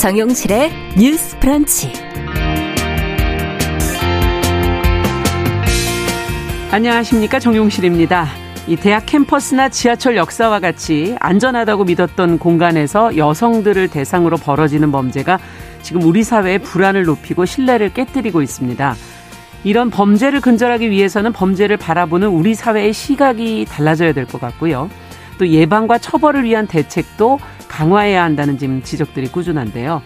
정용실의 0.00 0.72
뉴스 0.96 1.38
프런치. 1.40 1.92
안녕하십니까. 6.70 7.38
정용실입니다. 7.38 8.26
이 8.66 8.76
대학 8.76 9.04
캠퍼스나 9.04 9.68
지하철 9.68 10.16
역사와 10.16 10.60
같이 10.60 11.16
안전하다고 11.20 11.84
믿었던 11.84 12.38
공간에서 12.38 13.14
여성들을 13.18 13.88
대상으로 13.88 14.38
벌어지는 14.38 14.90
범죄가 14.90 15.38
지금 15.82 16.02
우리 16.02 16.22
사회의 16.22 16.58
불안을 16.60 17.04
높이고 17.04 17.44
신뢰를 17.44 17.92
깨뜨리고 17.92 18.40
있습니다. 18.40 18.94
이런 19.64 19.90
범죄를 19.90 20.40
근절하기 20.40 20.88
위해서는 20.88 21.34
범죄를 21.34 21.76
바라보는 21.76 22.28
우리 22.28 22.54
사회의 22.54 22.94
시각이 22.94 23.66
달라져야 23.68 24.14
될 24.14 24.24
것 24.24 24.40
같고요. 24.40 24.88
또 25.36 25.46
예방과 25.46 25.98
처벌을 25.98 26.44
위한 26.44 26.66
대책도 26.66 27.38
강화해야 27.70 28.24
한다는 28.24 28.58
지금 28.58 28.82
지적들이 28.82 29.28
꾸준한데요. 29.28 30.02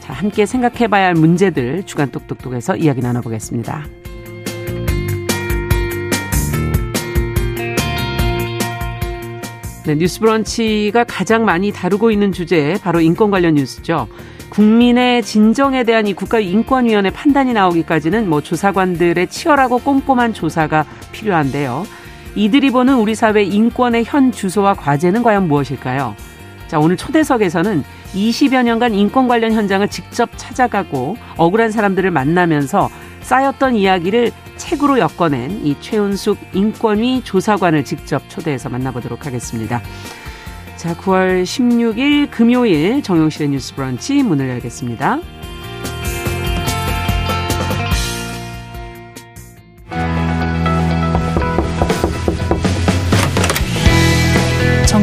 자, 0.00 0.12
함께 0.12 0.46
생각해 0.46 0.88
봐야 0.88 1.06
할 1.06 1.14
문제들 1.14 1.84
주간 1.84 2.10
똑똑똑에서 2.10 2.76
이야기 2.76 3.00
나눠보겠습니다. 3.02 3.84
네, 9.84 9.96
뉴스 9.96 10.20
브런치가 10.20 11.04
가장 11.04 11.44
많이 11.44 11.70
다루고 11.70 12.10
있는 12.10 12.32
주제 12.32 12.78
바로 12.82 13.00
인권 13.00 13.30
관련 13.30 13.54
뉴스죠. 13.54 14.08
국민의 14.48 15.22
진정에 15.22 15.84
대한 15.84 16.06
이 16.06 16.14
국가인권위원회 16.14 17.10
판단이 17.10 17.52
나오기까지는 17.52 18.28
뭐 18.28 18.40
조사관들의 18.40 19.26
치열하고 19.28 19.78
꼼꼼한 19.78 20.34
조사가 20.34 20.84
필요한데요. 21.12 21.84
이들이 22.34 22.70
보는 22.70 22.96
우리 22.96 23.14
사회 23.14 23.42
인권의 23.42 24.04
현 24.06 24.32
주소와 24.32 24.74
과제는 24.74 25.22
과연 25.22 25.48
무엇일까요? 25.48 26.14
자, 26.72 26.78
오늘 26.78 26.96
초대석에서는 26.96 27.84
20여 28.14 28.62
년간 28.62 28.94
인권 28.94 29.28
관련 29.28 29.52
현장을 29.52 29.86
직접 29.88 30.30
찾아가고 30.38 31.18
억울한 31.36 31.70
사람들을 31.70 32.10
만나면서 32.10 32.88
쌓였던 33.20 33.76
이야기를 33.76 34.30
책으로 34.56 34.98
엮어낸 34.98 35.66
이 35.66 35.76
최은숙 35.82 36.38
인권위 36.54 37.24
조사관을 37.24 37.84
직접 37.84 38.26
초대해서 38.30 38.70
만나보도록 38.70 39.26
하겠습니다. 39.26 39.82
자, 40.76 40.96
9월 40.96 41.42
16일 41.42 42.30
금요일 42.30 43.02
정용실의 43.02 43.50
뉴스 43.50 43.74
브런치 43.74 44.22
문을 44.22 44.48
열겠습니다. 44.48 45.20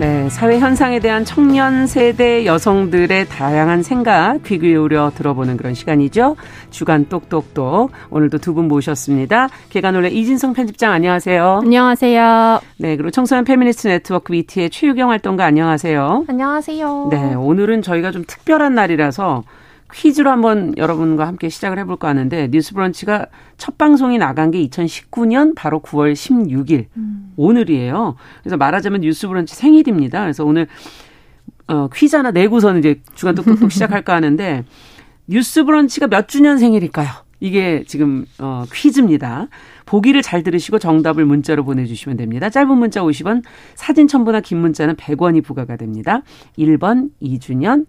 네, 0.00 0.30
사회 0.30 0.58
현상에 0.58 0.98
대한 0.98 1.26
청년 1.26 1.86
세대 1.86 2.46
여성들의 2.46 3.28
다양한 3.28 3.82
생각 3.82 4.42
귀 4.44 4.58
기울여 4.58 5.12
들어보는 5.14 5.58
그런 5.58 5.74
시간이죠. 5.74 6.36
주간 6.70 7.06
똑똑똑. 7.10 7.90
오늘도 8.08 8.38
두 8.38 8.54
분 8.54 8.66
모셨습니다. 8.66 9.48
계간홀로 9.68 10.08
이진송 10.08 10.54
편집장 10.54 10.92
안녕하세요. 10.92 11.60
안녕하세요. 11.64 12.60
네, 12.78 12.96
그리고 12.96 13.10
청소년 13.10 13.44
페미니스트 13.44 13.88
네트워크 13.88 14.32
위티의 14.32 14.70
최유경 14.70 15.10
활동가 15.10 15.44
안녕하세요. 15.44 16.24
안녕하세요. 16.28 17.08
네, 17.10 17.34
오늘은 17.34 17.82
저희가 17.82 18.10
좀 18.10 18.24
특별한 18.26 18.74
날이라서 18.74 19.42
퀴즈로 19.92 20.30
한번 20.30 20.74
여러분과 20.76 21.26
함께 21.26 21.48
시작을 21.48 21.78
해볼까 21.80 22.08
하는데 22.08 22.48
뉴스 22.50 22.74
브런치가 22.74 23.26
첫 23.56 23.78
방송이 23.78 24.18
나간 24.18 24.50
게 24.50 24.64
2019년 24.66 25.54
바로 25.54 25.80
9월 25.80 26.12
16일 26.12 26.86
음. 26.96 27.32
오늘이에요. 27.36 28.16
그래서 28.42 28.56
말하자면 28.56 29.00
뉴스 29.00 29.28
브런치 29.28 29.54
생일입니다. 29.54 30.20
그래서 30.20 30.44
오늘 30.44 30.66
어, 31.68 31.88
퀴즈 31.92 32.16
하나 32.16 32.30
내고서는 32.30 32.80
이제 32.80 33.00
주간 33.14 33.34
똑똑똑 33.34 33.70
시작할까 33.70 34.14
하는데 34.14 34.64
뉴스 35.26 35.64
브런치가 35.64 36.08
몇 36.08 36.28
주년 36.28 36.58
생일일까요? 36.58 37.08
이게 37.40 37.84
지금 37.86 38.26
어, 38.38 38.64
퀴즈입니다. 38.72 39.48
보기를 39.86 40.22
잘 40.22 40.42
들으시고 40.42 40.78
정답을 40.78 41.24
문자로 41.24 41.64
보내주시면 41.64 42.16
됩니다. 42.16 42.50
짧은 42.50 42.76
문자 42.76 43.00
50원, 43.00 43.42
사진 43.74 44.06
첨부나 44.08 44.40
긴 44.40 44.58
문자는 44.58 44.96
100원이 44.96 45.42
부과가 45.42 45.76
됩니다. 45.76 46.22
1번 46.58 47.10
2주년, 47.22 47.86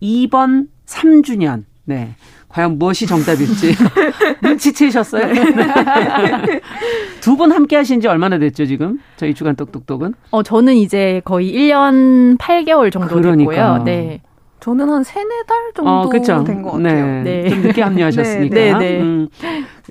2번 0.00 0.68
3주년. 0.86 1.64
네. 1.84 2.14
과연 2.48 2.78
무엇이 2.78 3.06
정답일지 3.06 3.74
눈치채셨어요? 4.42 5.26
두 7.20 7.36
분 7.36 7.52
함께 7.52 7.76
하신 7.76 8.00
지 8.00 8.08
얼마나 8.08 8.38
됐죠, 8.38 8.66
지금? 8.66 8.98
저희 9.16 9.34
주간 9.34 9.56
똑똑똑은? 9.56 10.14
어, 10.30 10.42
저는 10.42 10.74
이제 10.74 11.20
거의 11.24 11.52
1년 11.52 12.38
8개월 12.38 12.90
정도 12.92 13.14
그러니까. 13.16 13.50
됐고요. 13.52 13.82
네. 13.84 14.20
저는 14.60 14.88
한 14.88 15.02
세네 15.04 15.28
달 15.46 15.58
정도 15.74 15.90
어, 15.90 16.08
된것 16.44 16.72
같아요. 16.72 17.22
네. 17.22 17.42
네. 17.42 17.50
좀 17.50 17.60
늦게 17.62 17.82
합류하셨으니까. 17.82 18.54
네, 18.54 18.72
네, 18.72 18.78
네. 18.78 19.00
음. 19.00 19.28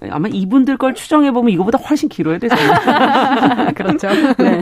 아마 0.09 0.27
이분들 0.27 0.77
걸 0.77 0.93
추정해 0.93 1.31
보면 1.31 1.53
이거보다 1.53 1.77
훨씬 1.77 2.09
길어야 2.09 2.37
되잖아요. 2.37 3.73
그렇죠. 3.75 4.07
네. 4.37 4.61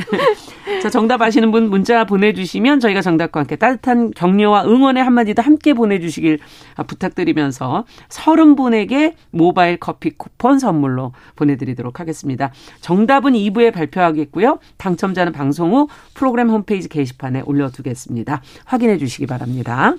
자, 0.82 0.90
정답 0.90 1.22
아시는 1.22 1.52
분 1.52 1.70
문자 1.70 2.06
보내주시면 2.06 2.80
저희가 2.80 3.02
정답과 3.02 3.42
함께 3.42 3.56
따뜻한 3.56 4.12
격려와 4.12 4.66
응원의 4.66 5.04
한마디도 5.04 5.42
함께 5.42 5.74
보내주시길 5.74 6.40
부탁드리면서 6.88 7.86
서른 8.10 8.56
분에게 8.56 9.16
모바일 9.32 9.78
커피 9.78 10.12
쿠폰 10.12 10.60
선물로 10.60 11.14
보내드리도록 11.36 12.00
하겠습니다. 12.00 12.52
정답은 12.82 13.34
2부에 13.34 13.74
발표하겠고요. 13.74 14.60
당첨자는 14.78 15.32
방송 15.32 15.74
후 15.74 15.88
프로그램 16.14 16.50
홈페이지 16.50 16.90
게시판에 16.90 17.44
올려두겠습니다. 17.46 18.42
확인해 18.66 18.98
주시기 18.98 19.26
바랍니다. 19.26 19.96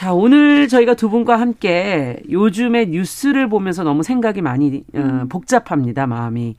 자, 0.00 0.14
오늘 0.14 0.66
저희가 0.66 0.94
두 0.94 1.10
분과 1.10 1.38
함께 1.38 2.22
요즘의 2.30 2.86
뉴스를 2.86 3.50
보면서 3.50 3.84
너무 3.84 4.02
생각이 4.02 4.40
많이 4.40 4.82
어, 4.94 4.98
음. 4.98 5.28
복잡합니다, 5.28 6.06
마음이. 6.06 6.56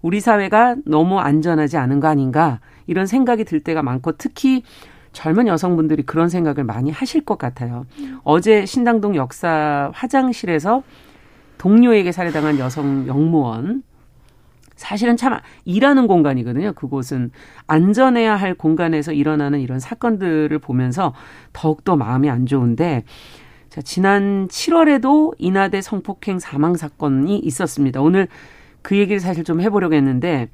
우리 0.00 0.20
사회가 0.20 0.76
너무 0.86 1.18
안전하지 1.18 1.76
않은 1.76 2.00
거 2.00 2.08
아닌가 2.08 2.60
이런 2.86 3.04
생각이 3.04 3.44
들 3.44 3.60
때가 3.60 3.82
많고 3.82 4.12
특히 4.12 4.62
젊은 5.12 5.48
여성분들이 5.48 6.04
그런 6.04 6.30
생각을 6.30 6.64
많이 6.64 6.90
하실 6.90 7.26
것 7.26 7.36
같아요. 7.36 7.84
음. 7.98 8.20
어제 8.24 8.64
신당동 8.64 9.16
역사 9.16 9.90
화장실에서 9.92 10.82
동료에게 11.58 12.10
살해당한 12.10 12.58
여성 12.58 13.06
영무원 13.06 13.82
사실은 14.78 15.16
참 15.16 15.38
일하는 15.64 16.06
공간이거든요. 16.06 16.72
그곳은 16.72 17.30
안전해야 17.66 18.36
할 18.36 18.54
공간에서 18.54 19.12
일어나는 19.12 19.60
이런 19.60 19.80
사건들을 19.80 20.58
보면서 20.60 21.12
더욱더 21.52 21.96
마음이 21.96 22.30
안 22.30 22.46
좋은데 22.46 23.04
자, 23.68 23.82
지난 23.82 24.48
7월에도 24.48 25.34
인하대 25.38 25.82
성폭행 25.82 26.38
사망 26.38 26.74
사건이 26.74 27.38
있었습니다. 27.38 28.00
오늘 28.00 28.28
그 28.82 28.96
얘기를 28.96 29.20
사실 29.20 29.44
좀 29.44 29.60
해보려고 29.60 29.94
했는데, 29.94 30.48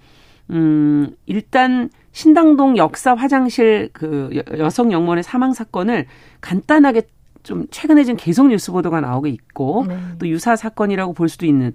음, 0.50 1.14
일단 1.26 1.90
신당동 2.12 2.76
역사 2.76 3.14
화장실 3.14 3.88
그 3.92 4.42
여성 4.58 4.92
영문의 4.92 5.22
사망 5.22 5.52
사건을 5.52 6.06
간단하게 6.40 7.02
좀 7.42 7.66
최근에 7.70 8.04
좀 8.04 8.16
계속 8.18 8.48
뉴스 8.48 8.72
보도가 8.72 9.00
나오고 9.00 9.26
있고 9.26 9.84
네. 9.86 9.96
또 10.18 10.28
유사 10.28 10.56
사건이라고 10.56 11.12
볼 11.12 11.28
수도 11.28 11.46
있는 11.46 11.72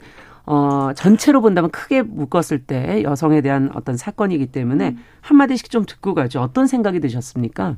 어, 0.51 0.93
전체로 0.95 1.41
본다면 1.41 1.69
크게 1.69 2.01
묶었을 2.01 2.63
때 2.65 3.03
여성에 3.03 3.41
대한 3.41 3.69
어떤 3.75 3.97
사건이기 3.97 4.47
때문에 4.47 4.89
음. 4.89 4.97
한마디씩 5.21 5.69
좀 5.69 5.85
듣고 5.85 6.15
가죠. 6.15 6.41
어떤 6.41 6.65
생각이 6.65 6.99
드셨습니까? 6.99 7.75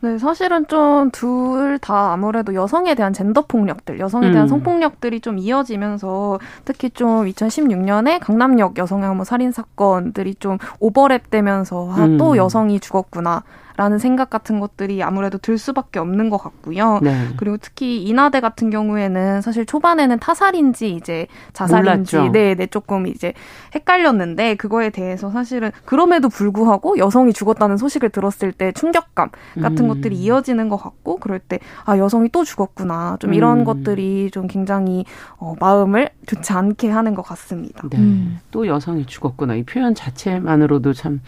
네, 0.00 0.16
사실은 0.18 0.66
좀 0.68 1.10
둘 1.12 1.78
다 1.78 2.12
아무래도 2.14 2.54
여성에 2.54 2.94
대한 2.94 3.12
젠더 3.12 3.42
폭력들, 3.42 4.00
여성에 4.00 4.30
대한 4.30 4.46
음. 4.46 4.48
성폭력들이 4.48 5.20
좀 5.20 5.38
이어지면서 5.38 6.38
특히 6.64 6.88
좀 6.88 7.26
2016년에 7.26 8.20
강남역 8.20 8.78
여성의 8.78 9.24
살인 9.26 9.52
사건들이 9.52 10.34
좀 10.36 10.56
오버랩되면서 10.80 11.90
아, 11.90 12.16
또 12.18 12.32
음. 12.32 12.36
여성이 12.36 12.80
죽었구나. 12.80 13.42
라는 13.82 13.98
생각 13.98 14.30
같은 14.30 14.60
것들이 14.60 15.02
아무래도 15.02 15.38
들 15.38 15.58
수밖에 15.58 15.98
없는 15.98 16.30
것 16.30 16.38
같고요. 16.38 17.00
네. 17.02 17.28
그리고 17.36 17.56
특히 17.60 18.02
이나대 18.02 18.40
같은 18.40 18.70
경우에는 18.70 19.42
사실 19.42 19.66
초반에는 19.66 20.18
타살인지 20.18 20.94
이제 20.94 21.26
자살인지 21.52 22.30
네, 22.32 22.54
네 22.54 22.66
조금 22.66 23.06
이제 23.06 23.32
헷갈렸는데 23.74 24.54
그거에 24.54 24.90
대해서 24.90 25.30
사실은 25.30 25.70
그럼에도 25.84 26.28
불구하고 26.28 26.98
여성이 26.98 27.32
죽었다는 27.32 27.76
소식을 27.76 28.10
들었을 28.10 28.52
때 28.52 28.72
충격감 28.72 29.30
같은 29.60 29.84
음. 29.84 29.88
것들이 29.88 30.16
이어지는 30.16 30.68
것 30.68 30.76
같고 30.76 31.18
그럴 31.18 31.38
때 31.38 31.58
아 31.84 31.98
여성이 31.98 32.28
또 32.30 32.44
죽었구나 32.44 33.16
좀 33.20 33.34
이런 33.34 33.60
음. 33.60 33.64
것들이 33.64 34.30
좀 34.30 34.46
굉장히 34.46 35.04
어, 35.36 35.54
마음을 35.58 36.10
좋지 36.26 36.52
않게 36.52 36.90
하는 36.90 37.14
것 37.14 37.22
같습니다. 37.22 37.88
네. 37.88 37.98
음. 37.98 38.38
또 38.50 38.66
여성이 38.66 39.06
죽었구나 39.06 39.54
이 39.56 39.62
표현 39.62 39.94
자체만으로도 39.94 40.92
참 40.92 41.20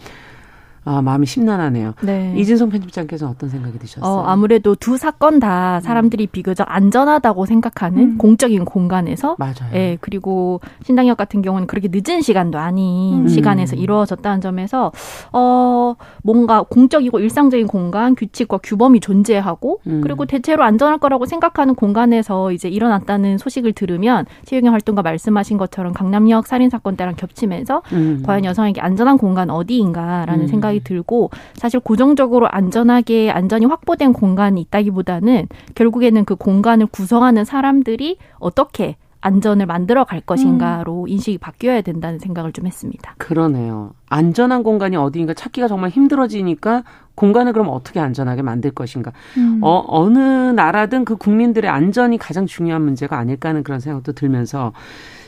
아, 0.85 1.01
마음이 1.01 1.25
심란하네요. 1.25 1.95
네. 2.03 2.33
이진성 2.37 2.69
편집장께서 2.69 3.27
어떤 3.27 3.49
생각이 3.49 3.79
드셨어요? 3.79 4.09
어, 4.09 4.23
아무래도 4.25 4.75
두 4.75 4.97
사건 4.97 5.39
다 5.39 5.81
사람들이 5.81 6.25
음. 6.25 6.29
비교적 6.31 6.67
안전하다고 6.69 7.47
생각하는 7.47 7.99
음. 7.99 8.17
공적인 8.19 8.65
공간에서 8.65 9.35
맞아요. 9.39 9.73
예, 9.73 9.97
그리고 9.99 10.61
신당역 10.83 11.17
같은 11.17 11.41
경우는 11.41 11.65
그렇게 11.65 11.89
늦은 11.91 12.21
시간도 12.21 12.59
아닌 12.59 13.23
음. 13.23 13.27
시간에서 13.27 13.75
이루어졌다는 13.75 14.41
점에서 14.41 14.91
어, 15.33 15.95
뭔가 16.23 16.61
공적이고 16.61 17.19
일상적인 17.19 17.65
공간, 17.65 18.13
규칙과 18.15 18.59
규범이 18.59 18.99
존재하고 18.99 19.81
음. 19.87 20.01
그리고 20.01 20.25
대체로 20.25 20.63
안전할 20.63 20.99
거라고 20.99 21.25
생각하는 21.25 21.73
공간에서 21.73 22.51
이제 22.51 22.69
일어났다는 22.69 23.39
소식을 23.39 23.73
들으면 23.73 24.25
최유경 24.45 24.71
활동가 24.71 25.01
말씀하신 25.01 25.57
것처럼 25.57 25.93
강남역 25.93 26.45
살인 26.45 26.69
사건 26.69 26.95
때랑 26.95 27.15
겹치면서 27.15 27.81
음. 27.93 28.21
과연 28.23 28.45
여성에게 28.45 28.81
안전한 28.81 29.17
공간 29.17 29.49
어디인가라는 29.49 30.41
음. 30.43 30.47
생각이 30.47 30.74
생각이 30.75 30.83
들고 30.83 31.29
사실 31.53 31.79
고정적으로 31.79 32.47
안전하게 32.49 33.31
안전이 33.31 33.65
확보된 33.65 34.13
공간이 34.13 34.61
있다기보다는 34.61 35.47
결국에는 35.75 36.25
그 36.25 36.35
공간을 36.35 36.87
구성하는 36.87 37.45
사람들이 37.45 38.17
어떻게 38.37 38.97
안전을 39.21 39.65
만들어 39.65 40.03
갈 40.03 40.21
것인가로 40.21 41.03
음. 41.03 41.07
인식이 41.07 41.39
바뀌어야 41.39 41.81
된다는 41.81 42.19
생각을 42.19 42.51
좀 42.51 42.67
했습니다. 42.67 43.15
그러네요. 43.17 43.93
안전한 44.07 44.61
공간이 44.61 44.95
어디인가 44.97 45.33
찾기가 45.33 45.67
정말 45.67 45.89
힘들어지니까 45.89 46.83
공간을 47.15 47.53
그럼 47.53 47.69
어떻게 47.69 47.99
안전하게 47.99 48.43
만들 48.43 48.69
것인가. 48.69 49.13
음. 49.37 49.61
어, 49.63 49.83
어느 49.87 50.19
나라든 50.19 51.05
그 51.05 51.15
국민들의 51.15 51.69
안전이 51.71 52.19
가장 52.19 52.45
중요한 52.45 52.83
문제가 52.83 53.17
아닐까 53.17 53.49
하는 53.49 53.63
그런 53.63 53.79
생각도 53.79 54.11
들면서 54.11 54.73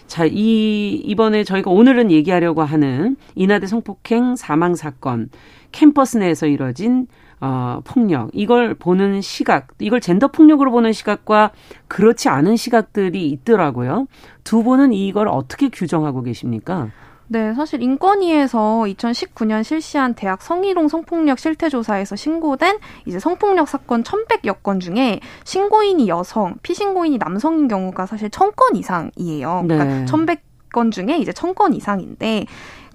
자, 0.08 0.26
이, 0.26 1.02
이번에 1.06 1.44
저희가 1.44 1.70
오늘은 1.70 2.12
얘기하려고 2.12 2.64
하는 2.64 3.18
인하대 3.36 3.68
성폭행 3.68 4.36
사망 4.36 4.76
사건, 4.76 5.30
캠퍼스 5.72 6.18
내에서 6.18 6.48
이뤄진 6.48 7.08
어, 7.40 7.82
폭력, 7.84 8.32
이걸 8.34 8.74
보는 8.74 9.22
시각, 9.22 9.68
이걸 9.80 10.02
젠더 10.02 10.30
폭력으로 10.30 10.72
보는 10.72 10.92
시각과 10.92 11.52
그렇지 11.88 12.30
않은 12.30 12.56
시각들이 12.56 13.30
있더라고요. 13.30 14.08
두 14.44 14.64
분은 14.64 14.92
이걸 14.94 15.28
어떻게 15.28 15.70
규정하고 15.70 16.24
계십니까? 16.24 16.90
네, 17.30 17.54
사실 17.54 17.82
인권위에서 17.82 18.86
2019년 18.88 19.64
실시한 19.64 20.14
대학 20.14 20.42
성희롱 20.42 20.88
성폭력 20.88 21.40
실태조사에서 21.40 22.16
신고된 22.16 22.78
이제 23.06 23.20
성폭력 23.20 23.68
사건 23.68 24.04
1,100여 24.04 24.64
건 24.64 24.80
중에 24.80 25.20
신고인이 25.44 26.08
여성, 26.08 26.56
피신고인이 26.62 27.18
남성인 27.18 27.68
경우가 27.68 28.06
사실 28.06 28.30
1,000건 28.30 28.78
이상이에요. 28.78 29.64
그러니까 29.68 29.84
네. 29.84 30.06
1,100건 30.06 30.92
중에 30.92 31.18
이제 31.18 31.32
1,000건 31.32 31.76
이상인데 31.76 32.46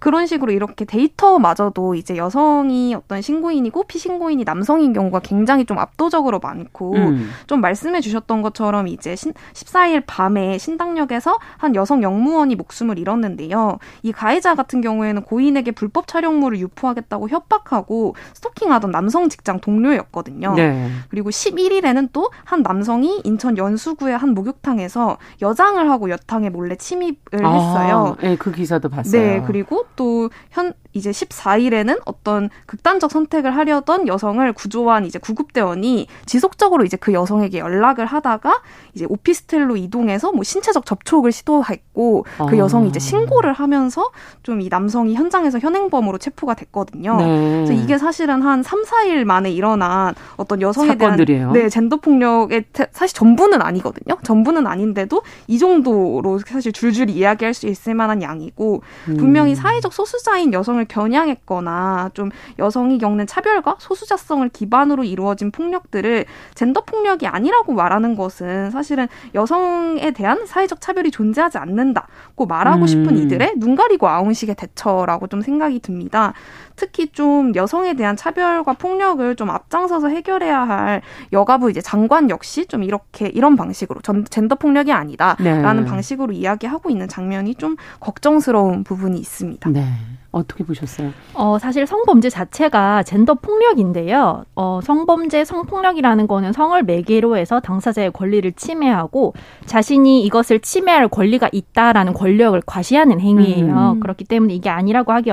그런 0.03 0.27
식으로 0.27 0.51
이렇게 0.51 0.85
데이터마저도 0.85 1.95
이제 1.95 2.17
여성이 2.17 2.93
어떤 2.95 3.23
신고인이고 3.23 3.85
피신고인이 3.85 4.43
남성인 4.43 4.93
경우가 4.93 5.21
굉장히 5.21 5.65
좀 5.65 5.79
압도적으로 5.79 6.41
많고 6.41 6.95
음. 6.97 7.31
좀 7.47 7.61
말씀해 7.61 8.01
주셨던 8.01 8.43
것처럼 8.43 8.89
이제 8.89 9.15
14일 9.15 10.03
밤에 10.05 10.59
신당역에서 10.59 11.39
한 11.57 11.77
여성 11.77 12.03
영무원이 12.03 12.57
목숨을 12.57 12.99
잃었는데요. 12.99 13.79
이 14.03 14.11
가해자 14.11 14.57
같은 14.57 14.81
경우에는 14.81 15.23
고인에게 15.23 15.71
불법 15.71 16.09
촬영물을 16.09 16.59
유포하겠다고 16.59 17.29
협박하고 17.29 18.17
스토킹하던 18.35 18.91
남성 18.91 19.29
직장 19.29 19.61
동료였거든요. 19.61 20.55
네. 20.55 20.91
그리고 21.11 21.31
11일에는 21.31 22.09
또 22.13 22.33
한 22.45 22.63
남성이 22.63 23.21
인천 23.25 23.57
연수구의 23.57 24.17
한 24.17 24.35
목욕탕에서 24.35 25.19
여장을 25.41 25.91
하고 25.91 26.11
여탕에 26.11 26.51
몰래 26.51 26.77
침입을 26.77 27.45
아, 27.45 27.53
했어요. 27.53 28.17
네, 28.21 28.37
그 28.37 28.53
기사도 28.53 28.89
봤어요. 28.89 29.23
네, 29.23 29.43
그리고 29.47 29.87
또 29.97 30.31
현 30.51 30.75
이제 30.95 31.11
14일에는 31.11 32.01
어떤 32.07 32.49
극단적 32.67 33.11
선택을 33.11 33.55
하려던 33.55 34.09
여성을 34.09 34.53
구조한 34.55 35.05
이제 35.05 35.19
구급대원이 35.19 36.07
지속적으로 36.25 36.85
이제 36.85 36.97
그 36.97 37.13
여성에게 37.13 37.59
연락을 37.59 38.07
하다가 38.07 38.63
이제 38.95 39.07
오피스텔로 39.09 39.77
이동해서 39.77 40.33
뭐 40.33 40.45
신체적 40.45 40.87
접촉을 40.87 41.33
시도했고 41.33 42.25
그 42.49 42.55
아. 42.55 42.57
여성이 42.57 42.89
이제 42.89 42.99
신고를 42.99 43.53
하면서 43.53 44.11
좀 44.43 44.63
이 44.63 44.69
남성이 44.69 45.15
현장에서 45.15 45.59
현행범으로 45.59 46.19
체포가 46.19 46.55
됐거든요. 46.55 47.17
네. 47.17 47.65
그래서 47.65 47.73
이게 47.73 47.99
사실은 47.99 48.43
한 48.43 48.63
3, 48.63 48.85
4일 48.85 49.25
만에 49.25 49.51
일어난 49.51 50.15
어떤 50.37 50.61
여성에 50.61 50.89
사건들이에요. 50.89 51.53
대한 51.53 51.53
네, 51.53 51.69
젠더 51.69 51.97
폭력의 51.97 52.65
사실 52.93 53.17
전부는 53.17 53.61
아니거든요. 53.61 54.17
전부는 54.23 54.67
아닌데도 54.67 55.23
이 55.49 55.59
정도로 55.59 56.39
사실 56.47 56.73
줄줄이 56.73 57.13
이야기할 57.13 57.55
수 57.55 57.67
있을 57.67 57.95
만한 57.95 58.23
양이고 58.23 58.83
분명히 59.05 59.53
음. 59.53 59.55
사회적 59.55 59.93
소수자인 59.93 60.53
여성을 60.53 60.82
여성을 60.83 60.87
겨냥했거나 60.87 62.11
좀 62.15 62.31
여성이 62.59 62.99
겪는 62.99 63.27
차별과 63.27 63.77
소수자성을 63.79 64.49
기반으로 64.51 65.05
이루어진 65.05 65.51
폭력들을 65.51 66.25
젠더 66.55 66.83
폭력이 66.85 67.27
아니라고 67.27 67.73
말하는 67.73 68.17
것은 68.17 68.71
사실은 68.71 69.09
여성에 69.35 70.11
대한 70.13 70.47
사회적 70.47 70.81
차별이 70.81 71.11
존재하지 71.11 71.59
않는다고 71.59 72.47
말하고 72.47 72.87
싶은 72.87 73.09
음. 73.11 73.17
이들의 73.17 73.55
눈 73.57 73.77
가리고 73.77 74.09
아웅식의 74.09 74.57
대처라고 74.57 75.27
좀 75.29 75.41
생각이 75.41 75.81
듭니다. 75.81 76.33
특히 76.77 77.09
좀 77.09 77.55
여성에 77.55 77.95
대한 77.95 78.17
차별과 78.17 78.75
폭력을 78.75 79.37
좀 79.37 79.51
앞장서서 79.51 80.09
해결해야 80.09 80.61
할 80.61 81.03
여가부 81.33 81.71
이제 81.71 81.81
장관 81.81 82.31
역시 82.31 82.67
좀 82.67 82.83
이렇게 82.83 83.29
이런 83.29 83.57
방식으로 83.57 84.01
전, 84.01 84.25
젠더 84.25 84.57
폭력이 84.57 84.93
아니다라는 84.93 85.85
네. 85.85 85.91
방식으로 85.91 86.33
이야기하고 86.33 86.91
있는 86.91 87.09
장면이 87.09 87.55
좀 87.57 87.77
걱정스러운 88.01 88.85
부분이 88.85 89.19
있습니다. 89.19 89.71
네. 89.71 89.85
어떻게 90.33 90.65
보셨어요? 90.65 91.13
어, 91.35 91.59
사실 91.59 91.87
성범죄 91.87 92.31
자체가 92.31 93.03
젠더 93.05 93.35
폭력인데요. 93.35 94.45
어, 94.57 94.81
성범죄, 94.83 95.45
성폭력이라는 95.45 96.27
거는 96.27 96.53
성을 96.53 96.83
매개로 96.83 97.37
해서 97.37 97.61
당사자의 97.61 98.11
권리를 98.13 98.51
침해하고 98.53 99.35
자신이 99.67 100.25
이것을 100.25 100.61
침해할 100.61 101.09
권리가 101.09 101.51
있다라는 101.53 102.15
권력을 102.15 102.61
과시하는 102.67 103.21
행위예요. 103.21 103.93
음. 103.93 104.01
그렇기 104.01 104.25
때문에 104.25 104.55
이게 104.55 104.71
아니라고 104.71 105.13
하기 105.13 105.31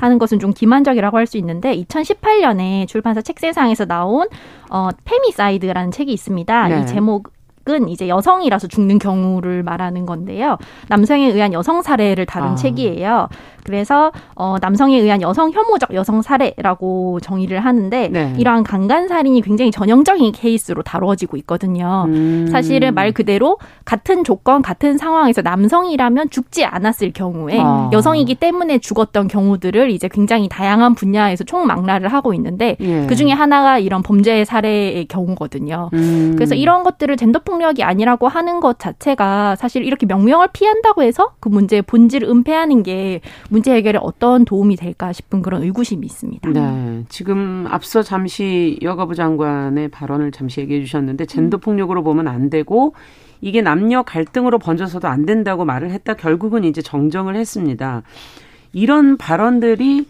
하는 0.00 0.18
것은 0.18 0.38
좀 0.38 0.52
기만적이라고 0.52 1.16
할 1.16 1.28
수 1.28 1.36
있는데 1.36 1.76
2018년에 1.76 2.88
출판사 2.88 3.20
책세상에서 3.20 3.84
나온 3.84 4.26
어, 4.70 4.88
Femicide라는 5.04 5.90
책이 5.90 6.10
있습니다. 6.10 6.68
네. 6.68 6.80
이 6.80 6.86
제목 6.86 7.30
책은 7.68 7.88
이제 7.88 8.08
여성이라서 8.08 8.66
죽는 8.66 8.98
경우를 8.98 9.62
말하는 9.62 10.06
건데요. 10.06 10.56
남성에 10.88 11.26
의한 11.30 11.52
여성 11.52 11.82
살해를 11.82 12.24
다룬 12.24 12.52
아. 12.52 12.54
책이에요. 12.54 13.28
그래서 13.68 14.12
어 14.34 14.56
남성에 14.62 14.98
의한 14.98 15.20
여성 15.20 15.52
혐오적 15.52 15.92
여성 15.92 16.22
살해라고 16.22 17.20
정의를 17.20 17.60
하는데 17.60 18.08
네. 18.08 18.34
이러한 18.38 18.64
강간 18.64 19.08
살인이 19.08 19.42
굉장히 19.42 19.70
전형적인 19.70 20.32
케이스로 20.32 20.82
다뤄지고 20.82 21.36
있거든요. 21.38 22.06
음. 22.08 22.48
사실은 22.50 22.94
말 22.94 23.12
그대로 23.12 23.58
같은 23.84 24.24
조건 24.24 24.62
같은 24.62 24.96
상황에서 24.96 25.42
남성이라면 25.42 26.30
죽지 26.30 26.64
않았을 26.64 27.12
경우에 27.12 27.60
아. 27.60 27.90
여성이기 27.92 28.36
때문에 28.36 28.78
죽었던 28.78 29.28
경우들을 29.28 29.90
이제 29.90 30.08
굉장히 30.10 30.48
다양한 30.48 30.94
분야에서 30.94 31.44
총망라를 31.44 32.08
하고 32.10 32.32
있는데 32.32 32.76
예. 32.80 33.04
그 33.06 33.16
중에 33.16 33.32
하나가 33.32 33.78
이런 33.78 34.02
범죄 34.02 34.46
사례의 34.46 35.04
경우거든요. 35.06 35.90
음. 35.92 36.32
그래서 36.36 36.54
이런 36.54 36.84
것들을 36.84 37.18
젠더 37.18 37.40
폭력이 37.40 37.82
아니라고 37.82 38.28
하는 38.28 38.60
것 38.60 38.78
자체가 38.78 39.56
사실 39.56 39.84
이렇게 39.84 40.06
명명을 40.06 40.48
피한다고 40.54 41.02
해서 41.02 41.32
그 41.40 41.50
문제의 41.50 41.82
본질을 41.82 42.28
은폐하는 42.30 42.82
게 42.82 43.20
문제 43.58 43.74
해결에 43.74 43.98
어떤 44.00 44.44
도움이 44.44 44.76
될까 44.76 45.12
싶은 45.12 45.42
그런 45.42 45.64
의구심이 45.64 46.06
있습니다. 46.06 46.50
네. 46.50 47.04
지금 47.08 47.66
앞서 47.68 48.02
잠시 48.02 48.78
여가부 48.82 49.16
장관의 49.16 49.88
발언을 49.88 50.30
잠시 50.30 50.60
얘기해 50.60 50.84
주셨는데 50.84 51.26
젠더 51.26 51.56
폭력으로 51.56 52.04
보면 52.04 52.28
안 52.28 52.50
되고 52.50 52.94
이게 53.40 53.60
남녀 53.60 54.02
갈등으로 54.02 54.60
번져서도 54.60 55.08
안 55.08 55.26
된다고 55.26 55.64
말을 55.64 55.90
했다 55.90 56.14
결국은 56.14 56.62
이제 56.62 56.82
정정을 56.82 57.34
했습니다. 57.34 58.02
이런 58.72 59.16
발언들이 59.16 60.06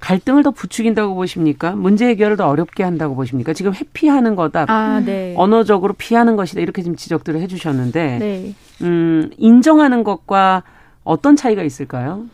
갈등을 0.00 0.42
더 0.42 0.50
부추긴다고 0.50 1.14
보십니까? 1.14 1.76
문제 1.76 2.08
해결을 2.08 2.36
더 2.36 2.48
어렵게 2.48 2.82
한다고 2.82 3.14
보십니까? 3.14 3.52
지금 3.52 3.72
회피하는 3.72 4.34
거다. 4.34 4.64
아, 4.66 4.98
네. 4.98 5.34
언어적으로 5.36 5.94
피하는 5.96 6.34
것이다. 6.34 6.60
이렇게 6.60 6.82
지금 6.82 6.96
지적들을 6.96 7.40
해주셨는데, 7.42 8.18
네. 8.18 8.54
음, 8.82 9.30
인정하는 9.36 10.02
것과 10.02 10.64
어떤 11.04 11.36
차이가 11.36 11.62
있을까요? 11.62 12.24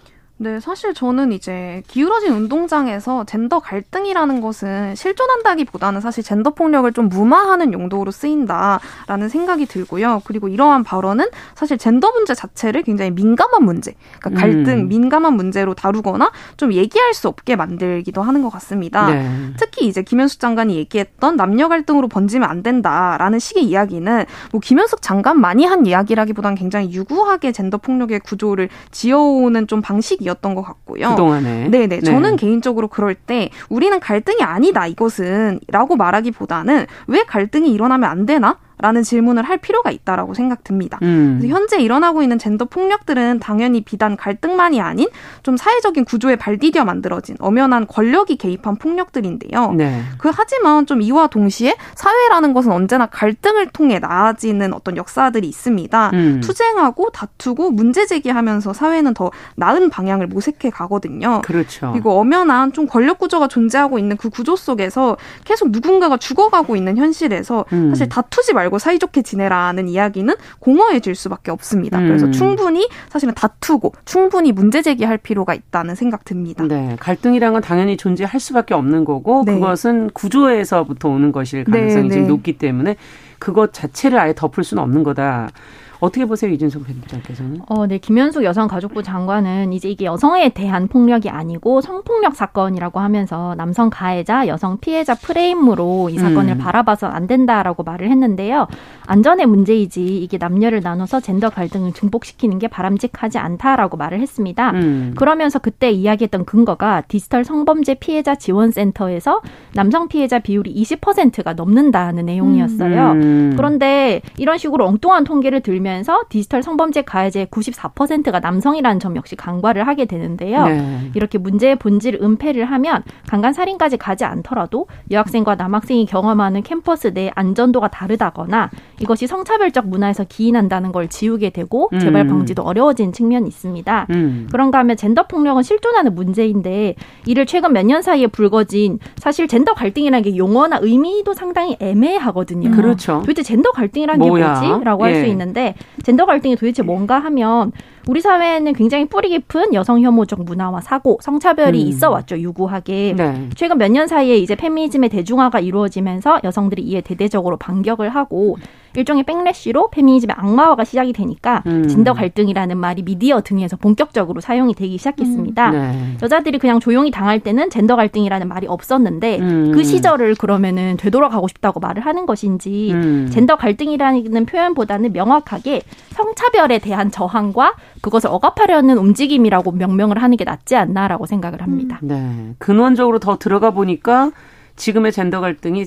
네, 0.41 0.61
사실 0.61 0.95
저는 0.95 1.33
이제 1.33 1.83
기울어진 1.89 2.33
운동장에서 2.33 3.25
젠더 3.25 3.59
갈등이라는 3.59 4.41
것은 4.41 4.95
실존한다기보다는 4.95 6.01
사실 6.01 6.23
젠더 6.23 6.51
폭력을 6.51 6.91
좀 6.93 7.09
무마하는 7.09 7.73
용도로 7.73 8.13
쓰인다라는 8.13 9.29
생각이 9.29 9.67
들고요. 9.67 10.23
그리고 10.25 10.47
이러한 10.47 10.85
발언은 10.85 11.27
사실 11.57 11.77
젠더 11.77 12.13
문제 12.13 12.35
자체를 12.35 12.85
굉장히 12.85 13.11
민감한 13.11 13.65
문제, 13.65 13.95
그러니까 14.21 14.41
갈등, 14.41 14.79
음. 14.79 14.89
민감한 14.89 15.33
문제로 15.35 15.75
다루거나 15.75 16.31
좀 16.57 16.73
얘기할 16.73 17.15
수 17.15 17.27
없게 17.27 17.57
만들기도 17.57 18.23
하는 18.23 18.41
것 18.43 18.51
같습니다. 18.51 19.11
네. 19.11 19.29
특히 19.59 19.89
이제 19.89 20.03
김현숙 20.03 20.39
장관이 20.39 20.77
얘기했던 20.77 21.35
남녀 21.35 21.69
갈등으로 21.69 22.07
번지면 22.07 22.49
안 22.49 22.63
된다라는 22.63 23.41
식의 23.41 23.65
이야기는 23.65 24.25
뭐 24.53 24.61
김현숙 24.61 25.03
장관만이 25.03 25.65
한 25.65 25.85
이야기라기보다는 25.85 26.57
굉장히 26.57 26.93
유구하게 26.93 27.51
젠더 27.51 27.79
폭력의 27.79 28.21
구조를 28.21 28.69
지어오는 28.93 29.67
좀 29.67 29.83
방식이 29.83 30.28
분위기였던 30.29 30.55
것 30.55 30.63
같고요. 30.63 31.11
그동안에. 31.11 31.69
네네. 31.69 31.87
네. 31.87 32.01
저는 32.01 32.37
개인적으로 32.37 32.89
그럴 32.89 33.15
때 33.15 33.51
우리는 33.69 33.99
갈등이 33.99 34.43
아니다 34.43 34.87
이것은 34.87 35.61
라고 35.69 35.97
말하기보다는 35.97 36.87
왜 37.07 37.25
갈등이 37.25 37.73
일어나면 37.73 38.09
안 38.09 38.27
되나? 38.27 38.59
라는 38.81 39.03
질문을 39.03 39.43
할 39.43 39.59
필요가 39.59 39.91
있다라고 39.91 40.35
생각됩니다. 40.35 40.99
음. 41.03 41.41
현재 41.47 41.81
일어나고 41.81 42.23
있는 42.23 42.39
젠더 42.39 42.67
폭력들은 42.67 43.41
당연히 43.41 43.81
비단 43.81 44.17
갈등만이 44.17 44.81
아닌 44.81 45.09
좀 45.43 45.57
사회적인 45.57 46.05
구조에 46.05 46.37
발디뎌 46.37 46.85
만들어진 46.85 47.37
엄연한 47.41 47.87
권력이 47.87 48.37
개입한 48.37 48.77
폭력들인데요. 48.77 49.73
네. 49.73 50.03
그 50.19 50.31
하지만 50.33 50.87
좀 50.87 51.03
이와 51.03 51.27
동시에 51.27 51.75
사회라는 51.95 52.53
것은 52.55 52.71
언제나 52.71 53.07
갈등을 53.07 53.69
통해 53.69 53.99
나아지는 53.99 54.73
어떤 54.75 54.97
역사들이 54.97 55.49
있습니다. 55.49 56.11
음. 56.13 56.41
투쟁하고 56.43 57.11
다투고 57.11 57.71
문제 57.71 58.07
제기하면서 58.07 58.73
사회는 58.73 59.15
더 59.15 59.31
나은 59.57 59.91
방향을 59.91 60.29
모색해 60.29 60.71
가거든요. 60.71 61.43
그렇죠. 61.45 61.91
그리고 61.93 62.19
엄연한 62.21 62.73
좀 62.73 62.87
권력 62.87 63.19
구조가 63.19 63.49
존재하고 63.49 63.99
있는 63.99 64.17
그 64.17 64.31
구조 64.31 64.57
속에서 64.57 65.17
계속 65.45 65.71
누군가가 65.71 66.17
죽어가고 66.17 66.77
있는 66.77 66.97
현실에서 66.97 67.65
음. 67.73 67.91
사실 67.91 68.09
다투지 68.09 68.53
말고 68.53 68.68
말고 68.69 68.79
사이좋게 68.79 69.23
지내라는 69.23 69.89
이야기는 69.89 70.35
공허해질 70.61 71.15
수밖에 71.15 71.51
없습니다. 71.51 71.99
그래서 71.99 72.27
음. 72.27 72.33
충분히 72.33 72.89
사실은 73.09 73.35
다투고 73.35 73.93
충분히 74.05 74.53
문제 74.53 74.83
제기할 74.83 75.19
필요가 75.19 75.55
있다는 75.55 75.95
생각 75.95 76.25
듭니다. 76.25 76.65
네, 76.67 76.97
갈등이란 77.01 77.53
건 77.53 77.63
당연히 77.63 77.97
존재할 77.97 78.41
수밖에 78.41 78.75
없는 78.75 79.05
거고 79.05 79.43
네. 79.45 79.55
그것은 79.55 80.11
구조에서부터 80.11 81.09
오는 81.09 81.33
것일 81.33 81.65
가능성이 81.65 82.05
네, 82.05 82.09
지금 82.11 82.23
네. 82.23 82.29
높기 82.29 82.59
때문에 82.59 82.97
그것 83.39 83.73
자체를 83.73 84.19
아예 84.19 84.35
덮을 84.35 84.65
수는 84.65 84.83
없는 84.83 85.03
거다. 85.03 85.51
어떻게 86.01 86.25
보세요, 86.25 86.53
이준석 86.53 86.85
편집장께서는? 86.87 87.61
어, 87.69 87.87
네, 87.87 87.99
김현숙 87.99 88.45
여성가족부 88.45 89.03
장관은 89.03 89.73
이제 89.73 89.89
이게 89.89 90.05
여성에 90.05 90.51
대한 90.51 90.87
폭력이 90.87 91.29
아니고 91.29 91.81
성폭력 91.81 92.37
사건이라고 92.37 93.01
하면서 93.01 93.55
남성 93.57 93.91
가해자, 93.91 94.47
여성 94.47 94.79
피해자 94.79 95.15
프레임으로 95.15 96.11
이 96.11 96.19
사건을 96.19 96.55
음. 96.55 96.59
바라봐서 96.59 97.09
안 97.09 97.27
된다라고 97.27 97.83
말을 97.83 98.11
했는데요. 98.11 98.69
안전의 99.07 99.47
문제이지 99.47 100.23
이게 100.23 100.39
남녀를 100.39 100.83
나눠서 100.83 101.21
젠더 101.21 101.51
갈등을 101.51 101.93
증폭시키는 101.93 102.59
게 102.61 102.69
바람직하지 102.69 103.39
않다라고 103.39 103.97
말을 103.97 104.21
했습니다. 104.21 104.71
음. 104.71 105.15
그러면서 105.17 105.59
그때 105.59 105.91
이야기했던 105.91 106.45
근거가 106.45 107.03
디지털 107.09 107.45
성범죄 107.45 107.95
피해자 107.95 108.37
지원센터에서 108.37 109.41
남성 109.75 110.07
피해자 110.09 110.39
비율이 110.39 110.73
20%가 110.75 111.55
넘는다는 111.55 112.27
내용이었어요. 112.27 113.13
음. 113.13 113.55
그런데 113.57 114.23
이런 114.37 114.59
식으로 114.59 114.87
엉뚱한 114.87 115.25
통계를 115.25 115.61
들면 115.61 115.88
되면서 115.89 116.21
디지털 116.29 116.63
성범죄 116.63 117.03
가해자의 117.03 117.47
94%가 117.47 118.41
남성이라는 118.41 119.01
점 119.01 119.17
역시 119.17 119.35
간과를 119.37 119.87
하게 119.87 120.05
되는데요. 120.05 120.67
네. 120.67 121.11
이렇게 121.15 121.39
문제의 121.39 121.77
본질을 121.77 122.21
은폐를 122.23 122.67
하면 122.67 123.03
강간 123.27 123.53
살인까지 123.53 123.97
가지 123.97 124.25
않더라도 124.25 124.87
여학생과 125.11 125.55
남학생이 125.55 126.07
경험하는 126.07 126.63
캠퍼스 126.63 127.13
내 127.15 127.31
안전도가 127.35 127.89
다르다거나 127.89 128.71
이것이 129.01 129.27
성차별적 129.27 129.89
문화에서 129.89 130.25
기인한다는 130.29 130.93
걸 130.93 131.09
지우게 131.09 131.51
되고 131.51 131.89
음. 131.93 131.99
재발 131.99 132.27
방지도 132.27 132.63
어려워진 132.63 133.13
측면이 133.13 133.49
있습니다. 133.49 134.07
음. 134.11 134.49
그런가 134.53 134.79
하면 134.81 134.97
젠더 134.97 135.27
폭력은 135.27 135.63
실존하는 135.63 136.15
문제인데 136.15 136.95
이를 137.27 137.47
최근 137.47 137.73
몇 137.73 137.89
년 137.89 138.03
사이에 138.03 138.27
불거진 138.27 138.99
사실 139.17 139.49
젠더 139.49 139.73
갈등이라는 139.73 140.23
게 140.23 140.37
용어나 140.37 140.79
의미도 140.83 141.33
상당히 141.33 141.75
애매하거든요. 141.81 142.71
그렇죠. 142.73 143.21
도대체 143.21 143.43
젠더 143.43 143.71
갈등이라는 143.71 144.23
게 144.23 144.29
뭐지?라고 144.29 145.09
예. 145.09 145.13
할수 145.15 145.27
있는데 145.31 145.75
젠더 146.03 146.27
갈등이 146.27 146.57
도대체 146.57 146.83
뭔가 146.83 147.19
하면 147.19 147.73
우리 148.09 148.23
사회에는 148.23 148.73
굉장히 148.73 149.05
뿌리 149.05 149.29
깊은 149.29 149.75
여성 149.75 150.01
혐오적 150.01 150.43
문화와 150.43 150.81
사고, 150.81 151.19
성차별이 151.21 151.83
음. 151.83 151.89
있어 151.89 152.09
왔죠, 152.09 152.39
유구하게. 152.39 153.13
네. 153.15 153.49
최근 153.55 153.77
몇 153.77 153.89
년 153.93 154.07
사이에 154.09 154.39
이제 154.39 154.55
페미니즘의 154.55 155.11
대중화가 155.11 155.61
이루어지면서 155.61 156.41
여성들이 156.43 156.83
이에 156.83 157.03
대대적으로 157.03 157.59
반격을 157.59 158.09
하고 158.09 158.57
일종의 158.97 159.25
백래쉬로 159.25 159.91
페미니즘의 159.91 160.35
악마화가 160.39 160.85
시작이 160.85 161.13
되니까 161.13 161.63
음. 161.67 161.87
진더 161.87 162.15
갈등이라는 162.15 162.77
말이 162.79 163.03
미디어 163.03 163.43
등에서 163.43 163.77
본격적으로 163.77 164.41
사용이 164.41 164.75
되기 164.75 164.97
시작했습니다. 164.97 165.71
음. 165.71 165.73
네. 165.73 166.17
여자들이 166.23 166.59
그냥 166.59 166.81
조용히 166.81 167.11
당할 167.11 167.41
때는 167.41 167.69
젠더 167.69 167.97
갈등이라는 167.97 168.49
말이 168.49 168.67
없었는데 168.67 169.39
음. 169.39 169.73
그 169.73 169.85
시절을 169.85 170.35
그러면은 170.37 170.97
되돌아가고 170.97 171.49
싶다고 171.49 171.81
말을 171.81 172.05
하는 172.05 172.25
것인지 172.25 172.91
음. 172.93 173.29
젠더 173.31 173.57
갈등이라는 173.57 174.47
표현보다는 174.47 175.13
명확하게 175.13 175.83
성차별에 176.11 176.79
대한 176.79 177.11
저항과 177.11 177.75
그것을 178.01 178.31
억압하려는 178.31 178.99
움직임이라고 178.99 179.73
명명을 179.73 180.23
하는 180.23 180.37
게 180.37 180.45
낫지 180.45 180.77
않나라고 180.77 181.27
생각을 181.27 181.63
합니다. 181.63 181.99
네. 182.03 182.55
근원적으로 182.59 183.19
더 183.19 183.39
들어가 183.39 183.71
보니까 183.71 184.31
지금의 184.77 185.13
젠더 185.13 185.41
갈등이 185.41 185.87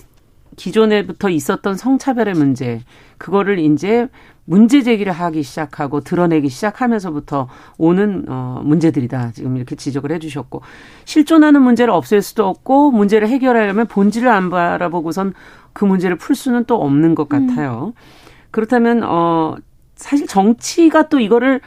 기존에부터 0.58 1.30
있었던 1.30 1.76
성차별의 1.76 2.34
문제, 2.34 2.82
그거를 3.18 3.60
이제 3.60 4.08
문제 4.44 4.82
제기를 4.82 5.14
하기 5.14 5.44
시작하고 5.44 6.02
드러내기 6.02 6.50
시작하면서부터 6.50 7.48
오는 7.78 8.26
어 8.28 8.62
문제들이다. 8.64 9.32
지금 9.32 9.56
이렇게 9.56 9.76
지적을 9.76 10.12
해 10.12 10.20
주셨고 10.20 10.62
실존하는 11.06 11.62
문제를 11.62 11.94
없앨 11.94 12.22
수도 12.22 12.48
없고 12.48 12.92
문제를 12.92 13.30
해결하려면 13.30 13.88
본질을 13.88 14.28
안 14.28 14.50
바라보고선 14.50 15.34
그 15.74 15.86
문제를 15.86 16.18
풀 16.18 16.36
수는 16.36 16.66
또 16.66 16.82
없는 16.82 17.16
것 17.16 17.30
같아요. 17.30 17.94
음. 17.96 18.02
그렇다면 18.50 19.04
어 19.04 19.56
사실 19.96 20.28
정치가 20.28 21.08
또 21.08 21.20
이거를 21.20 21.62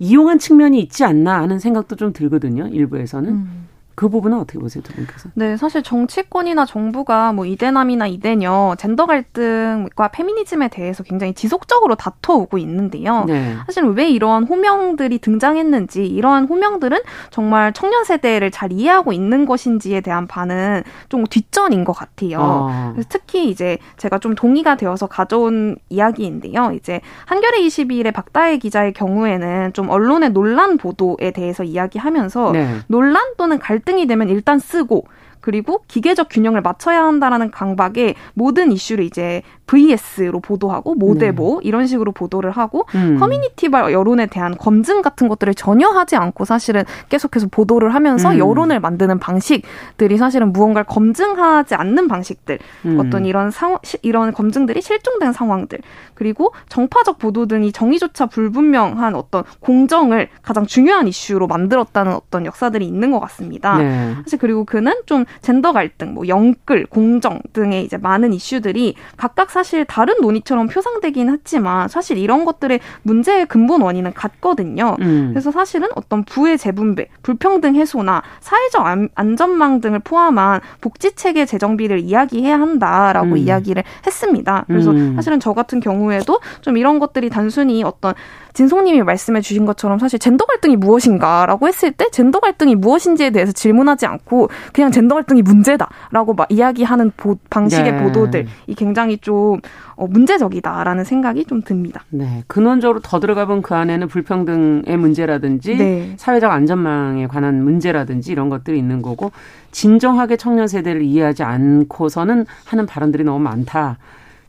이용한 0.00 0.38
측면이 0.38 0.80
있지 0.80 1.04
않나 1.04 1.42
하는 1.42 1.58
생각도 1.60 1.94
좀 1.94 2.12
들거든요. 2.12 2.66
일부에서는. 2.66 3.30
음. 3.30 3.69
그 3.94 4.08
부분은 4.08 4.38
어떻게 4.38 4.58
보세요, 4.58 4.82
두 4.82 4.94
분께서? 4.94 5.28
네, 5.34 5.56
사실 5.56 5.82
정치권이나 5.82 6.64
정부가 6.64 7.32
뭐 7.32 7.44
이대남이나 7.44 8.06
이대녀 8.06 8.74
젠더 8.78 9.06
갈등과 9.06 10.08
페미니즘에 10.08 10.68
대해서 10.68 11.02
굉장히 11.02 11.34
지속적으로 11.34 11.96
다퉈오고 11.96 12.58
있는데요. 12.58 13.24
네. 13.26 13.56
사실 13.66 13.84
왜 13.84 14.08
이러한 14.08 14.44
호명들이 14.44 15.18
등장했는지 15.18 16.06
이러한 16.06 16.46
호명들은 16.46 16.98
정말 17.30 17.72
청년 17.72 18.04
세대를 18.04 18.50
잘 18.50 18.72
이해하고 18.72 19.12
있는 19.12 19.44
것인지에 19.44 20.00
대한 20.00 20.26
반은 20.26 20.82
좀 21.08 21.24
뒷전인 21.26 21.84
것 21.84 21.92
같아요. 21.92 22.38
어. 22.40 22.94
특히 23.08 23.50
이제 23.50 23.78
제가 23.96 24.18
좀 24.18 24.34
동의가 24.34 24.76
되어서 24.76 25.06
가져온 25.06 25.76
이야기인데요. 25.88 26.72
이제 26.72 27.00
한겨레 27.26 27.60
22일의 27.66 28.14
박다혜 28.14 28.58
기자의 28.58 28.92
경우에는 28.92 29.72
좀 29.72 29.90
언론의 29.90 30.30
논란 30.30 30.78
보도에 30.78 31.32
대해서 31.32 31.64
이야기하면서 31.64 32.52
네. 32.52 32.76
논란 32.86 33.34
또는 33.36 33.58
갈등 33.58 33.79
갈등이 33.80 34.06
되면 34.06 34.28
일단 34.28 34.58
쓰고 34.58 35.06
그리고 35.40 35.82
기계적 35.88 36.28
균형을 36.30 36.60
맞춰야 36.60 37.04
한다라는 37.04 37.50
강박에 37.50 38.14
모든 38.34 38.72
이슈를 38.72 39.04
이제 39.04 39.42
VS로 39.70 40.40
보도하고 40.40 40.96
모대보 40.96 41.60
네. 41.62 41.68
이런 41.68 41.86
식으로 41.86 42.10
보도를 42.10 42.50
하고 42.50 42.86
음. 42.96 43.18
커뮤니티발 43.20 43.92
여론에 43.92 44.26
대한 44.26 44.56
검증 44.56 45.00
같은 45.00 45.28
것들을 45.28 45.54
전혀 45.54 45.88
하지 45.88 46.16
않고 46.16 46.44
사실은 46.44 46.82
계속해서 47.08 47.46
보도를 47.50 47.94
하면서 47.94 48.32
음. 48.32 48.38
여론을 48.38 48.80
만드는 48.80 49.20
방식들이 49.20 50.16
사실은 50.18 50.52
무언가를 50.52 50.86
검증하지 50.86 51.76
않는 51.76 52.08
방식들 52.08 52.58
음. 52.84 52.98
어떤 52.98 53.24
이런 53.26 53.52
상 53.52 53.78
이런 54.02 54.32
검증들이 54.32 54.82
실종된 54.82 55.32
상황들 55.32 55.78
그리고 56.14 56.52
정파적 56.68 57.18
보도 57.18 57.46
등이 57.46 57.70
정의조차 57.70 58.26
불분명한 58.26 59.14
어떤 59.14 59.44
공정을 59.60 60.28
가장 60.42 60.66
중요한 60.66 61.06
이슈로 61.06 61.46
만들었다는 61.46 62.12
어떤 62.12 62.44
역사들이 62.44 62.84
있는 62.84 63.12
것 63.12 63.20
같습니다. 63.20 63.78
네. 63.78 64.16
사실 64.24 64.38
그리고 64.38 64.64
그는 64.64 64.94
좀 65.06 65.24
젠더 65.42 65.72
갈등, 65.72 66.14
뭐 66.14 66.26
영끌, 66.28 66.86
공정 66.86 67.40
등의 67.52 67.84
이제 67.84 67.96
많은 67.96 68.32
이슈들이 68.32 68.94
각각 69.16 69.50
사실 69.50 69.84
다른 69.84 70.14
논의처럼 70.20 70.68
표상되긴 70.68 71.30
했지만 71.30 71.88
사실 71.88 72.18
이런 72.18 72.44
것들의 72.44 72.80
문제의 73.02 73.46
근본 73.46 73.82
원인은 73.82 74.12
같거든요. 74.14 74.96
음. 75.00 75.28
그래서 75.30 75.50
사실은 75.50 75.88
어떤 75.94 76.24
부의 76.24 76.58
재분배, 76.58 77.08
불평등 77.22 77.74
해소나 77.74 78.22
사회적 78.40 78.86
안전망 79.14 79.80
등을 79.80 80.00
포함한 80.00 80.60
복지 80.80 81.14
체계 81.14 81.46
재정비를 81.46 82.00
이야기해야 82.00 82.60
한다라고 82.60 83.32
음. 83.32 83.36
이야기를 83.36 83.82
했습니다. 84.06 84.64
그래서 84.66 84.90
음. 84.90 85.14
사실은 85.16 85.40
저 85.40 85.52
같은 85.52 85.80
경우에도 85.80 86.40
좀 86.60 86.76
이런 86.76 86.98
것들이 86.98 87.30
단순히 87.30 87.82
어떤 87.82 88.14
진송님이 88.52 89.02
말씀해 89.02 89.40
주신 89.40 89.64
것처럼 89.64 89.98
사실 89.98 90.18
젠더 90.18 90.44
갈등이 90.44 90.76
무엇인가라고 90.76 91.68
했을 91.68 91.92
때 91.92 92.06
젠더 92.10 92.40
갈등이 92.40 92.74
무엇인지에 92.74 93.30
대해서 93.30 93.52
질문하지 93.52 94.06
않고 94.06 94.48
그냥 94.72 94.90
젠더 94.90 95.14
갈등이 95.20 95.42
문제다라고 95.42 96.34
막 96.34 96.50
이야기하는 96.50 97.12
보, 97.16 97.36
방식의 97.50 97.92
네. 97.92 98.02
보도들이 98.02 98.46
굉장히 98.76 99.18
좀 99.18 99.60
어, 99.96 100.06
문제적이다라는 100.06 101.04
생각이 101.04 101.44
좀 101.44 101.62
듭니다. 101.62 102.02
네. 102.10 102.42
근원적으로 102.46 103.00
더 103.00 103.20
들어가 103.20 103.46
보면 103.46 103.62
그 103.62 103.74
안에는 103.74 104.08
불평등의 104.08 104.96
문제라든지 104.96 105.76
네. 105.76 106.14
사회적 106.16 106.50
안전망에 106.50 107.26
관한 107.26 107.62
문제라든지 107.62 108.32
이런 108.32 108.48
것들이 108.48 108.78
있는 108.78 109.02
거고 109.02 109.30
진정하게 109.72 110.36
청년 110.36 110.66
세대를 110.66 111.02
이해하지 111.02 111.42
않고서는 111.42 112.46
하는 112.64 112.86
발언들이 112.86 113.24
너무 113.24 113.40
많다. 113.40 113.98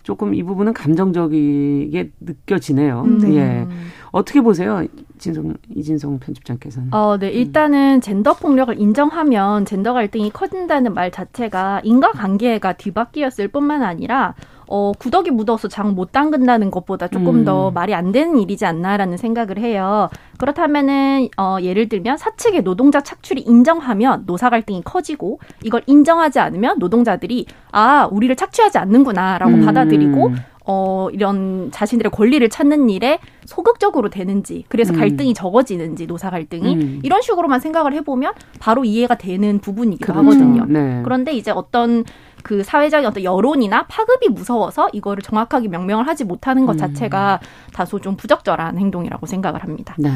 조금 0.03 0.33
이 0.33 0.41
부분은 0.41 0.73
감정적이게 0.73 2.11
느껴지네요. 2.21 3.05
네. 3.21 3.35
예. 3.35 3.67
어떻게 4.11 4.41
보세요? 4.41 4.85
진성 5.17 5.53
이진성 5.73 6.19
편집장께서는. 6.19 6.93
어, 6.93 7.17
네. 7.17 7.29
일단은 7.29 8.01
젠더 8.01 8.33
폭력을 8.33 8.77
인정하면 8.79 9.65
젠더 9.65 9.93
갈등이 9.93 10.31
커진다는 10.31 10.93
말 10.93 11.11
자체가 11.11 11.81
인과관계가 11.83 12.73
뒤바뀌었을 12.73 13.47
뿐만 13.47 13.83
아니라 13.83 14.33
어, 14.67 14.93
구덕이 14.97 15.31
묻어서 15.31 15.67
장 15.67 15.91
못 15.91 16.13
담근다는 16.13 16.71
것보다 16.71 17.09
조금 17.09 17.39
음. 17.39 17.45
더 17.45 17.69
말이 17.71 17.93
안 17.93 18.13
되는 18.13 18.37
일이지 18.39 18.65
않나라는 18.65 19.17
생각을 19.17 19.57
해요. 19.57 20.09
그렇다면은 20.37 21.27
어, 21.37 21.57
예를 21.61 21.89
들면 21.89 22.17
사측의 22.17 22.63
노동자 22.63 23.01
착취를 23.01 23.43
인정하면 23.45 24.23
노사 24.25 24.49
갈등이 24.49 24.81
커지고 24.83 25.39
이걸 25.63 25.81
인정하지 25.85 26.39
않으면 26.39 26.79
노동자들이 26.79 27.45
아 27.71 28.07
우리를 28.09 28.33
착취하지 28.35 28.77
않는구나라고 28.77 29.51
음. 29.53 29.65
받아들이고 29.65 30.31
어, 30.65 31.07
이런 31.11 31.71
자신들의 31.71 32.11
권리를 32.11 32.47
찾는 32.49 32.89
일에 32.89 33.19
소극적으로 33.45 34.09
되는지, 34.09 34.65
그래서 34.69 34.93
음. 34.93 34.99
갈등이 34.99 35.33
적어지는지, 35.33 36.05
노사 36.05 36.29
갈등이, 36.29 36.75
음. 36.75 36.99
이런 37.03 37.21
식으로만 37.21 37.59
생각을 37.59 37.93
해보면 37.93 38.33
바로 38.59 38.85
이해가 38.85 39.15
되는 39.15 39.59
부분이기도 39.59 40.13
그렇죠. 40.13 40.19
하거든요. 40.19 40.65
네. 40.65 41.01
그런데 41.03 41.33
이제 41.33 41.51
어떤 41.51 42.03
그 42.43 42.63
사회적인 42.63 43.07
어떤 43.07 43.23
여론이나 43.23 43.85
파급이 43.87 44.29
무서워서 44.29 44.89
이거를 44.93 45.21
정확하게 45.23 45.67
명명을 45.67 46.07
하지 46.07 46.23
못하는 46.25 46.65
것 46.65 46.73
음. 46.73 46.77
자체가 46.77 47.39
다소 47.73 47.99
좀 47.99 48.15
부적절한 48.15 48.77
행동이라고 48.77 49.25
생각을 49.25 49.63
합니다. 49.63 49.95
네. 49.97 50.09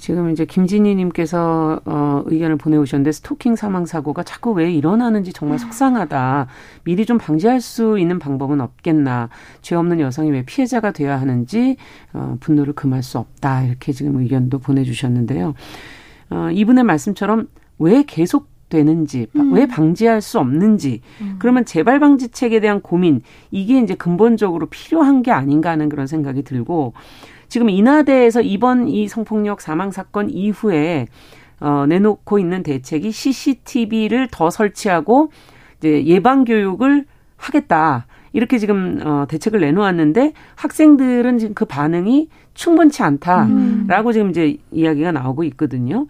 지금 0.00 0.30
이제 0.30 0.46
김진희님께서 0.46 1.82
어, 1.84 2.22
의견을 2.24 2.56
보내오셨는데 2.56 3.12
스토킹 3.12 3.54
사망 3.54 3.84
사고가 3.84 4.22
자꾸 4.22 4.52
왜 4.52 4.72
일어나는지 4.72 5.32
정말 5.32 5.58
속상하다. 5.58 6.46
미리 6.84 7.04
좀 7.04 7.18
방지할 7.18 7.60
수 7.60 7.98
있는 7.98 8.18
방법은 8.18 8.62
없겠나. 8.62 9.28
죄 9.60 9.76
없는 9.76 10.00
여성이 10.00 10.30
왜 10.30 10.42
피해자가 10.42 10.92
되어야 10.92 11.20
하는지 11.20 11.76
어, 12.14 12.38
분노를 12.40 12.72
금할 12.72 13.02
수 13.02 13.18
없다. 13.18 13.64
이렇게 13.64 13.92
지금 13.92 14.16
의견도 14.16 14.58
보내주셨는데요. 14.58 15.54
어, 16.30 16.48
이분의 16.50 16.84
말씀처럼 16.84 17.48
왜 17.78 18.02
계속 18.02 18.48
되는지, 18.70 19.26
음. 19.34 19.52
왜 19.52 19.66
방지할 19.66 20.22
수 20.22 20.38
없는지, 20.38 21.02
음. 21.20 21.36
그러면 21.40 21.64
재발 21.64 21.98
방지책에 21.98 22.60
대한 22.60 22.80
고민, 22.80 23.20
이게 23.50 23.80
이제 23.80 23.96
근본적으로 23.96 24.66
필요한 24.66 25.22
게 25.22 25.32
아닌가 25.32 25.70
하는 25.70 25.88
그런 25.88 26.06
생각이 26.06 26.44
들고, 26.44 26.94
지금 27.50 27.68
인하대에서 27.68 28.40
이번 28.40 28.88
이 28.88 29.08
성폭력 29.08 29.60
사망 29.60 29.90
사건 29.90 30.30
이후에 30.30 31.08
어, 31.60 31.84
내놓고 31.86 32.38
있는 32.38 32.62
대책이 32.62 33.10
CCTV를 33.10 34.28
더 34.30 34.48
설치하고 34.48 35.30
이제 35.78 36.06
예방 36.06 36.44
교육을 36.44 37.04
하겠다. 37.36 38.06
이렇게 38.32 38.58
지금 38.58 39.00
어 39.04 39.26
대책을 39.28 39.58
내놓았는데 39.60 40.32
학생들은 40.54 41.38
지금 41.38 41.54
그 41.54 41.64
반응이 41.64 42.28
충분치 42.54 43.02
않다라고 43.02 44.10
음. 44.10 44.12
지금 44.12 44.30
이제 44.30 44.56
이야기가 44.70 45.10
나오고 45.10 45.42
있거든요. 45.44 46.06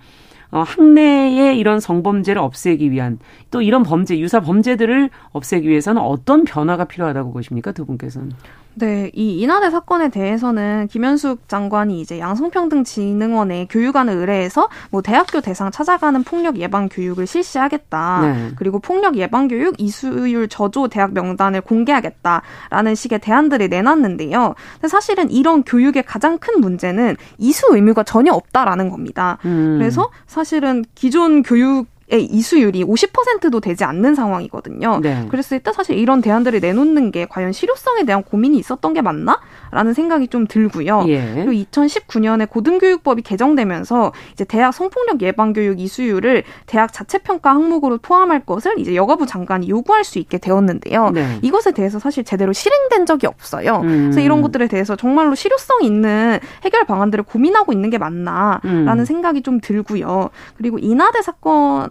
어, 0.50 0.60
학내의 0.60 1.58
이런 1.58 1.80
성범죄를 1.80 2.42
없애기 2.42 2.90
위한 2.90 3.18
또 3.50 3.62
이런 3.62 3.82
범죄, 3.84 4.18
유사 4.18 4.40
범죄들을 4.40 5.08
없애기 5.32 5.68
위해서는 5.68 6.02
어떤 6.02 6.44
변화가 6.44 6.84
필요하다고 6.84 7.32
보십니까? 7.32 7.72
두 7.72 7.86
분께서는. 7.86 8.32
네, 8.74 9.10
이 9.14 9.40
이나대 9.40 9.70
사건에 9.70 10.08
대해서는 10.08 10.88
김현숙 10.88 11.48
장관이 11.48 12.00
이제 12.00 12.18
양성평등진흥원에 12.18 13.66
교육안을 13.68 14.14
의뢰해서 14.14 14.68
뭐 14.90 15.02
대학교 15.02 15.40
대상 15.40 15.70
찾아가는 15.70 16.22
폭력 16.22 16.58
예방 16.58 16.88
교육을 16.88 17.26
실시하겠다. 17.26 18.20
네. 18.22 18.50
그리고 18.56 18.78
폭력 18.78 19.16
예방 19.16 19.48
교육 19.48 19.74
이수율 19.78 20.48
저조 20.48 20.88
대학 20.88 21.12
명단을 21.12 21.60
공개하겠다라는 21.60 22.94
식의 22.94 23.18
대안들을 23.20 23.68
내놨는데요. 23.68 24.54
근데 24.74 24.88
사실은 24.88 25.30
이런 25.30 25.62
교육의 25.62 26.04
가장 26.04 26.38
큰 26.38 26.60
문제는 26.60 27.16
이수 27.38 27.66
의무가 27.70 28.02
전혀 28.02 28.32
없다라는 28.32 28.88
겁니다. 28.88 29.38
음. 29.44 29.76
그래서 29.78 30.10
사실은 30.26 30.84
기존 30.94 31.42
교육 31.42 31.86
이수율이 32.18 32.84
50%도 32.84 33.60
되지 33.60 33.84
않는 33.84 34.14
상황이거든요. 34.14 35.00
네. 35.00 35.26
그랬을 35.30 35.60
때 35.60 35.72
사실 35.72 35.96
이런 35.98 36.20
대안들을 36.20 36.60
내놓는 36.60 37.10
게 37.10 37.26
과연 37.26 37.52
실효성에 37.52 38.04
대한 38.04 38.22
고민이 38.22 38.58
있었던 38.58 38.94
게 38.94 39.00
맞나? 39.00 39.40
라는 39.70 39.94
생각이 39.94 40.28
좀 40.28 40.46
들고요. 40.46 41.04
예. 41.08 41.32
그리고 41.34 41.52
2019년에 41.52 42.48
고등교육법이 42.48 43.22
개정되면서 43.22 44.12
이제 44.32 44.44
대학 44.44 44.74
성폭력 44.74 45.22
예방 45.22 45.52
교육 45.52 45.78
이수율을 45.78 46.42
대학 46.66 46.92
자체 46.92 47.18
평가 47.18 47.50
항목으로 47.50 47.98
포함할 47.98 48.44
것을 48.44 48.78
이제 48.78 48.94
여가부 48.96 49.26
장관이 49.26 49.68
요구할 49.68 50.02
수 50.04 50.18
있게 50.18 50.38
되었는데요. 50.38 51.10
네. 51.10 51.38
이것에 51.42 51.72
대해서 51.72 51.98
사실 51.98 52.24
제대로 52.24 52.52
실행된 52.52 53.06
적이 53.06 53.28
없어요. 53.28 53.80
음. 53.84 54.10
그래서 54.10 54.20
이런 54.20 54.42
것들에 54.42 54.66
대해서 54.66 54.96
정말로 54.96 55.34
실효성 55.34 55.82
있는 55.82 56.38
해결 56.64 56.84
방안들을 56.84 57.24
고민하고 57.24 57.72
있는 57.72 57.90
게 57.90 57.98
맞나라는 57.98 58.98
음. 58.98 59.04
생각이 59.04 59.42
좀 59.42 59.60
들고요. 59.60 60.30
그리고 60.56 60.78
이나대 60.78 61.22
사건 61.22 61.90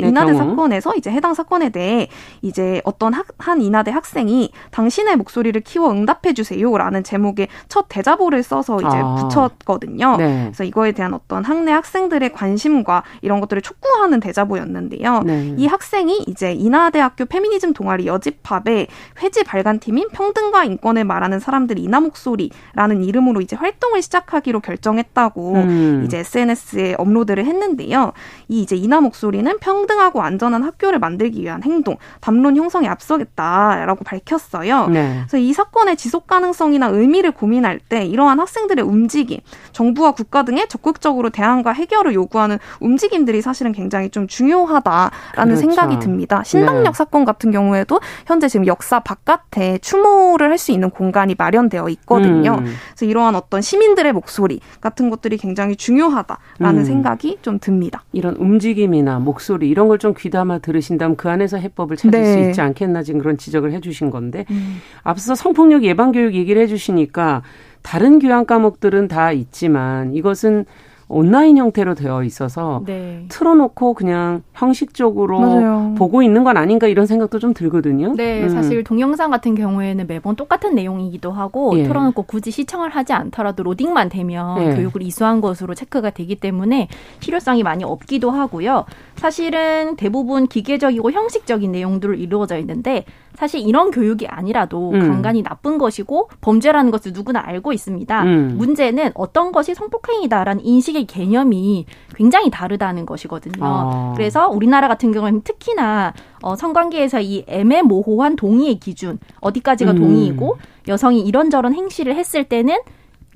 네, 0.00 0.08
인하대 0.08 0.32
경우. 0.32 0.50
사건에서 0.50 0.94
이제 0.96 1.10
해당 1.10 1.34
사건에 1.34 1.70
대해 1.70 2.08
이제 2.42 2.80
어떤 2.84 3.14
학, 3.14 3.26
한 3.38 3.60
인하대 3.60 3.90
학생이 3.90 4.50
당신의 4.70 5.16
목소리를 5.16 5.60
키워 5.62 5.90
응답해 5.90 6.34
주세요라는 6.34 7.04
제목의 7.04 7.48
첫 7.68 7.86
대자보를 7.88 8.42
써서 8.42 8.76
이제 8.78 8.86
아. 8.90 9.14
붙였거든요. 9.16 10.16
네. 10.16 10.44
그래서 10.46 10.64
이거에 10.64 10.92
대한 10.92 11.14
어떤 11.14 11.44
학내 11.44 11.72
학생들의 11.72 12.32
관심과 12.32 13.02
이런 13.22 13.40
것들을 13.40 13.62
촉구하는 13.62 14.20
대자보였는데요. 14.20 15.22
네. 15.24 15.54
이 15.56 15.66
학생이 15.66 16.24
이제 16.26 16.52
인하대학교 16.52 17.26
페미니즘 17.26 17.72
동아리 17.72 18.06
여집합의 18.06 18.88
회지 19.22 19.44
발간팀인 19.44 20.08
평등과 20.10 20.64
인권을 20.64 21.04
말하는 21.04 21.40
사람들 21.40 21.78
이나 21.78 22.00
목소리라는 22.00 23.02
이름으로 23.04 23.40
이제 23.40 23.56
활동을 23.56 24.02
시작하기로 24.02 24.60
결정했다고 24.60 25.52
음. 25.54 26.02
이제 26.04 26.18
SNS에 26.18 26.94
업로드를 26.98 27.44
했는데요. 27.46 28.12
이 28.48 28.62
이제 28.62 28.76
이나 28.76 29.00
목소리는 29.00 29.56
평 29.60 29.86
평등하고 29.88 30.22
안전한 30.22 30.62
학교를 30.62 30.98
만들기 30.98 31.42
위한 31.42 31.62
행동, 31.62 31.96
담론 32.20 32.56
형성에 32.56 32.86
앞서겠다라고 32.88 34.04
밝혔어요. 34.04 34.88
네. 34.88 35.14
그래서 35.20 35.38
이 35.38 35.52
사건의 35.52 35.96
지속 35.96 36.26
가능성이나 36.26 36.88
의미를 36.88 37.32
고민할 37.32 37.80
때 37.80 38.04
이러한 38.04 38.38
학생들의 38.38 38.84
움직임, 38.84 39.40
정부와 39.72 40.12
국가 40.12 40.42
등의 40.44 40.68
적극적으로 40.68 41.30
대안과 41.30 41.72
해결을 41.72 42.14
요구하는 42.14 42.58
움직임들이 42.80 43.40
사실은 43.40 43.72
굉장히 43.72 44.10
좀 44.10 44.28
중요하다라는 44.28 45.10
그렇죠. 45.34 45.56
생각이 45.56 45.98
듭니다. 45.98 46.42
신당역 46.44 46.84
네. 46.84 46.92
사건 46.92 47.24
같은 47.24 47.50
경우에도 47.50 48.00
현재 48.26 48.48
지금 48.48 48.66
역사 48.66 49.00
바깥에 49.00 49.78
추모를 49.78 50.50
할 50.50 50.58
수 50.58 50.72
있는 50.72 50.90
공간이 50.90 51.36
마련되어 51.38 51.88
있거든요. 51.90 52.56
음. 52.58 52.64
그래서 52.64 53.06
이러한 53.06 53.36
어떤 53.36 53.62
시민들의 53.62 54.12
목소리 54.12 54.58
같은 54.80 55.08
것들이 55.08 55.36
굉장히 55.36 55.76
중요하다라는 55.76 56.80
음. 56.80 56.84
생각이 56.84 57.38
좀 57.42 57.60
듭니다. 57.60 58.02
이런 58.12 58.34
움직임이나 58.34 59.20
목소리 59.20 59.68
이런 59.78 59.86
걸 59.86 59.98
좀 59.98 60.12
귀담아 60.16 60.58
들으신다면 60.58 61.16
그 61.16 61.28
안에서 61.28 61.56
해법을 61.56 61.96
찾을 61.96 62.20
네. 62.20 62.32
수 62.32 62.38
있지 62.48 62.60
않겠나 62.60 63.04
지금 63.04 63.20
그런 63.20 63.36
지적을 63.36 63.72
해주신 63.72 64.10
건데 64.10 64.44
음. 64.50 64.80
앞서 65.04 65.36
성폭력 65.36 65.84
예방 65.84 66.10
교육 66.10 66.34
얘기를 66.34 66.60
해주시니까 66.62 67.42
다른 67.82 68.18
교양 68.18 68.44
과목들은 68.44 69.06
다 69.06 69.30
있지만 69.32 70.14
이것은 70.14 70.66
온라인 71.08 71.56
형태로 71.56 71.94
되어 71.94 72.22
있어서 72.22 72.82
네. 72.84 73.24
틀어놓고 73.28 73.94
그냥 73.94 74.42
형식적으로 74.52 75.40
맞아요. 75.40 75.94
보고 75.96 76.22
있는 76.22 76.44
건 76.44 76.56
아닌가 76.56 76.86
이런 76.86 77.06
생각도 77.06 77.38
좀 77.38 77.54
들거든요. 77.54 78.14
네, 78.14 78.42
음. 78.42 78.48
사실 78.50 78.84
동영상 78.84 79.30
같은 79.30 79.54
경우에는 79.54 80.06
매번 80.06 80.36
똑같은 80.36 80.74
내용이기도 80.74 81.32
하고 81.32 81.76
예. 81.78 81.84
틀어놓고 81.84 82.22
굳이 82.24 82.50
시청을 82.50 82.90
하지 82.90 83.14
않더라도 83.14 83.62
로딩만 83.62 84.10
되면 84.10 84.62
예. 84.62 84.74
교육을 84.74 85.02
이수한 85.02 85.40
것으로 85.40 85.74
체크가 85.74 86.10
되기 86.10 86.36
때문에 86.36 86.88
필요성이 87.20 87.62
많이 87.62 87.84
없기도 87.84 88.30
하고요. 88.30 88.84
사실은 89.16 89.96
대부분 89.96 90.46
기계적이고 90.46 91.10
형식적인 91.10 91.72
내용들로 91.72 92.14
이루어져 92.14 92.58
있는데 92.58 93.04
사실 93.38 93.60
이런 93.60 93.92
교육이 93.92 94.26
아니라도 94.26 94.90
음. 94.90 94.98
간간히 94.98 95.44
나쁜 95.44 95.78
것이고 95.78 96.28
범죄라는 96.40 96.90
것을 96.90 97.12
누구나 97.12 97.40
알고 97.46 97.72
있습니다. 97.72 98.24
음. 98.24 98.54
문제는 98.58 99.12
어떤 99.14 99.52
것이 99.52 99.76
성폭행이다라는 99.76 100.64
인식의 100.64 101.06
개념이 101.06 101.86
굉장히 102.16 102.50
다르다는 102.50 103.06
것이거든요. 103.06 103.64
아. 103.64 104.12
그래서 104.16 104.48
우리나라 104.48 104.88
같은 104.88 105.12
경우는 105.12 105.42
특히나 105.42 106.14
어, 106.42 106.56
성관계에서 106.56 107.20
이 107.20 107.44
애매모호한 107.46 108.34
동의의 108.34 108.80
기준 108.80 109.20
어디까지가 109.40 109.92
음. 109.92 109.98
동의이고 109.98 110.58
여성이 110.88 111.20
이런저런 111.20 111.74
행실을 111.74 112.16
했을 112.16 112.42
때는 112.42 112.78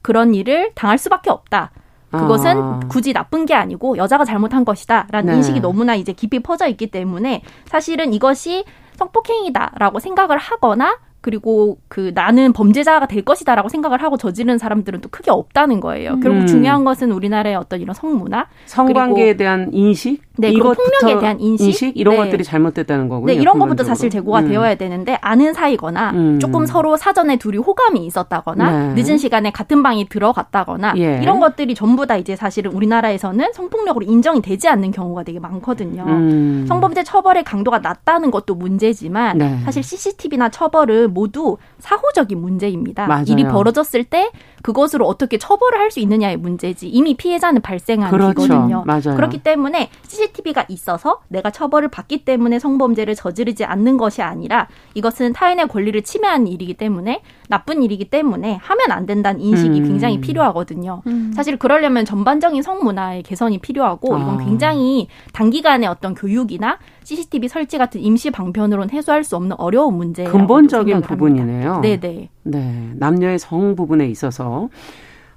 그런 0.02 0.34
일을 0.34 0.72
당할 0.74 0.98
수밖에 0.98 1.30
없다. 1.30 1.70
그것은 2.10 2.60
아. 2.60 2.80
굳이 2.88 3.12
나쁜 3.12 3.46
게 3.46 3.54
아니고 3.54 3.96
여자가 3.96 4.24
잘못한 4.24 4.64
것이다라는 4.64 5.32
네. 5.32 5.36
인식이 5.36 5.60
너무나 5.60 5.94
이제 5.94 6.12
깊이 6.12 6.40
퍼져 6.40 6.66
있기 6.66 6.88
때문에 6.88 7.42
사실은 7.66 8.12
이것이 8.12 8.64
성폭행이다라고 9.02 9.98
생각을 9.98 10.38
하거나 10.38 10.98
그리고 11.22 11.78
그 11.88 12.10
나는 12.14 12.52
범죄자가 12.52 13.06
될 13.06 13.22
것이다라고 13.22 13.68
생각을 13.68 14.02
하고 14.02 14.16
저지른 14.16 14.58
사람들은 14.58 15.00
또 15.00 15.08
크게 15.08 15.30
없다는 15.30 15.80
거예요. 15.80 16.18
결국 16.20 16.42
음. 16.42 16.46
중요한 16.46 16.84
것은 16.84 17.12
우리나라의 17.12 17.54
어떤 17.56 17.80
이런 17.80 17.94
성문화, 17.94 18.46
성관계에 18.66 19.36
대한 19.36 19.70
인식, 19.72 20.20
네, 20.36 20.50
이것부터 20.50 20.82
폭력에 21.00 21.20
대한 21.20 21.40
인식? 21.40 21.96
이런 21.96 22.16
네. 22.16 22.24
것들이 22.24 22.44
잘못됐다는 22.44 23.08
거고요. 23.08 23.26
네, 23.26 23.34
이런 23.34 23.58
것부터. 23.58 23.84
사실 23.84 24.10
제고가 24.10 24.40
음. 24.40 24.48
되어야 24.48 24.74
되는데 24.76 25.18
아는 25.20 25.52
사이거나 25.54 26.10
음. 26.12 26.38
조금 26.38 26.66
서로 26.66 26.96
사전에 26.96 27.36
둘이 27.36 27.58
호감이 27.58 28.04
있었다거나 28.06 28.94
네. 28.94 29.02
늦은 29.02 29.18
시간에 29.18 29.50
같은 29.50 29.82
방에 29.82 30.06
들어갔다거나 30.08 30.94
예. 30.96 31.20
이런 31.22 31.40
것들이 31.40 31.74
전부 31.74 32.06
다 32.06 32.16
이제 32.16 32.36
사실은 32.36 32.72
우리나라에서는 32.72 33.52
성폭력으로 33.52 34.04
인정이 34.04 34.40
되지 34.42 34.68
않는 34.68 34.90
경우가 34.90 35.24
되게 35.24 35.38
많거든요. 35.38 36.04
음. 36.04 36.64
성범죄 36.68 37.04
처벌의 37.04 37.44
강도가 37.44 37.78
낮다는 37.78 38.30
것도 38.30 38.54
문제지만 38.54 39.38
네. 39.38 39.58
사실 39.64 39.82
CCTV나 39.82 40.48
처벌은 40.48 41.11
모두 41.12 41.58
사후적인 41.78 42.40
문제입니다. 42.40 43.06
맞아요. 43.06 43.24
일이 43.28 43.44
벌어졌을 43.44 44.04
때 44.04 44.30
그것으로 44.62 45.06
어떻게 45.06 45.38
처벌을 45.38 45.78
할 45.78 45.92
수 45.92 46.00
있느냐의 46.00 46.38
문제지 46.38 46.88
이미 46.88 47.14
피해자는 47.14 47.60
발생한 47.60 48.10
그렇죠. 48.10 48.42
일이거든요. 48.44 48.84
맞아요. 48.86 49.14
그렇기 49.14 49.42
때문에 49.42 49.90
CCTV가 50.08 50.64
있어서 50.68 51.20
내가 51.28 51.50
처벌을 51.50 51.88
받기 51.88 52.24
때문에 52.24 52.58
성범죄를 52.58 53.14
저지르지 53.14 53.64
않는 53.66 53.98
것이 53.98 54.22
아니라 54.22 54.68
이것은 54.94 55.34
타인의 55.34 55.68
권리를 55.68 56.00
침해하는 56.02 56.46
일이기 56.46 56.74
때문에 56.74 57.20
나쁜 57.48 57.82
일이기 57.82 58.06
때문에 58.06 58.54
하면 58.54 58.90
안 58.90 59.04
된다는 59.04 59.42
인식이 59.42 59.80
음. 59.80 59.86
굉장히 59.86 60.18
필요하거든요. 60.20 61.02
음. 61.06 61.32
사실 61.36 61.58
그러려면 61.58 62.06
전반적인 62.06 62.62
성문화의 62.62 63.22
개선이 63.22 63.58
필요하고 63.58 64.16
이건 64.16 64.40
아. 64.40 64.44
굉장히 64.44 65.08
단기간에 65.34 65.86
어떤 65.86 66.14
교육이나 66.14 66.78
CCTV 67.04 67.48
설치 67.48 67.76
같은 67.76 68.00
임시 68.00 68.30
방편으로는 68.30 68.90
해소할 68.90 69.24
수 69.24 69.36
없는 69.36 69.56
어려운 69.58 69.94
문제예요. 69.98 70.32
근본적인 70.32 71.01
부분이네요. 71.02 71.80
네네. 71.80 72.28
네, 72.44 72.90
남녀의 72.96 73.38
성 73.38 73.76
부분에 73.76 74.08
있어서 74.08 74.68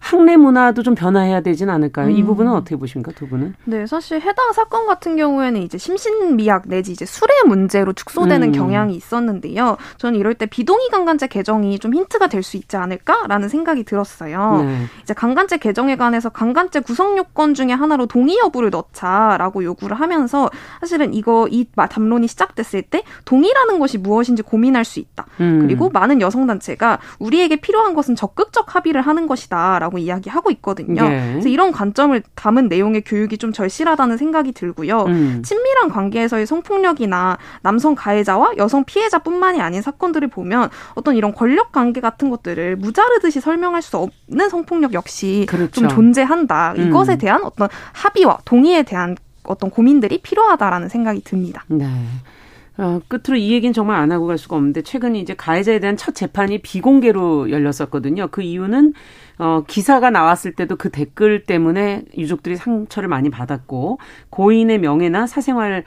학내 0.06 0.38
문화도 0.38 0.84
좀 0.84 0.94
변화해야 0.94 1.42
되진 1.42 1.70
않을까요? 1.72 2.10
이 2.12 2.22
음. 2.22 2.28
부분은 2.28 2.52
어떻게 2.52 2.76
보십니까, 2.76 3.12
두 3.12 3.28
분은? 3.28 3.56
네, 3.66 3.88
사실 3.88 4.22
해당 4.22 4.54
사건 4.54 4.86
같은 4.86 5.16
경우에는 5.16 5.64
이제 5.64 5.80
심신미약 5.80 6.68
내지 6.68 6.92
이제 6.92 7.06
술의 7.06 7.46
문제로 7.48 7.92
축소되는 7.92 8.50
음. 8.50 8.52
경향이 8.52 8.96
있었는데요. 8.96 9.78
저는 9.98 10.20
이럴 10.20 10.36
때 10.36 10.46
비동의 10.46 10.90
강간죄 10.90 11.26
개정이 11.28 11.80
좀 11.80 11.96
힌트가 11.96 12.28
될 12.28 12.46
수 12.46 12.58
있지 12.58 12.78
않을까라는 12.78 13.50
생각이 13.50 13.84
들었어요. 13.84 14.62
네. 14.64 14.86
이제 15.02 15.16
강간죄 15.16 15.58
개정에 15.58 15.96
관해서 15.96 16.30
강간죄 16.30 16.82
구성 16.82 17.18
요건 17.18 17.56
중에 17.56 17.72
하나로 17.72 18.06
동의 18.06 18.38
여부를 18.38 18.70
넣자라고 18.70 19.64
요구를 19.64 20.00
하면서 20.00 20.52
사실은 20.82 21.16
이거 21.16 21.48
이 21.50 21.66
담론이 21.74 22.28
시작됐을 22.28 22.84
때 22.84 23.02
동의라는 23.26 23.80
것이 23.80 23.98
무엇인지 23.98 24.44
고민할 24.44 24.86
수 24.86 25.00
있다. 25.00 25.26
음. 25.40 25.62
그리고 25.64 25.90
많은 25.90 26.22
여성 26.22 26.46
단체가 26.46 27.00
우리에게 27.18 27.56
필요한 27.56 27.96
것은 27.96 28.16
적극적 28.16 28.76
합의를 28.76 29.02
하는 29.02 29.26
것이다라고 29.26 29.95
이야기하고 29.98 30.52
있거든요. 30.52 31.08
네. 31.08 31.32
그래서 31.32 31.50
이런 31.50 31.72
관점을 31.72 32.22
담은 32.36 32.68
내용의 32.68 33.02
교육이 33.02 33.38
좀 33.38 33.52
절실하다는 33.52 34.18
생각이 34.18 34.52
들고요. 34.52 35.04
음. 35.04 35.42
친밀한 35.44 35.90
관계에서의 35.90 36.46
성폭력이나 36.46 37.38
남성 37.62 37.96
가해자와 37.96 38.54
여성 38.58 38.84
피해자뿐만이 38.84 39.62
아닌 39.62 39.82
사건들을 39.82 40.28
보면 40.30 40.70
어떤 40.96 41.16
이런 41.16 41.34
권력 41.34 41.72
관계 41.72 42.02
같은 42.02 42.30
것들을 42.30 42.76
무자르듯이 42.78 43.42
설명할 43.42 43.82
수 43.82 43.98
없는 43.98 44.50
성폭력 44.50 44.94
역시 44.94 45.46
그렇죠. 45.48 45.72
좀 45.72 45.90
존재한다. 45.90 46.74
음. 46.78 46.88
이것에 46.88 47.18
대한 47.18 47.44
어떤 47.44 47.68
합의와 47.94 48.40
동의에 48.46 48.84
대한 48.84 49.16
어떤 49.44 49.70
고민들이 49.70 50.20
필요하다라는 50.20 50.90
생각이 50.90 51.22
듭니다. 51.24 51.64
네. 51.68 51.88
어, 52.78 53.00
끝으로 53.08 53.38
이 53.38 53.52
얘기는 53.52 53.72
정말 53.72 53.98
안 53.98 54.12
하고 54.12 54.28
갈 54.28 54.38
수가 54.38 54.58
없는데 54.58 54.82
최근에 54.82 55.20
이제 55.20 55.34
가해자에 55.34 55.80
대한 55.80 55.96
첫 55.96 56.14
재판이 56.14 56.58
비공개로 56.60 57.50
열렸었거든요. 57.50 58.28
그 58.32 58.42
이유는 58.42 58.94
어, 59.38 59.64
기사가 59.68 60.10
나왔을 60.10 60.54
때도 60.54 60.76
그 60.78 60.90
댓글 60.90 61.44
때문에 61.44 62.04
유족들이 62.18 62.56
상처를 62.56 63.10
많이 63.10 63.30
받았고 63.30 64.00
고인의 64.30 64.80
명예나 64.80 65.28
사생활을 65.28 65.84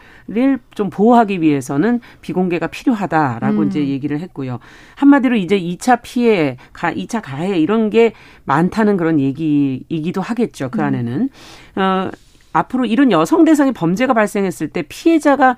좀 0.74 0.90
보호하기 0.90 1.40
위해서는 1.40 2.00
비공개가 2.20 2.66
필요하다라고 2.66 3.60
음. 3.60 3.68
이제 3.68 3.86
얘기를 3.86 4.20
했고요. 4.20 4.58
한마디로 4.96 5.36
이제 5.36 5.58
2차 5.58 6.00
피해, 6.02 6.56
가, 6.72 6.92
2차 6.92 7.22
가해 7.22 7.58
이런 7.58 7.90
게 7.90 8.12
많다는 8.44 8.96
그런 8.96 9.18
얘기이기도 9.20 10.20
하겠죠. 10.20 10.70
그 10.70 10.82
안에는. 10.82 11.28
어, 11.76 12.10
앞으로 12.52 12.84
이런 12.86 13.12
여성 13.12 13.44
대상의 13.44 13.72
범죄가 13.72 14.14
발생했을 14.14 14.68
때 14.68 14.82
피해자가 14.88 15.56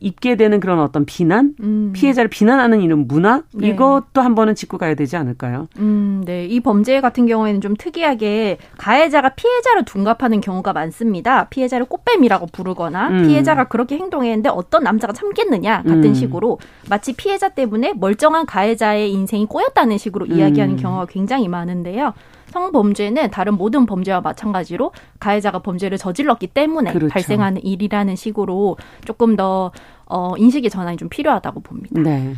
입게 0.00 0.36
되는 0.36 0.60
그런 0.60 0.80
어떤 0.80 1.04
비난, 1.04 1.54
음. 1.60 1.92
피해자를 1.94 2.28
비난하는 2.28 2.80
이런 2.80 3.06
문화 3.06 3.42
네. 3.52 3.68
이것도 3.68 4.20
한 4.20 4.34
번은 4.34 4.54
짚고 4.54 4.78
가야 4.78 4.94
되지 4.94 5.16
않을까요? 5.16 5.68
음, 5.78 6.22
네. 6.24 6.46
이 6.46 6.60
범죄 6.60 7.00
같은 7.00 7.26
경우에는 7.26 7.60
좀 7.60 7.74
특이하게 7.76 8.58
가해자가 8.78 9.30
피해자를 9.30 9.84
둔갑하는 9.84 10.40
경우가 10.40 10.72
많습니다. 10.72 11.48
피해자를 11.48 11.86
꽃뱀이라고 11.86 12.46
부르거나 12.52 13.08
음. 13.08 13.26
피해자가 13.26 13.64
그렇게 13.64 13.96
행동했는데 13.96 14.48
어떤 14.48 14.84
남자가 14.84 15.12
참겠느냐 15.12 15.82
같은 15.82 16.04
음. 16.04 16.14
식으로 16.14 16.58
마치 16.88 17.14
피해자 17.14 17.48
때문에 17.48 17.94
멀쩡한 17.94 18.46
가해자의 18.46 19.12
인생이 19.12 19.46
꼬였다는 19.46 19.98
식으로 19.98 20.26
음. 20.26 20.32
이야기하는 20.32 20.76
경우가 20.76 21.06
굉장히 21.06 21.48
많은데요. 21.48 22.12
성범죄는 22.50 23.30
다른 23.30 23.54
모든 23.54 23.86
범죄와 23.86 24.20
마찬가지로 24.20 24.92
가해자가 25.20 25.60
범죄를 25.60 25.98
저질렀기 25.98 26.48
때문에 26.48 26.92
그렇죠. 26.92 27.12
발생하는 27.12 27.62
일이라는 27.64 28.16
식으로 28.16 28.76
조금 29.04 29.36
더 29.36 29.72
어, 30.06 30.34
인식의 30.36 30.70
전환이 30.70 30.96
좀 30.96 31.08
필요하다고 31.08 31.60
봅니다. 31.60 32.00
네. 32.00 32.34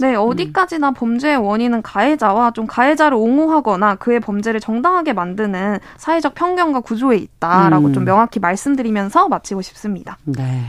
네, 0.00 0.16
어디까지나 0.16 0.90
범죄의 0.92 1.36
원인은 1.36 1.82
가해자와 1.82 2.50
좀 2.52 2.66
가해자를 2.66 3.16
옹호하거나 3.16 3.94
그의 3.94 4.18
범죄를 4.18 4.58
정당하게 4.58 5.12
만드는 5.12 5.78
사회적 5.96 6.34
편견과 6.34 6.80
구조에 6.80 7.18
있다라고 7.18 7.86
음. 7.88 7.92
좀 7.92 8.04
명확히 8.04 8.40
말씀드리면서 8.40 9.28
마치고 9.28 9.62
싶습니다. 9.62 10.18
네. 10.24 10.62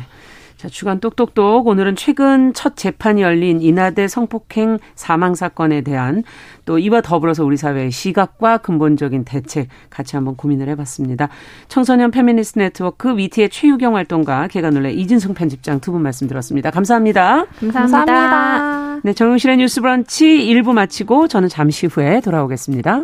자, 0.64 0.70
주간 0.70 1.02
똑똑똑. 1.02 1.68
오늘은 1.68 1.98
최근 1.98 2.54
첫 2.54 2.78
재판이 2.78 3.22
열린 3.22 3.62
이나대 3.62 4.08
성폭행 4.08 4.80
사망 4.96 5.36
사건에 5.36 5.82
대한 5.82 6.24
또 6.64 6.80
이와 6.80 7.02
더불어서 7.02 7.44
우리 7.44 7.58
사회의 7.58 7.92
시각과 7.92 8.60
근본적인 8.60 9.26
대책 9.26 9.68
같이 9.90 10.16
한번 10.16 10.38
고민을 10.38 10.70
해봤습니다. 10.70 11.28
청소년 11.68 12.12
페미니스트 12.12 12.60
네트워크 12.60 13.18
위티의 13.18 13.50
최유경 13.50 13.98
활동가 13.98 14.48
계간홀로 14.48 14.92
이진송 14.94 15.34
편집장 15.34 15.82
두 15.82 15.92
분 15.92 16.02
말씀 16.02 16.30
들었습니다. 16.30 16.72
감사합니다. 16.72 17.46
감사합니다. 17.60 19.02
네, 19.04 19.12
정용실의 19.12 19.58
뉴스 19.58 19.82
브런치 19.82 20.26
1부 20.26 20.72
마치고 20.72 21.28
저는 21.28 21.50
잠시 21.50 21.88
후에 21.88 22.22
돌아오겠습니다. 22.22 23.04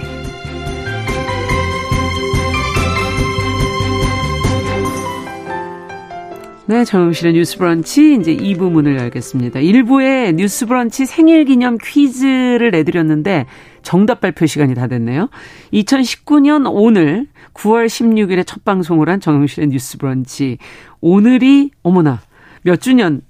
네, 6.67 6.85
정용실의 6.85 7.33
뉴스 7.33 7.57
브런치 7.57 8.17
이제 8.19 8.35
2부 8.35 8.69
문을 8.71 8.97
열겠습니다. 8.97 9.59
1부에 9.59 10.35
뉴스 10.35 10.67
브런치 10.67 11.07
생일 11.07 11.43
기념 11.45 11.77
퀴즈를 11.81 12.69
내드렸는데 12.71 13.47
정답 13.81 14.21
발표 14.21 14.45
시간이 14.45 14.75
다 14.75 14.87
됐네요. 14.87 15.29
2019년 15.73 16.69
오늘 16.71 17.27
9월 17.55 17.87
16일에 17.87 18.45
첫 18.45 18.63
방송을 18.63 19.09
한 19.09 19.19
정용실의 19.19 19.69
뉴스 19.69 19.97
브런치. 19.97 20.59
오늘이 21.01 21.71
어머나 21.81 22.21
몇 22.61 22.79
주년 22.79 23.21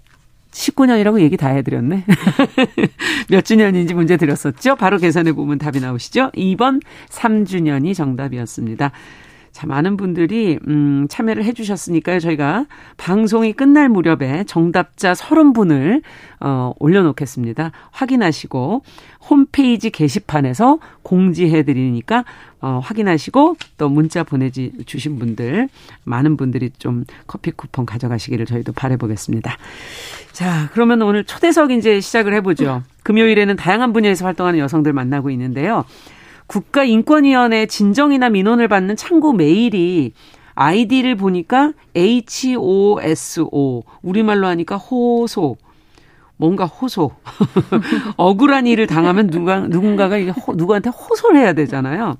19년이라고 0.52 1.22
얘기 1.22 1.38
다 1.38 1.48
해드렸네. 1.48 2.04
몇 3.32 3.46
주년인지 3.46 3.94
문제 3.94 4.17
드렸었죠? 4.17 4.76
바로 4.76 4.98
계산해 4.98 5.32
보면 5.32 5.58
답이 5.58 5.80
나오시죠? 5.80 6.32
2번 6.36 6.82
3주년이 7.10 7.96
정답이었습니다. 7.96 8.91
자, 9.52 9.68
많은 9.68 9.98
분들이 9.98 10.58
음, 10.68 11.08
참여를 11.10 11.44
해 11.44 11.54
주셨으니까요. 11.54 12.20
저희가 12.20 12.66
방송이 12.98 13.54
끝날 13.54 13.90
무렵에 13.90 14.46
정답자 14.46 15.14
30분을 15.14 16.02
어, 16.40 16.74
올려 16.80 17.04
놓겠습니다. 17.04 17.72
확인하시고 17.92 18.84
홈페이지 19.30 19.90
게시판에서 19.90 20.80
공지해 21.04 21.64
드리니까 21.64 22.24
어, 22.62 22.80
확인하시고 22.84 23.58
또 23.78 23.90
문자 23.90 24.24
보내 24.24 24.50
주신 24.52 25.20
분들 25.20 25.68
많은 26.04 26.38
분들이 26.38 26.72
좀 26.78 27.04
커피 27.28 27.52
쿠폰 27.52 27.86
가져가시기를 27.86 28.46
저희도 28.46 28.72
바래 28.74 28.98
보겠습니다. 28.98 29.58
자, 30.32 30.70
그러면 30.74 31.02
오늘 31.02 31.24
초대석 31.26 31.72
이제 31.72 32.00
시작을 32.00 32.34
해 32.34 32.42
보죠. 32.42 32.84
금요일에는 33.04 33.56
다양한 33.58 33.94
분야에서 33.94 34.26
활동하는 34.26 34.60
여성들 34.60 34.94
만나고 34.94 35.30
있는데요. 35.32 35.86
국가인권위원회 36.52 37.66
진정이나 37.66 38.30
민원을 38.30 38.68
받는 38.68 38.98
창구 38.98 39.32
메일이 39.34 40.12
아이디를 40.54 41.16
보니까 41.16 41.72
HOSO 41.96 43.84
우리말로 44.02 44.48
하니까 44.48 44.76
호소 44.76 45.56
뭔가 46.36 46.66
호소 46.66 47.12
억울한 48.18 48.68
일을 48.68 48.86
당하면 48.86 49.28
누가 49.28 49.62
누군가가 49.62 50.18
이게 50.18 50.32
호, 50.32 50.54
누구한테 50.54 50.90
호소를 50.90 51.40
해야 51.40 51.54
되잖아요. 51.54 52.18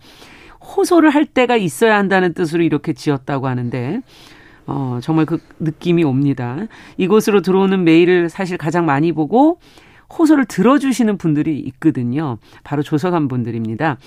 호소를 0.62 1.10
할 1.10 1.26
때가 1.26 1.58
있어야 1.58 1.98
한다는 1.98 2.34
뜻으로 2.34 2.63
이렇게 2.63 2.94
지었다고 2.94 3.48
하는데 3.48 4.00
어 4.65 5.00
정말 5.02 5.26
그 5.26 5.39
느낌이 5.60 6.06
옵니다. 6.06 6.56
이곳으로 6.96 7.41
들어오는 7.41 7.84
메일을 7.84 8.30
사실 8.30 8.58
가장 8.58 8.86
많이 8.86 9.12
보고 9.12 9.60
호소를 10.17 10.45
들어주시는 10.45 11.17
분들이 11.17 11.60
있거든요. 11.60 12.38
바로 12.63 12.84
조서관 12.84 13.28
분들입니다. 13.28 13.97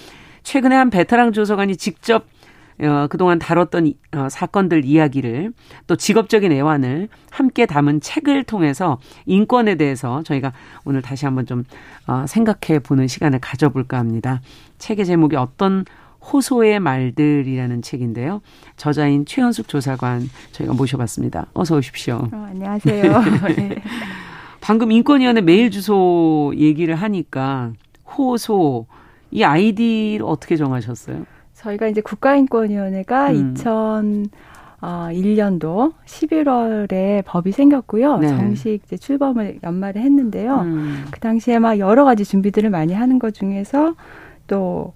최근에 0.43 0.77
한 0.77 0.91
베테랑 0.91 1.33
조서관이 1.33 1.77
직접 1.77 2.27
어, 2.81 3.07
그동안 3.09 3.39
다뤘던 3.39 3.93
어, 4.17 4.29
사건들 4.29 4.85
이야기를 4.85 5.53
또 5.87 5.97
직업적인 5.97 6.51
애환을 6.51 7.09
함께 7.31 7.67
담은 7.67 8.01
책을 8.01 8.43
통해서 8.45 8.99
인권에 9.27 9.77
대해서 9.77 10.23
저희가 10.25 10.53
오늘 10.85 11.01
다시 11.01 11.25
한번 11.25 11.47
좀 11.47 11.65
어, 12.09 12.25
생각해 12.27 12.81
보는 12.81 13.07
시간을 13.07 13.39
가져볼까 13.39 13.97
합니다. 13.99 14.41
책의 14.79 15.07
제목이 15.07 15.37
어떤 15.37 15.85
호소의 16.33 16.81
말들이라는 16.81 17.83
책인데요. 17.83 18.41
저자인 18.77 19.25
최현숙 19.27 19.69
조사관 19.69 20.29
저희가 20.53 20.75
모셔봤습니다. 20.75 21.47
어서 21.55 21.77
오십시오. 21.77 22.29
어, 22.33 22.47
안녕하세요. 22.51 23.23
네. 23.57 23.83
방금 24.65 24.91
인권위원회 24.91 25.43
메일 25.43 25.71
주소 25.71 26.51
얘기를 26.57 26.95
하니까 26.95 27.75
호소 28.17 28.87
이 29.31 29.43
아이디를 29.45 30.25
어떻게 30.25 30.57
정하셨어요? 30.57 31.27
저희가 31.53 31.89
이제 31.89 32.01
국가인권위원회가 32.01 33.33
음. 33.33 33.53
2001년도 34.81 35.93
11월에 36.07 37.23
법이 37.27 37.53
생겼고요. 37.53 38.17
네. 38.17 38.29
정식 38.29 38.81
이제 38.87 38.97
출범을 38.97 39.59
연말에 39.63 40.01
했는데요. 40.01 40.61
음. 40.61 41.05
그 41.11 41.21
당시에 41.21 41.59
막 41.59 41.79
여러 41.79 42.07
가지 42.07 42.25
준비들을 42.25 42.71
많이 42.71 42.95
하는 42.95 43.19
것 43.19 43.35
중에서 43.35 43.95
또 44.47 44.95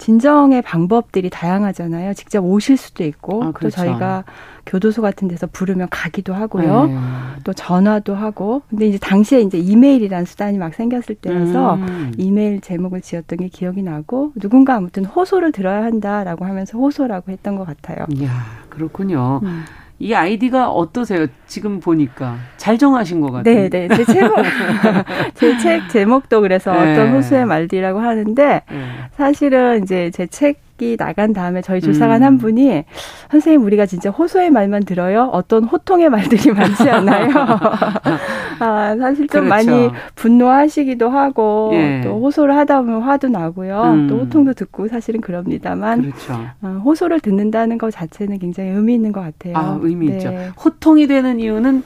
진정의 0.00 0.62
방법들이 0.62 1.28
다양하잖아요. 1.28 2.14
직접 2.14 2.42
오실 2.42 2.78
수도 2.78 3.04
있고 3.04 3.44
아, 3.44 3.52
그렇죠. 3.52 3.76
또 3.76 3.82
저희가 3.84 4.24
교도소 4.64 5.02
같은 5.02 5.28
데서 5.28 5.46
부르면 5.46 5.88
가기도 5.90 6.32
하고요. 6.32 6.86
네. 6.86 6.98
또 7.44 7.52
전화도 7.52 8.14
하고. 8.14 8.62
근데 8.70 8.86
이제 8.86 8.98
당시에 8.98 9.42
이제 9.42 9.58
이메일이라는 9.58 10.24
수단이 10.24 10.56
막 10.56 10.74
생겼을 10.74 11.16
때라서 11.16 11.74
음. 11.74 12.12
이메일 12.16 12.62
제목을 12.62 13.02
지었던 13.02 13.40
게 13.40 13.48
기억이 13.48 13.82
나고 13.82 14.32
누군가 14.40 14.74
아무튼 14.76 15.04
호소를 15.04 15.52
들어야 15.52 15.82
한다라고 15.84 16.46
하면서 16.46 16.78
호소라고 16.78 17.30
했던 17.30 17.56
것 17.56 17.66
같아요. 17.66 18.06
이야, 18.14 18.30
그렇군요. 18.70 19.40
음. 19.42 19.64
이 20.02 20.14
아이디가 20.14 20.70
어떠세요? 20.70 21.26
지금 21.46 21.78
보니까 21.78 22.36
잘 22.56 22.78
정하신 22.78 23.20
것 23.20 23.30
같아요. 23.30 23.68
네, 23.68 23.68
네. 23.68 23.88
제 23.94 24.04
제목, 24.06 24.34
제책 25.34 25.88
제목도 25.90 26.40
그래서 26.40 26.72
네. 26.72 26.94
어떤 26.94 27.14
호수의 27.14 27.44
말디라고 27.44 28.00
하는데 28.00 28.62
네. 28.70 28.86
사실은 29.12 29.82
이제 29.82 30.10
제 30.10 30.26
책 30.26 30.69
책이 30.80 30.96
나간 30.96 31.32
다음에 31.32 31.60
저희 31.60 31.80
조사관 31.80 32.22
음. 32.22 32.26
한 32.26 32.38
분이 32.38 32.84
선생님 33.30 33.62
우리가 33.64 33.84
진짜 33.86 34.10
호소의 34.10 34.50
말만 34.50 34.84
들어요. 34.84 35.28
어떤 35.32 35.64
호통의 35.64 36.08
말들이 36.08 36.50
많지 36.52 36.88
않나요? 36.88 37.28
아, 38.58 38.96
사실 38.98 39.28
좀 39.28 39.44
그렇죠. 39.44 39.70
많이 39.70 39.90
분노하시기도 40.14 41.08
하고 41.10 41.70
예. 41.74 42.00
또 42.02 42.20
호소를 42.20 42.56
하다 42.56 42.80
보면 42.80 43.02
화도 43.02 43.28
나고요. 43.28 43.82
음. 43.82 44.08
또 44.08 44.18
호통도 44.20 44.54
듣고 44.54 44.88
사실은 44.88 45.20
그럽니다만 45.20 46.02
그렇죠. 46.02 46.40
어, 46.62 46.80
호소를 46.84 47.20
듣는다는 47.20 47.78
것 47.78 47.90
자체는 47.92 48.38
굉장히 48.38 48.70
의미 48.70 48.94
있는 48.94 49.12
것 49.12 49.20
같아요. 49.20 49.56
아, 49.56 49.78
의미 49.82 50.08
네. 50.08 50.16
있죠. 50.16 50.32
호통이 50.64 51.06
되는 51.06 51.38
이유는 51.38 51.82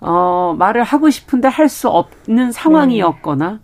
어, 0.00 0.56
말을 0.58 0.82
하고 0.82 1.10
싶은데 1.10 1.48
할 1.48 1.68
수 1.68 1.88
없는 1.88 2.52
상황이었거나 2.52 3.50
네. 3.50 3.58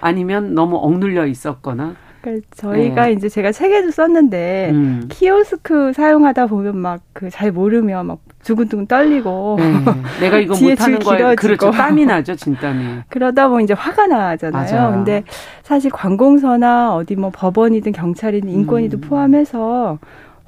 아니면 0.00 0.54
너무 0.54 0.76
억눌려 0.76 1.26
있었거나 1.26 1.94
그러니까 2.24 2.46
저희가 2.56 3.06
네. 3.06 3.12
이제 3.12 3.28
제가 3.28 3.52
책에도 3.52 3.90
썼는데 3.90 4.70
음. 4.72 5.04
키오스크 5.08 5.92
사용하다 5.92 6.46
보면 6.46 6.76
막 6.76 7.00
그 7.12 7.28
잘 7.30 7.52
모르면 7.52 8.06
막 8.06 8.18
두근두근 8.42 8.86
떨리고 8.86 9.56
네. 9.58 9.74
내가 10.20 10.38
이거 10.38 10.54
못하는 10.60 10.98
거에 10.98 11.34
그렇죠 11.36 11.70
땀이 11.70 12.04
나죠 12.06 12.34
진땀이 12.34 13.00
그러다 13.08 13.48
보면 13.48 13.62
이제 13.64 13.72
화가 13.74 14.06
나잖아요. 14.08 14.62
맞아. 14.62 14.90
근데 14.90 15.22
사실 15.62 15.90
관공서나 15.90 16.94
어디 16.94 17.14
뭐 17.16 17.30
법원이든 17.32 17.92
경찰이든 17.92 18.48
인권이든 18.48 18.98
음. 18.98 19.00
포함해서 19.08 19.98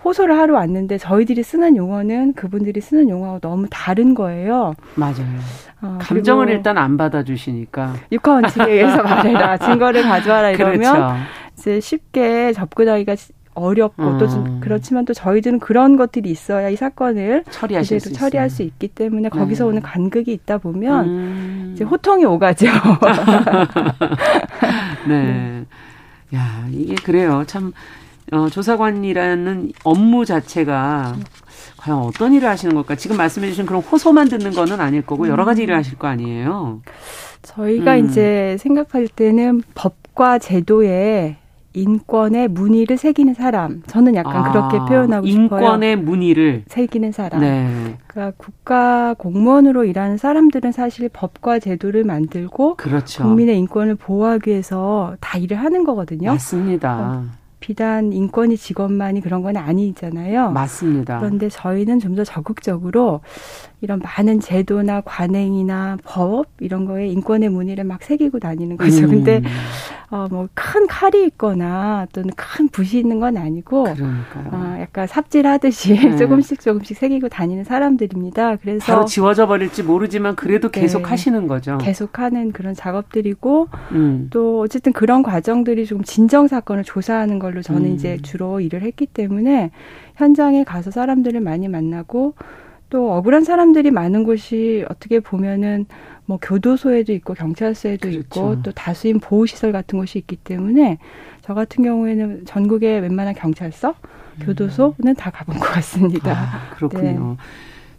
호소를 0.04 0.36
하러 0.38 0.54
왔는데 0.54 0.98
저희들이 0.98 1.42
쓰는 1.42 1.76
용어는 1.76 2.34
그분들이 2.34 2.80
쓰는 2.80 3.08
용어하고 3.08 3.40
너무 3.40 3.66
다른 3.70 4.14
거예요. 4.14 4.74
맞아요. 4.94 5.14
어, 5.82 5.98
감정을 6.00 6.48
일단 6.50 6.78
안 6.78 6.96
받아주시니까. 6.96 7.94
육하원칙에 8.12 8.70
의해서 8.70 9.02
말해라. 9.02 9.56
증거를 9.58 10.02
가져와라 10.02 10.50
이러면 10.52 10.78
그렇죠. 10.80 11.14
이제 11.56 11.80
쉽게 11.80 12.52
접근하기가 12.52 13.16
어렵고 13.56 14.02
음. 14.02 14.18
또 14.18 14.26
그렇지만 14.60 15.06
또 15.06 15.14
저희들은 15.14 15.60
그런 15.60 15.96
것들이 15.96 16.30
있어야 16.30 16.68
이 16.68 16.76
사건을 16.76 17.44
처리하실 17.50 18.00
수 18.00 18.12
처리할 18.12 18.50
수 18.50 18.62
있기 18.62 18.88
때문에 18.88 19.30
거기서 19.30 19.64
네. 19.64 19.70
오는 19.70 19.82
간극이 19.82 20.30
있다 20.32 20.58
보면 20.58 21.06
음. 21.06 21.70
이제 21.74 21.82
호통이 21.84 22.26
오가죠. 22.26 22.66
네. 25.08 25.22
네. 25.24 25.64
야, 26.34 26.66
이게 26.70 26.94
그래요. 26.96 27.44
참 27.46 27.72
어, 28.32 28.48
조사관이라는 28.50 29.72
업무 29.84 30.26
자체가 30.26 31.16
과연 31.78 31.98
어떤 32.00 32.34
일을 32.34 32.48
하시는 32.48 32.74
걸까? 32.74 32.94
지금 32.96 33.16
말씀해 33.16 33.48
주신 33.48 33.64
그런 33.64 33.80
호소만 33.80 34.28
듣는 34.28 34.50
거는 34.50 34.80
아닐 34.80 35.00
거고 35.00 35.28
여러 35.28 35.44
가지 35.44 35.62
일을 35.62 35.74
음. 35.74 35.78
하실 35.78 35.96
거 35.96 36.08
아니에요. 36.08 36.82
저희가 37.42 37.94
음. 37.94 38.04
이제 38.06 38.56
생각할 38.58 39.08
때는 39.08 39.62
법과 39.74 40.40
제도에 40.40 41.36
인권의 41.76 42.48
무늬를 42.48 42.96
새기는 42.96 43.34
사람. 43.34 43.82
저는 43.86 44.14
약간 44.14 44.36
아, 44.36 44.50
그렇게 44.50 44.78
표현하고 44.78 45.26
인권의 45.26 45.30
싶어요. 45.46 45.60
인권의 45.60 45.96
무늬를 45.96 46.64
새기는 46.66 47.12
사람. 47.12 47.40
네. 47.40 47.98
그러니까 48.06 48.34
국가 48.38 49.14
공무원으로 49.14 49.84
일하는 49.84 50.16
사람들은 50.16 50.72
사실 50.72 51.08
법과 51.10 51.58
제도를 51.58 52.04
만들고 52.04 52.76
그렇죠. 52.76 53.22
국민의 53.24 53.58
인권을 53.58 53.96
보호하기 53.96 54.50
위해서 54.50 55.16
다 55.20 55.38
일을 55.38 55.58
하는 55.58 55.84
거거든요. 55.84 56.30
맞습니다. 56.30 57.24
어, 57.56 57.58
비단 57.60 58.12
인권이 58.12 58.56
직업만이 58.56 59.20
그런 59.20 59.42
건 59.42 59.56
아니잖아요. 59.56 60.50
맞습니다. 60.50 61.18
그런데 61.18 61.48
저희는 61.48 62.00
좀 62.00 62.16
더 62.16 62.24
적극적으로 62.24 63.20
이런 63.82 63.98
많은 64.02 64.40
제도나 64.40 65.02
관행이나 65.02 65.98
법 66.02 66.46
이런 66.60 66.86
거에 66.86 67.08
인권의 67.08 67.50
무늬를 67.50 67.84
막 67.84 68.02
새기고 68.02 68.38
다니는 68.40 68.78
거죠. 68.78 69.04
음. 69.04 69.10
근데 69.10 69.42
어 70.10 70.28
뭐 70.30 70.48
큰 70.54 70.86
칼이 70.86 71.26
있거나 71.26 72.06
또는 72.12 72.30
큰 72.36 72.68
붓이 72.68 72.98
있는 73.00 73.18
건 73.20 73.36
아니고 73.36 73.82
그러니까요. 73.82 74.48
어 74.52 74.76
약간 74.80 75.06
삽질하듯이 75.06 75.94
네. 75.94 76.16
조금씩 76.16 76.60
조금씩 76.60 76.96
새기고 76.96 77.28
다니는 77.28 77.64
사람들입니다. 77.64 78.56
그래서 78.56 78.86
바로 78.86 79.04
지워져 79.04 79.46
버릴지 79.46 79.82
모르지만 79.82 80.36
그래도 80.36 80.70
네. 80.70 80.80
계속 80.82 81.10
하시는 81.10 81.46
거죠. 81.48 81.76
계속하는 81.78 82.52
그런 82.52 82.72
작업들이고 82.72 83.68
음. 83.92 84.28
또 84.30 84.60
어쨌든 84.60 84.92
그런 84.92 85.22
과정들이 85.22 85.84
좀 85.86 86.02
진정 86.04 86.46
사건을 86.48 86.84
조사하는 86.84 87.38
걸로 87.40 87.55
저는 87.62 87.90
음. 87.90 87.94
이제 87.94 88.18
주로 88.22 88.60
일을 88.60 88.82
했기 88.82 89.06
때문에 89.06 89.70
현장에 90.16 90.64
가서 90.64 90.90
사람들을 90.90 91.40
많이 91.40 91.68
만나고 91.68 92.34
또 92.88 93.12
억울한 93.12 93.44
사람들이 93.44 93.90
많은 93.90 94.24
곳이 94.24 94.84
어떻게 94.88 95.20
보면은 95.20 95.86
뭐 96.24 96.38
교도소에도 96.40 97.12
있고 97.14 97.34
경찰서에도 97.34 98.08
그렇죠. 98.08 98.20
있고 98.20 98.62
또 98.62 98.72
다수인 98.72 99.20
보호시설 99.20 99.72
같은 99.72 99.98
곳이 99.98 100.18
있기 100.18 100.36
때문에 100.36 100.98
저 101.42 101.54
같은 101.54 101.84
경우에는 101.84 102.44
전국의 102.46 103.00
웬만한 103.00 103.34
경찰서, 103.34 103.90
음. 103.90 104.46
교도소는 104.46 105.14
다 105.16 105.30
가본 105.30 105.58
것 105.58 105.66
같습니다. 105.66 106.32
아, 106.32 106.74
그렇군요. 106.74 107.36
네. 107.38 107.44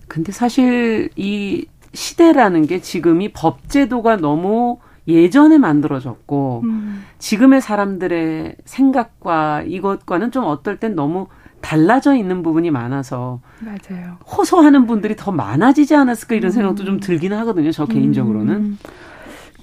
근데 0.07 0.31
사실 0.31 1.09
이 1.15 1.65
시대라는 1.93 2.67
게 2.67 2.79
지금이 2.79 3.33
법제도가 3.33 4.17
너무 4.17 4.79
예전에 5.07 5.57
만들어졌고 5.57 6.61
음. 6.65 7.03
지금의 7.17 7.61
사람들의 7.61 8.55
생각과 8.65 9.63
이것과는 9.65 10.31
좀 10.31 10.43
어떨 10.45 10.77
땐 10.77 10.95
너무 10.95 11.27
달라져 11.61 12.15
있는 12.15 12.43
부분이 12.43 12.71
많아서 12.71 13.39
맞아요. 13.59 14.17
호소하는 14.25 14.85
분들이 14.85 15.15
더 15.15 15.31
많아지지 15.31 15.95
않았을까 15.95 16.35
이런 16.35 16.51
생각도 16.51 16.83
음. 16.83 16.85
좀 16.85 16.99
들기는 16.99 17.35
하거든요. 17.39 17.71
저 17.71 17.85
개인적으로는. 17.85 18.53
음. 18.55 18.77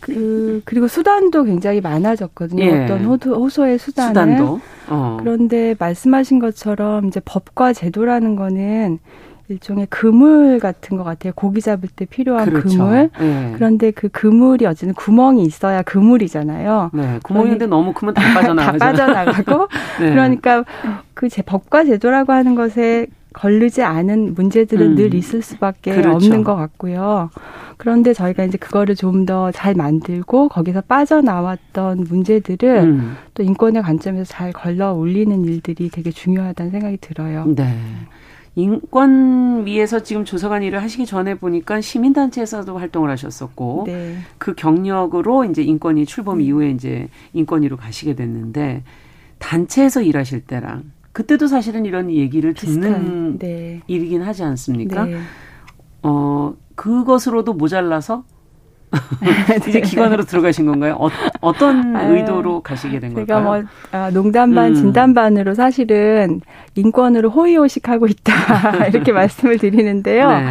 그 0.00 0.61
그리고 0.66 0.87
수단도 0.87 1.44
굉장히 1.44 1.80
많아졌거든요. 1.80 2.62
예. 2.62 2.85
어떤 2.85 3.04
호소, 3.07 3.35
호소의 3.37 3.78
수단은. 3.78 4.09
수단도. 4.11 4.61
어. 4.88 5.16
그런데 5.20 5.74
말씀하신 5.78 6.40
것처럼 6.40 7.07
이제 7.07 7.20
법과 7.24 7.72
제도라는 7.72 8.37
거는 8.37 8.98
일종의 9.48 9.87
그물 9.90 10.59
같은 10.59 10.96
것 10.96 11.04
같아요. 11.04 11.33
고기 11.37 11.61
잡을 11.61 11.88
때 11.94 12.04
필요한 12.07 12.48
그렇죠. 12.48 12.78
그물. 12.78 13.11
네. 13.18 13.52
그런데 13.54 13.90
그 13.90 14.09
그물이 14.09 14.64
어쨌든 14.66 14.94
구멍이 14.94 15.42
있어야 15.44 15.83
그물이잖아요. 15.83 16.90
네, 16.94 17.18
구멍인데 17.22 17.66
너무 17.66 17.92
크면 17.92 18.14
다 18.14 18.22
빠져나가죠. 18.35 18.78
다 18.78 18.87
빠져나가고. 18.92 19.68
네. 20.00 20.11
그러니까 20.11 20.64
그 21.14 21.28
제 21.28 21.42
법과 21.42 21.85
제도라고 21.85 22.33
하는 22.33 22.54
것에 22.54 23.07
걸리지 23.35 23.83
않은 23.83 24.35
문제들은 24.35 24.92
음. 24.92 24.94
늘 24.94 25.12
있을 25.14 25.42
수밖에 25.42 25.90
그렇죠. 25.96 26.14
없는 26.16 26.44
것 26.44 26.54
같고요. 26.54 27.30
그런데 27.76 28.12
저희가 28.14 28.44
이제 28.44 28.57
그거를 28.57 28.94
좀 28.94 29.26
더 29.26 29.50
잘 29.52 29.74
만들고 29.74 30.48
거기서 30.48 30.83
빠져나왔던 30.83 32.04
문제들을 32.09 32.76
음. 32.78 33.16
또 33.35 33.42
인권의 33.42 33.83
관점에서 33.83 34.24
잘 34.24 34.52
걸러 34.52 34.92
올리는 34.92 35.44
일들이 35.44 35.88
되게 35.90 36.11
중요하다는 36.12 36.70
생각이 36.70 36.98
들어요. 37.00 37.44
네. 37.57 37.76
인권위에서 38.56 40.02
지금 40.02 40.24
조사관 40.24 40.62
일을 40.62 40.82
하시기 40.82 41.06
전에 41.06 41.34
보니까 41.34 41.80
시민단체에서도 41.80 42.78
활동을 42.78 43.10
하셨었고 43.10 43.84
네. 43.86 44.16
그 44.38 44.54
경력으로 44.54 45.44
이제 45.44 45.62
인권위 45.62 46.06
출범 46.06 46.36
음. 46.36 46.40
이후에 46.40 46.70
이제 46.70 47.08
인권위로 47.32 47.76
가시게 47.76 48.14
됐는데 48.14 48.84
단체에서 49.38 50.02
일하실 50.02 50.42
때랑 50.42 50.92
그때도 51.12 51.46
사실은 51.46 51.84
이런 51.84 52.10
얘기를 52.10 52.54
듣는 52.54 53.38
네. 53.38 53.80
일이긴 53.86 54.22
하지 54.22 54.42
않습니까? 54.44 55.04
네. 55.04 55.18
어 56.02 56.54
그것으로도 56.74 57.54
모자라서 57.54 58.24
이제 59.68 59.80
기관으로 59.80 60.24
들어가신 60.24 60.66
건가요? 60.66 60.96
어, 61.40 61.52
떤 61.52 61.94
의도로 61.96 62.61
가시게 62.62 63.00
된 63.00 63.14
걸까요? 63.14 63.26
제가 63.26 63.40
뭐 63.40 63.62
아, 63.92 64.11
농담 64.11 64.54
반 64.54 64.70
음. 64.70 64.74
진담 64.74 65.14
반으로 65.14 65.54
사실은 65.54 66.40
인권으로 66.74 67.30
호의호식하고 67.30 68.07
있다 68.07 68.87
이렇게 68.88 69.12
말씀을 69.12 69.59
드리는데요. 69.59 70.28
네. 70.28 70.44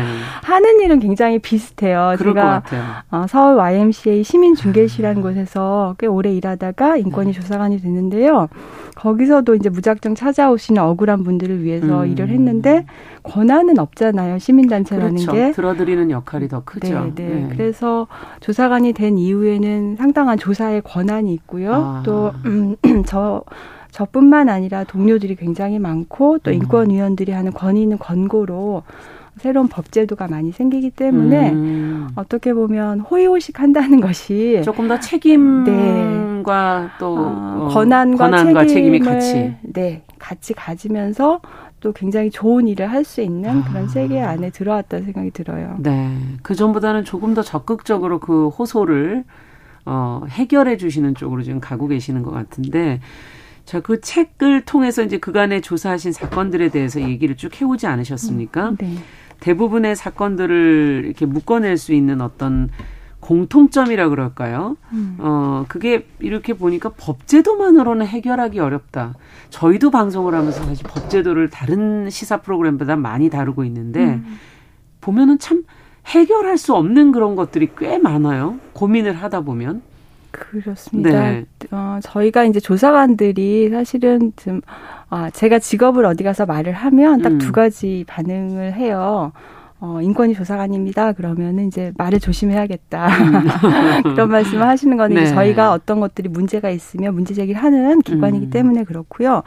하는 0.44 0.80
일은 0.82 1.00
굉장히 1.00 1.40
비슷해요. 1.40 2.16
제가 2.18 2.64
어, 3.12 3.26
서울 3.28 3.58
YMCA 3.58 4.24
시민 4.24 4.56
중개실이라는 4.56 5.18
음. 5.18 5.22
곳에서 5.22 5.96
꽤 5.98 6.08
오래 6.08 6.32
일하다가 6.32 6.98
인권위 6.98 7.34
네. 7.34 7.40
조사관이 7.40 7.82
됐는데요. 7.82 8.48
거기서도 8.96 9.56
이제 9.56 9.70
무작정 9.70 10.16
찾아오시는 10.16 10.82
억울한 10.82 11.24
분들을 11.24 11.64
위해서 11.64 12.04
음. 12.04 12.12
일을 12.12 12.30
했는데 12.30 12.86
권한은 13.24 13.80
없잖아요. 13.80 14.40
시민단체라는 14.40 15.16
그렇죠. 15.16 15.32
게. 15.32 15.52
들어드리는 15.52 16.12
역할이 16.12 16.48
더 16.48 16.64
크죠. 16.64 17.12
네, 17.16 17.24
네. 17.24 17.34
네. 17.34 17.50
그래서 17.56 18.08
조사관이 18.40 18.94
된 18.94 19.18
이후에는 19.18 19.96
상당한 19.98 20.38
조사의 20.38 20.82
권한이 20.82 21.34
있고요. 21.34 21.74
아. 21.74 22.04
또, 22.06 22.32
음, 22.46 22.76
저, 23.06 23.44
저뿐만 23.92 24.50
아니라 24.50 24.84
동료들이 24.84 25.36
굉장히 25.36 25.80
많고 25.80 26.40
또 26.40 26.52
음. 26.52 26.56
인권위원들이 26.56 27.32
하는 27.32 27.52
권위 27.52 27.84
있는 27.84 27.98
권고로 28.00 28.84
새로운 29.38 29.68
법제도가 29.68 30.28
많이 30.28 30.52
생기기 30.52 30.92
때문에 30.92 31.52
음. 31.52 32.08
어떻게 32.16 32.54
보면 32.54 33.00
호의호식 33.02 33.60
한다는 33.60 34.00
것이 34.00 34.62
조금 34.64 34.88
더 34.88 35.00
책임과 35.00 36.80
네. 36.82 36.88
또 37.00 37.16
어, 37.18 37.70
권한과, 37.72 38.30
권한과 38.30 38.68
책임이 38.68 39.00
같이 39.00 39.56
네 39.62 40.04
같이 40.20 40.54
가지면서 40.54 41.42
또 41.84 41.92
굉장히 41.92 42.32
좋은 42.32 42.68
일을 42.68 42.90
할 42.90 43.04
수 43.04 43.22
있는 43.22 43.50
아. 43.60 43.64
그런 43.66 43.90
세계 43.90 44.22
안에 44.22 44.50
들어왔다는 44.50 45.04
생각이 45.04 45.32
들어요. 45.32 45.76
네, 45.80 46.18
그 46.42 46.56
전보다는 46.56 47.04
조금 47.04 47.34
더 47.34 47.42
적극적으로 47.42 48.20
그 48.20 48.48
호소를 48.48 49.26
어, 49.86 50.22
해결해 50.30 50.78
주시는 50.78 51.16
쪽으로 51.16 51.44
지금 51.44 51.60
가고 51.60 51.88
계시는 51.88 52.24
것 52.24 52.32
같은데. 52.32 53.02
자, 53.66 53.80
그 53.82 54.02
책을 54.02 54.64
통해서 54.66 55.04
이제 55.04 55.18
그간에 55.18 55.62
조사하신 55.62 56.12
사건들에 56.12 56.70
대해서 56.70 57.02
얘기를 57.02 57.36
쭉 57.36 57.62
해오지 57.62 57.88
않으셨습니까? 57.88 58.70
음, 58.70 58.78
네. 58.78 58.96
대부분의 59.40 59.96
사건들을 59.96 61.04
이렇게 61.06 61.26
묶어낼 61.26 61.78
수 61.78 61.94
있는 61.94 62.22
어떤 62.22 62.70
공통점이라 63.24 64.10
그럴까요? 64.10 64.76
음. 64.92 65.16
어, 65.20 65.64
그게 65.70 66.06
이렇게 66.20 66.54
보니까 66.54 66.90
법제도만으로는 66.90 68.06
해결하기 68.06 68.60
어렵다. 68.60 69.14
저희도 69.50 69.92
방송을 69.92 70.36
하면서 70.36 70.64
사실 70.64 70.86
법제도를 70.88 71.50
다른 71.50 72.10
시사 72.10 72.42
프로그램보다 72.42 72.98
많이 72.98 73.30
다루고 73.30 73.64
있는데, 73.66 74.04
음. 74.04 74.40
보면은 75.00 75.40
참 75.40 75.64
해결할 76.08 76.58
수 76.58 76.76
없는 76.76 77.14
그런 77.14 77.36
것들이 77.36 77.70
꽤 77.78 77.98
많아요. 77.98 78.60
고민을 78.74 79.14
하다 79.14 79.42
보면. 79.42 79.82
그렇습니다. 80.32 81.12
네. 81.12 81.46
어, 81.72 82.00
저희가 82.02 82.44
이제 82.44 82.60
조사관들이 82.60 83.70
사실은 83.70 84.34
좀, 84.36 84.62
아, 85.10 85.30
제가 85.30 85.60
직업을 85.60 86.04
어디 86.06 86.24
가서 86.24 86.46
말을 86.46 86.74
하면 86.74 87.22
딱두 87.22 87.48
음. 87.48 87.52
가지 87.54 88.04
반응을 88.08 88.74
해요. 88.74 89.32
어, 89.86 90.00
인권위 90.02 90.34
조사관입니다. 90.34 91.12
그러면은 91.12 91.68
이제 91.68 91.92
말을 91.98 92.22
조심해야겠다. 92.22 93.08
음. 93.10 94.04
그런 94.16 94.30
말씀을 94.30 94.66
하시는 94.66 94.96
거는 94.96 95.16
네. 95.18 95.26
저희가 95.28 95.74
어떤 95.74 96.00
것들이 96.00 96.30
문제가 96.30 96.70
있으면 96.70 97.14
문제 97.14 97.34
제기를 97.34 97.62
하는 97.62 98.02
기관이기 98.02 98.46
음. 98.46 98.50
때문에 98.50 98.86
그렇고요. 98.86 99.44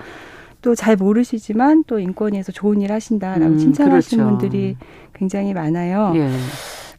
또 0.60 0.74
잘 0.74 0.96
모르시지만 0.96 1.84
또 1.86 2.00
인권위에서 2.00 2.52
좋은 2.52 2.82
일 2.82 2.92
하신다라고 2.92 3.52
음, 3.52 3.58
칭찬하시는 3.58 4.24
그렇죠. 4.24 4.38
분들이 4.38 4.76
굉장히 5.14 5.54
많아요. 5.54 6.12
예. 6.16 6.28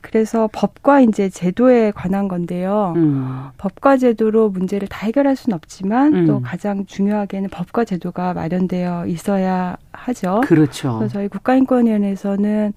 그래서 0.02 0.50
법과 0.52 1.02
이제 1.02 1.30
제도에 1.30 1.92
관한 1.92 2.28
건데요. 2.28 2.94
음. 2.96 3.50
법과 3.58 3.98
제도로 3.98 4.50
문제를 4.50 4.88
다 4.88 5.06
해결할 5.06 5.36
수는 5.36 5.56
없지만 5.56 6.14
음. 6.16 6.26
또 6.26 6.42
가장 6.42 6.86
중요하게는 6.88 7.50
법과 7.50 7.84
제도가 7.84 8.34
마련되어 8.34 9.06
있어야 9.08 9.78
하죠. 9.92 10.42
그렇죠. 10.46 10.98
그래서 10.98 11.14
저희 11.14 11.28
국가인권위원회에서는 11.28 12.74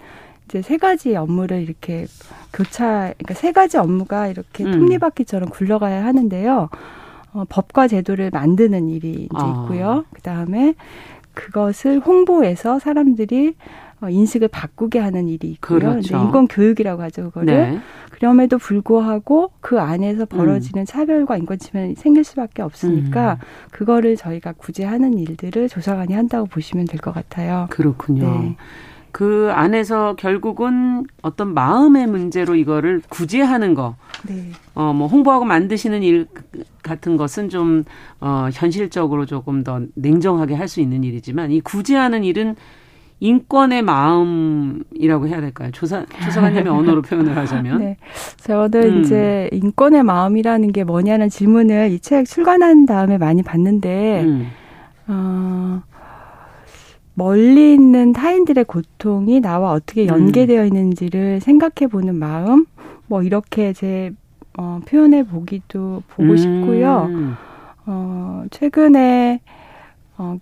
이제 0.51 0.61
세 0.61 0.75
가지 0.77 1.15
업무를 1.15 1.61
이렇게 1.61 2.05
교차, 2.51 3.13
그러니까 3.17 3.33
세 3.35 3.53
가지 3.53 3.77
업무가 3.77 4.27
이렇게 4.27 4.65
음. 4.65 4.71
톱니바퀴처럼 4.73 5.49
굴러가야 5.49 6.03
하는데요. 6.03 6.67
어, 7.33 7.43
법과 7.47 7.87
제도를 7.87 8.29
만드는 8.33 8.89
일이 8.89 9.11
이제 9.11 9.29
아. 9.33 9.63
있고요. 9.63 10.03
그 10.13 10.21
다음에 10.21 10.73
그것을 11.33 11.99
홍보해서 11.99 12.79
사람들이 12.79 13.55
어, 14.01 14.09
인식을 14.09 14.49
바꾸게 14.49 14.99
하는 14.99 15.29
일이 15.29 15.47
있고요. 15.51 15.79
그렇죠. 15.79 16.17
인권 16.17 16.47
교육이라고 16.49 17.01
하죠, 17.03 17.25
그거를. 17.25 17.45
네. 17.45 17.79
그럼에도 18.09 18.57
불구하고 18.57 19.51
그 19.61 19.79
안에서 19.79 20.25
벌어지는 20.25 20.83
음. 20.83 20.85
차별과 20.85 21.37
인권 21.37 21.59
침해는 21.59 21.95
생길 21.95 22.25
수밖에 22.25 22.61
없으니까 22.61 23.33
음. 23.33 23.45
그거를 23.71 24.17
저희가 24.17 24.51
구제하는 24.57 25.17
일들을 25.17 25.69
조사관이 25.69 26.13
한다고 26.13 26.45
보시면 26.47 26.87
될 26.87 26.99
것 26.99 27.13
같아요. 27.13 27.67
그렇군요. 27.69 28.23
네. 28.41 28.57
그 29.11 29.49
안에서 29.53 30.15
결국은 30.17 31.05
어떤 31.21 31.53
마음의 31.53 32.07
문제로 32.07 32.55
이거를 32.55 33.01
구제하는 33.09 33.73
거. 33.73 33.95
네. 34.27 34.51
어, 34.75 34.93
뭐 34.93 35.07
홍보하고 35.07 35.45
만드시는 35.45 36.03
일 36.03 36.27
같은 36.83 37.17
것은 37.17 37.49
좀, 37.49 37.83
어, 38.19 38.47
현실적으로 38.53 39.25
조금 39.25 39.63
더 39.63 39.81
냉정하게 39.95 40.55
할 40.55 40.67
수 40.67 40.79
있는 40.81 41.03
일이지만 41.03 41.51
이 41.51 41.59
구제하는 41.61 42.23
일은 42.23 42.55
인권의 43.19 43.83
마음이라고 43.83 45.27
해야 45.27 45.41
될까요? 45.41 45.69
조사, 45.71 46.05
조사관님의 46.23 46.67
언어로 46.73 47.01
표현을 47.03 47.35
하자면. 47.37 47.79
네. 47.79 47.97
저는 48.37 48.83
음. 48.83 49.01
이제 49.01 49.47
인권의 49.51 50.03
마음이라는 50.03 50.71
게 50.71 50.83
뭐냐는 50.83 51.29
질문을 51.29 51.91
이 51.91 51.99
책 51.99 52.25
출간한 52.25 52.85
다음에 52.87 53.17
많이 53.19 53.43
받는데, 53.43 54.23
음. 54.23 54.47
어, 55.07 55.83
멀리 57.13 57.73
있는 57.73 58.13
타인들의 58.13 58.65
고통이 58.65 59.41
나와 59.41 59.71
어떻게 59.73 60.03
음. 60.03 60.07
연계되어 60.07 60.65
있는지를 60.65 61.41
생각해 61.41 61.87
보는 61.89 62.15
마음, 62.15 62.65
뭐 63.07 63.23
이렇게 63.23 63.73
제 63.73 64.11
어, 64.57 64.79
표현해 64.85 65.23
보기도 65.23 66.03
보고 66.09 66.31
음. 66.31 66.37
싶고요. 66.37 67.37
어, 67.85 68.43
최근에 68.51 69.41
어, 70.17 70.37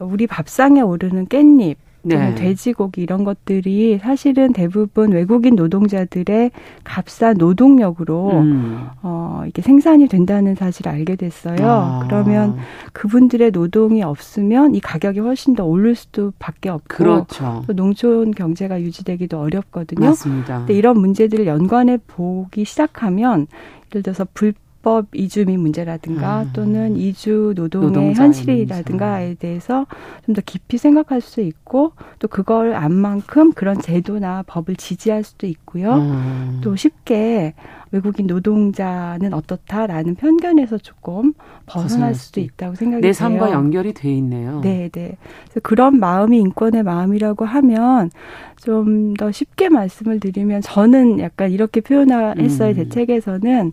우리 0.00 0.26
밥상에 0.26 0.80
오르는 0.80 1.26
깻잎, 1.26 1.76
네. 2.02 2.34
돼지고기 2.34 3.02
이런 3.02 3.24
것들이 3.24 3.98
사실은 3.98 4.52
대부분 4.52 5.12
외국인 5.12 5.56
노동자들의 5.56 6.50
값싼 6.84 7.36
노동력으로 7.38 8.30
음. 8.40 8.86
어 9.02 9.42
이게 9.46 9.62
생산이 9.62 10.08
된다는 10.08 10.54
사실을 10.54 10.92
알게 10.92 11.16
됐어요. 11.16 11.56
아. 11.60 12.00
그러면 12.04 12.56
그분들의 12.92 13.50
노동이 13.50 14.02
없으면 14.02 14.74
이 14.74 14.80
가격이 14.80 15.20
훨씬 15.20 15.54
더 15.54 15.64
오를 15.64 15.94
수도 15.94 16.32
밖에 16.38 16.68
없고 16.68 16.86
그렇죠. 16.88 17.62
또 17.66 17.72
농촌 17.72 18.30
경제가 18.30 18.80
유지되기도 18.80 19.38
어렵거든요. 19.38 20.06
맞습니다. 20.06 20.58
근데 20.58 20.74
이런 20.74 20.98
문제들을 20.98 21.46
연관해 21.46 21.98
보기 22.06 22.64
시작하면 22.64 23.46
예를 23.92 24.02
들어서 24.02 24.26
불 24.34 24.54
불법 24.80 25.08
이주 25.14 25.44
민 25.46 25.60
문제라든가 25.60 26.42
음. 26.42 26.50
또는 26.52 26.96
이주 26.96 27.52
노동의 27.56 28.14
현실이라든가에 28.14 29.34
대해서 29.34 29.86
좀 30.24 30.34
더 30.38 30.42
깊이 30.44 30.78
생각할 30.78 31.20
수 31.20 31.40
있고 31.40 31.92
또 32.20 32.28
그걸 32.28 32.74
안만큼 32.74 33.52
그런 33.52 33.80
제도나 33.80 34.44
법을 34.46 34.76
지지할 34.76 35.24
수도 35.24 35.46
있고요. 35.46 35.94
음. 35.94 36.60
또 36.62 36.76
쉽게 36.76 37.54
외국인 37.90 38.26
노동자는 38.26 39.32
어떻다라는 39.32 40.14
편견에서 40.14 40.78
조금 40.78 41.32
벗어날 41.66 42.14
수도 42.14 42.40
있다고 42.40 42.74
생각이 42.76 43.00
내 43.00 43.08
돼요. 43.08 43.12
삶과 43.14 43.50
연결이 43.50 43.94
돼 43.94 44.12
있네요. 44.12 44.60
네, 44.60 44.90
네. 44.92 45.16
그래서 45.44 45.60
그런 45.62 45.98
마음이 45.98 46.38
인권의 46.38 46.82
마음이라고 46.82 47.44
하면 47.44 48.10
좀 48.56 49.14
더 49.18 49.32
쉽게 49.32 49.68
말씀을 49.70 50.20
드리면 50.20 50.60
저는 50.60 51.18
약간 51.20 51.50
이렇게 51.50 51.80
표현했어요. 51.80 52.70
음. 52.70 52.74
제 52.74 52.88
책에서는 52.88 53.72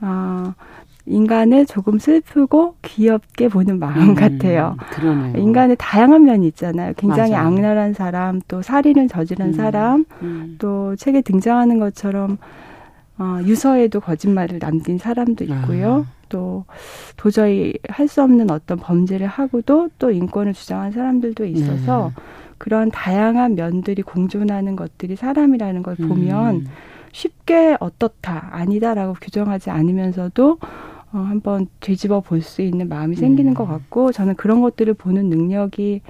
어, 0.00 0.54
인간을 1.06 1.66
조금 1.66 1.98
슬프고 1.98 2.74
귀엽게 2.82 3.48
보는 3.48 3.78
마음 3.78 4.10
음, 4.10 4.14
같아요. 4.14 4.76
그러네요. 4.90 5.36
인간의 5.36 5.76
다양한 5.78 6.24
면이 6.24 6.46
있잖아요. 6.48 6.92
굉장히 6.96 7.30
맞아요. 7.32 7.46
악랄한 7.46 7.92
사람, 7.94 8.40
또 8.48 8.60
살인을 8.62 9.08
저지른 9.08 9.46
음, 9.46 9.52
사람, 9.52 10.04
음. 10.22 10.56
또 10.58 10.96
책에 10.96 11.20
등장하는 11.22 11.78
것처럼 11.78 12.38
어, 13.18 13.38
유서에도 13.44 14.00
거짓말을 14.00 14.58
남긴 14.58 14.98
사람도 14.98 15.44
있고요. 15.44 16.04
아. 16.08 16.16
또 16.28 16.64
도저히 17.16 17.72
할 17.88 18.08
수 18.08 18.20
없는 18.22 18.50
어떤 18.50 18.78
범죄를 18.78 19.28
하고도 19.28 19.90
또 20.00 20.10
인권을 20.10 20.54
주장한 20.54 20.90
사람들도 20.90 21.44
있어서 21.44 22.12
네. 22.16 22.22
그런 22.58 22.90
다양한 22.90 23.54
면들이 23.54 24.02
공존하는 24.02 24.74
것들이 24.74 25.14
사람이라는 25.14 25.82
걸 25.84 25.94
보면 25.94 26.54
음. 26.56 26.66
쉽게 27.16 27.78
어떻다 27.80 28.50
아니다라고 28.52 29.14
규정하지 29.14 29.70
않으면서도 29.70 30.58
어, 31.12 31.18
한번 31.18 31.66
뒤집어 31.80 32.20
볼 32.20 32.42
수 32.42 32.60
있는 32.60 32.88
마음이 32.90 33.16
생기는 33.16 33.52
음. 33.52 33.54
것 33.54 33.66
같고 33.66 34.12
저는 34.12 34.34
그런 34.34 34.60
것들을 34.60 34.92
보는 34.94 35.30
능력이 35.30 36.02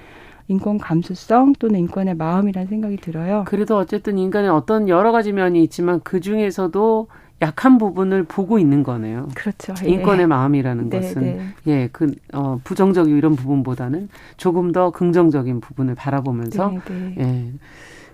인권 0.49 0.79
감수성 0.79 1.55
또는 1.61 1.79
인권의 1.81 2.17
마음이라는 2.17 2.69
생각이 2.69 2.97
들어요. 2.97 3.45
그래도 3.47 3.77
어쨌든 3.77 4.19
인간의 4.19 4.51
어떤 4.51 4.89
여러 4.89 5.13
가지 5.13 5.33
면이 5.33 5.63
있지만 5.65 6.01
그 6.03 6.21
중에서도 6.21 7.07
약한 7.43 7.79
부분을 7.79 8.25
보고 8.25 8.59
있는 8.59 8.83
거네요. 8.83 9.29
그렇죠. 9.35 9.75
예. 9.85 9.89
인권의 9.91 10.27
마음이라는 10.27 10.89
네, 10.89 11.01
것은 11.01 11.23
네. 11.23 11.41
예, 11.67 11.89
그 11.93 12.15
어, 12.33 12.59
부정적인 12.65 13.17
이런 13.17 13.37
부분보다는 13.37 14.09
조금 14.39 14.73
더 14.73 14.91
긍정적인 14.91 15.61
부분을 15.61 15.95
바라보면서 15.95 16.69
네, 16.71 16.81
네. 16.89 17.15
예. 17.19 17.53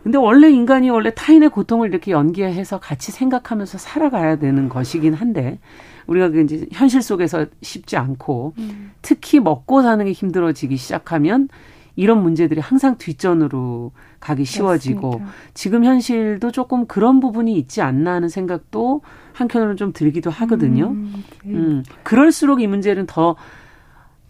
근데 0.03 0.19
원래 0.19 0.51
인간이 0.51 0.91
원래 0.91 1.13
타인의 1.15 1.51
고통을 1.51 1.89
이렇게 1.89 2.11
연기해서 2.11 2.81
같이 2.81 3.13
생각하면서 3.13 3.79
살아가야 3.79 4.37
되는 4.37 4.69
것이긴 4.69 5.15
한데 5.15 5.59
우리가 6.07 6.31
그 6.31 6.43
이제 6.43 6.67
현실 6.73 7.03
속에서 7.03 7.47
쉽지 7.63 7.97
않고 7.97 8.55
음. 8.59 8.93
특히 9.03 9.39
먹고 9.39 9.83
사는 9.83 10.05
게 10.05 10.13
힘들어지기 10.13 10.77
시작하면 10.77 11.49
이런 11.95 12.23
문제들이 12.23 12.61
항상 12.61 12.97
뒷전으로 12.97 13.93
가기 14.19 14.45
쉬워지고 14.45 15.11
맞습니다. 15.11 15.33
지금 15.55 15.85
현실도 15.85 16.51
조금 16.51 16.87
그런 16.87 17.21
부분이 17.21 17.55
있지 17.55 17.83
않나 17.83 18.15
하는 18.15 18.29
생각도 18.29 19.03
한켠으로는 19.35 19.77
좀 19.77 19.93
들기도 19.93 20.31
하거든요. 20.31 20.89
음, 20.89 21.25
네. 21.45 21.53
음 21.53 21.85
그럴수록 22.03 22.63
이 22.63 22.67
문제는 22.67 23.07
더 23.07 23.37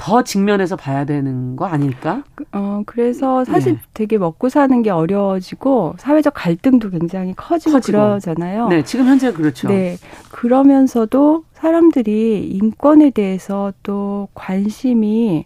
더 0.02 0.24
직면해서 0.24 0.74
봐야 0.74 1.04
되는 1.04 1.54
거 1.54 1.66
아닐까? 1.66 2.24
어, 2.50 2.82
그래서 2.86 3.44
사실 3.44 3.74
네. 3.74 3.80
되게 3.94 4.18
먹고 4.18 4.48
사는 4.48 4.82
게 4.82 4.90
어려워지고 4.90 5.94
사회적 5.96 6.34
갈등도 6.34 6.90
굉장히 6.90 7.34
커지고, 7.36 7.74
커지고, 7.74 7.98
그러잖아요. 7.98 8.66
네, 8.66 8.82
지금 8.82 9.06
현재 9.06 9.32
그렇죠. 9.32 9.68
네. 9.68 9.96
그러면서도 10.32 11.44
사람들이 11.52 12.48
인권에 12.48 13.10
대해서 13.10 13.72
또 13.84 14.26
관심이 14.34 15.44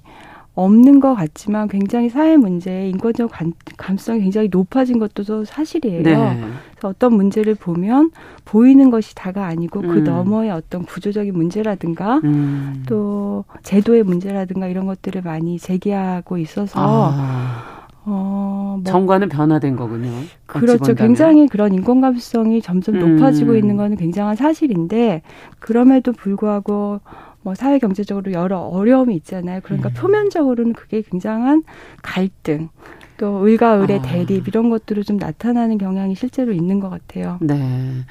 없는 0.57 1.01
것 1.01 1.15
같지만 1.15 1.69
굉장히 1.69 2.09
사회 2.09 2.37
문제에 2.37 2.89
인권적 2.89 3.31
감, 3.31 3.53
감성이 3.77 4.23
굉장히 4.23 4.49
높아진 4.51 4.99
것도 4.99 5.45
사실이에요. 5.45 6.03
네. 6.03 6.41
그래서 6.71 6.89
어떤 6.89 7.15
문제를 7.15 7.55
보면 7.55 8.11
보이는 8.47 8.91
것이 8.91 9.15
다가 9.15 9.47
아니고 9.47 9.83
그 9.83 9.87
음. 9.87 9.95
그 9.95 9.99
너머의 9.99 10.51
어떤 10.51 10.85
구조적인 10.85 11.35
문제라든가 11.35 12.21
음. 12.25 12.85
또 12.89 13.45
제도의 13.63 14.03
문제라든가 14.03 14.67
이런 14.67 14.87
것들을 14.87 15.21
많이 15.23 15.59
제기하고 15.59 16.39
있어서 16.39 16.81
아. 16.81 17.77
어, 18.09 18.79
뭐 18.83 18.85
정과는 18.85 19.29
변화된 19.29 19.75
거군요. 19.77 20.11
그렇죠. 20.47 20.95
굉장히 20.95 21.49
그런 21.49 21.75
인권 21.75 22.01
감수성이 22.01 22.63
점점 22.63 22.95
음. 22.95 23.17
높아지고 23.17 23.57
있는 23.57 23.77
거는 23.77 23.97
굉장한 23.97 24.37
사실인데 24.37 25.23
그럼에도 25.59 26.13
불구하고 26.13 27.01
뭐 27.47 27.55
사회 27.55 27.79
경제적으로 27.79 28.33
여러 28.33 28.59
어려움이 28.59 29.15
있잖아요. 29.19 29.61
그러니까 29.63 29.91
음. 29.91 29.95
표면적으로는 29.95 30.73
그게 30.73 31.01
굉장한 31.01 31.63
갈등, 32.03 32.71
또 33.19 33.45
을과 33.45 33.85
을의 33.85 34.01
아. 34.01 34.03
대립 34.03 34.49
이런 34.49 34.69
것들을 34.69 35.05
좀 35.05 35.17
나타나는 35.17 35.79
경향이 35.79 36.17
실제로 36.17 36.51
있는 36.53 36.81
것 36.81 36.91
같아요. 36.91 37.39
네. 37.41 38.05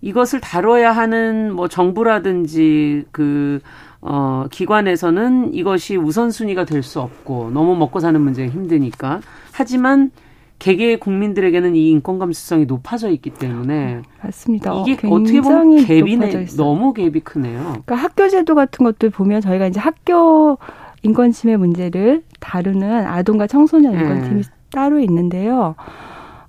이것을 0.00 0.40
다뤄야 0.40 0.92
하는 0.92 1.52
뭐 1.52 1.68
정부라든지 1.68 3.04
그 3.12 3.60
어, 4.00 4.46
기관에서는 4.50 5.52
이것이 5.52 5.98
우선순위가 5.98 6.64
될 6.64 6.82
수 6.82 7.00
없고 7.00 7.50
너무 7.52 7.76
먹고 7.76 8.00
사는 8.00 8.18
문제가 8.18 8.50
힘드니까. 8.50 9.20
하지만 9.52 10.10
개개의 10.60 11.00
국민들에게는 11.00 11.74
이 11.74 11.90
인권 11.90 12.18
감수성이 12.18 12.66
높아져 12.66 13.10
있기 13.10 13.30
때문에 13.30 14.02
맞습니다. 14.22 14.84
이게 14.86 15.08
어떻게 15.08 15.40
보면 15.40 15.84
갭이 15.84 16.56
너무 16.56 16.92
갭이 16.92 17.24
크네요. 17.24 17.60
그러니까 17.60 17.96
학교 17.96 18.28
제도 18.28 18.54
같은 18.54 18.84
것들 18.84 19.10
보면 19.10 19.40
저희가 19.40 19.66
이제 19.66 19.80
학교 19.80 20.58
인권 21.02 21.32
침해 21.32 21.56
문제를 21.56 22.22
다루는 22.40 23.06
아동과 23.06 23.46
청소년 23.46 23.94
인권팀이 23.94 24.42
네. 24.42 24.50
따로 24.70 25.00
있는데요. 25.00 25.74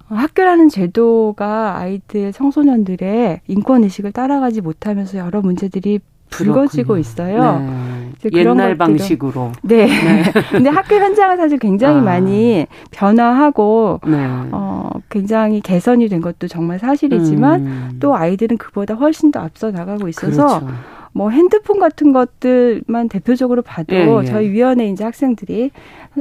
학교라는 0.09 0.67
제도가 0.67 1.77
아이들 1.77 2.33
청소년들의 2.33 3.41
인권 3.47 3.85
의식을 3.85 4.11
따라가지 4.11 4.59
못하면서 4.59 5.17
여러 5.19 5.41
문제들이 5.41 6.01
불거지고 6.29 6.97
있어요. 6.97 7.59
네. 7.59 7.90
옛날 8.31 8.75
방식으로. 8.77 9.51
네. 9.61 9.85
네. 9.85 10.23
근데 10.51 10.69
학교 10.69 10.95
현장은 10.95 11.37
사실 11.37 11.57
굉장히 11.57 11.99
아. 11.99 12.03
많이 12.03 12.65
변화하고 12.91 13.99
네. 14.05 14.17
어 14.51 14.89
굉장히 15.09 15.61
개선이 15.61 16.07
된 16.09 16.21
것도 16.21 16.47
정말 16.47 16.79
사실이지만 16.79 17.61
음. 17.61 17.97
또 17.99 18.15
아이들은 18.15 18.57
그보다 18.57 18.93
훨씬 18.93 19.31
더 19.31 19.39
앞서 19.39 19.71
나가고 19.71 20.07
있어서 20.07 20.59
그렇죠. 20.59 20.67
뭐 21.13 21.29
핸드폰 21.29 21.79
같은 21.79 22.13
것들만 22.13 23.09
대표적으로 23.09 23.61
봐도 23.61 23.95
예, 23.95 24.07
예. 24.07 24.25
저희 24.25 24.49
위원회 24.49 24.87
이제 24.87 25.03
학생들이 25.03 25.71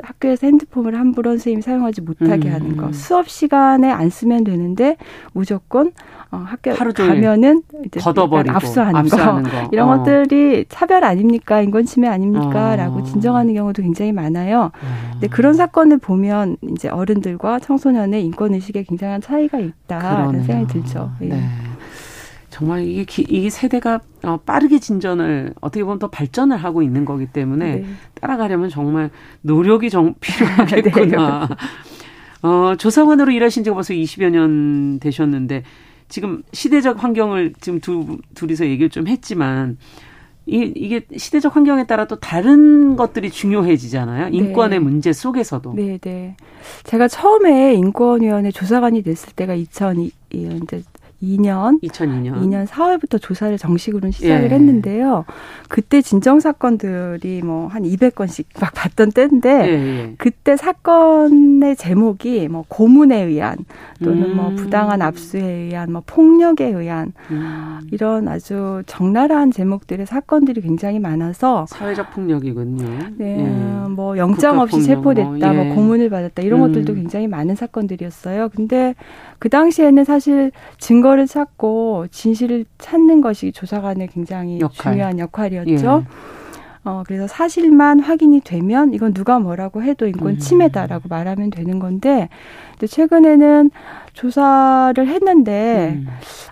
학교에서 0.03 0.47
핸드폰을 0.47 0.97
함부로 0.97 1.31
선생님이 1.31 1.63
사용하지 1.63 2.01
못하게 2.03 2.49
음. 2.49 2.55
하는 2.55 2.77
거 2.77 2.93
수업 2.93 3.29
시간에 3.29 3.91
안 3.91 4.11
쓰면 4.11 4.45
되는데 4.45 4.97
무조건 5.33 5.93
어, 6.33 6.37
학교 6.37 6.73
가면은 6.75 7.63
이제 7.87 7.99
걷어버리고 7.99 8.55
압수하는, 8.55 8.95
압수하는 8.95 9.43
거. 9.43 9.51
거. 9.51 9.69
이런 9.73 9.89
어. 9.89 9.97
것들이 9.99 10.65
차별 10.69 11.05
아닙니까 11.05 11.61
인권 11.61 11.85
침해 11.85 12.07
아닙니까라고 12.09 13.01
어. 13.01 13.03
진정하는 13.03 13.53
경우도 13.55 13.83
굉장히 13.83 14.13
많아요. 14.13 14.71
어. 14.73 15.11
근데 15.13 15.27
그런 15.27 15.55
사건을 15.55 15.99
보면 15.99 16.57
이제 16.71 16.89
어른들과 16.89 17.59
청소년의 17.59 18.25
인권 18.25 18.55
의식에 18.55 18.85
굉장한 18.85 19.21
차이가 19.21 19.59
있다라는 19.59 20.45
생각이 20.45 20.73
들죠. 20.73 21.11
예. 21.23 21.27
네. 21.27 21.43
정말 22.61 22.87
이게 22.87 23.05
기, 23.05 23.25
이 23.27 23.49
세대가 23.49 24.01
어, 24.23 24.37
빠르게 24.37 24.79
진전을 24.79 25.55
어떻게 25.63 25.83
보면 25.83 25.99
더 25.99 26.09
발전을 26.09 26.59
하고 26.59 26.83
있는 26.83 27.07
거기 27.07 27.25
때문에 27.25 27.77
네. 27.77 27.87
따라가려면 28.21 28.69
정말 28.69 29.11
노력이 29.41 29.89
정 29.89 30.15
필요하겠구나. 30.21 31.49
네. 31.49 31.57
어, 32.47 32.75
조사관으로 32.77 33.33
일하신 33.33 33.65
지가 33.65 33.73
벌써 33.73 33.95
20여 33.95 34.29
년 34.29 35.01
되셨는데 35.01 35.63
지금 36.11 36.43
시대적 36.53 37.03
환경을 37.03 37.55
지금 37.63 37.81
두, 37.81 38.19
둘이서 38.35 38.67
얘기를 38.67 38.91
좀 38.91 39.09
했지만 39.09 39.79
이, 40.45 40.71
이게 40.77 41.07
시대적 41.17 41.57
환경에 41.57 41.87
따라 41.87 42.05
또 42.05 42.17
다른 42.17 42.95
것들이 42.95 43.31
중요해지잖아요. 43.31 44.29
네. 44.29 44.37
인권의 44.37 44.79
네. 44.81 44.85
문제 44.85 45.15
속에서도. 45.15 45.73
네, 45.77 45.97
네. 45.97 46.37
제가 46.85 47.09
처음에 47.09 47.73
인권위원회 47.73 48.51
조사관이 48.51 49.03
됐을 49.03 49.33
때가 49.33 49.55
2002, 49.55 50.11
이제 50.31 50.83
2002년 51.23 51.83
2002년 51.83 52.43
2년 52.43 52.67
4월부터 52.67 53.21
조사를 53.21 53.57
정식으로 53.59 54.11
시작을 54.11 54.51
예. 54.51 54.55
했는데요. 54.55 55.25
그때 55.69 56.03
진정 56.03 56.41
사건들이 56.41 57.43
뭐 57.43 57.71
한 57.71 57.83
200건씩 57.83 58.45
막 58.61 58.73
봤던 58.75 59.13
때인데 59.13 59.51
예, 59.51 59.73
예. 59.73 60.15
그때 60.19 60.57
사건의 60.57 61.77
제목이 61.77 62.49
뭐 62.49 62.65
고문에 62.69 63.23
의한 63.23 63.57
또는 64.03 64.35
뭐 64.37 64.49
음. 64.49 64.55
뭐 64.55 64.65
부당한 64.65 65.03
압수에 65.03 65.43
의한 65.43 65.93
뭐 65.93 66.03
폭력에 66.05 66.67
의한 66.67 67.13
음. 67.31 67.81
이런 67.91 68.29
아주 68.29 68.83
적나라한 68.87 69.51
제목들의 69.51 70.07
사건들이 70.07 70.61
굉장히 70.61 70.99
많아서 70.99 71.67
사회적 71.69 72.13
폭력이군요. 72.13 73.15
네, 73.17 73.39
예. 73.39 73.89
뭐 73.89 74.17
영장 74.17 74.59
없이 74.59 74.83
체포됐다, 74.83 75.53
뭐, 75.53 75.65
뭐 75.65 75.75
고문을 75.75 76.11
받았다 76.11 76.43
이런 76.43 76.61
음. 76.61 76.69
것들도 76.69 76.95
굉장히 76.95 77.29
많은 77.29 77.55
사건들이었어요. 77.55 78.49
근데 78.51 78.95
그 79.39 79.49
당시에는 79.49 80.05
사실 80.05 80.53
증거 80.79 81.10
근거를 81.11 81.27
찾고 81.27 82.07
진실을 82.11 82.65
찾는 82.79 83.21
것이 83.21 83.53
조사관의 83.53 84.09
굉장히 84.09 84.61
역할. 84.61 84.93
중요한 84.93 85.19
역할이었죠. 85.19 86.05
예. 86.05 86.81
어, 86.85 87.03
그래서 87.07 87.27
사실만 87.27 88.01
확인이 88.01 88.41
되면 88.41 88.95
이건 88.95 89.13
누가 89.13 89.39
뭐라고 89.39 89.83
해도 89.83 90.07
인권 90.07 90.35
음. 90.35 90.39
침해다라고 90.39 91.09
음. 91.09 91.11
말하면 91.11 91.51
되는 91.51 91.79
건데, 91.79 92.29
근데 92.73 92.87
최근에는 92.87 93.71
조사를 94.13 95.07
했는데, 95.07 95.95
음. 95.97 96.07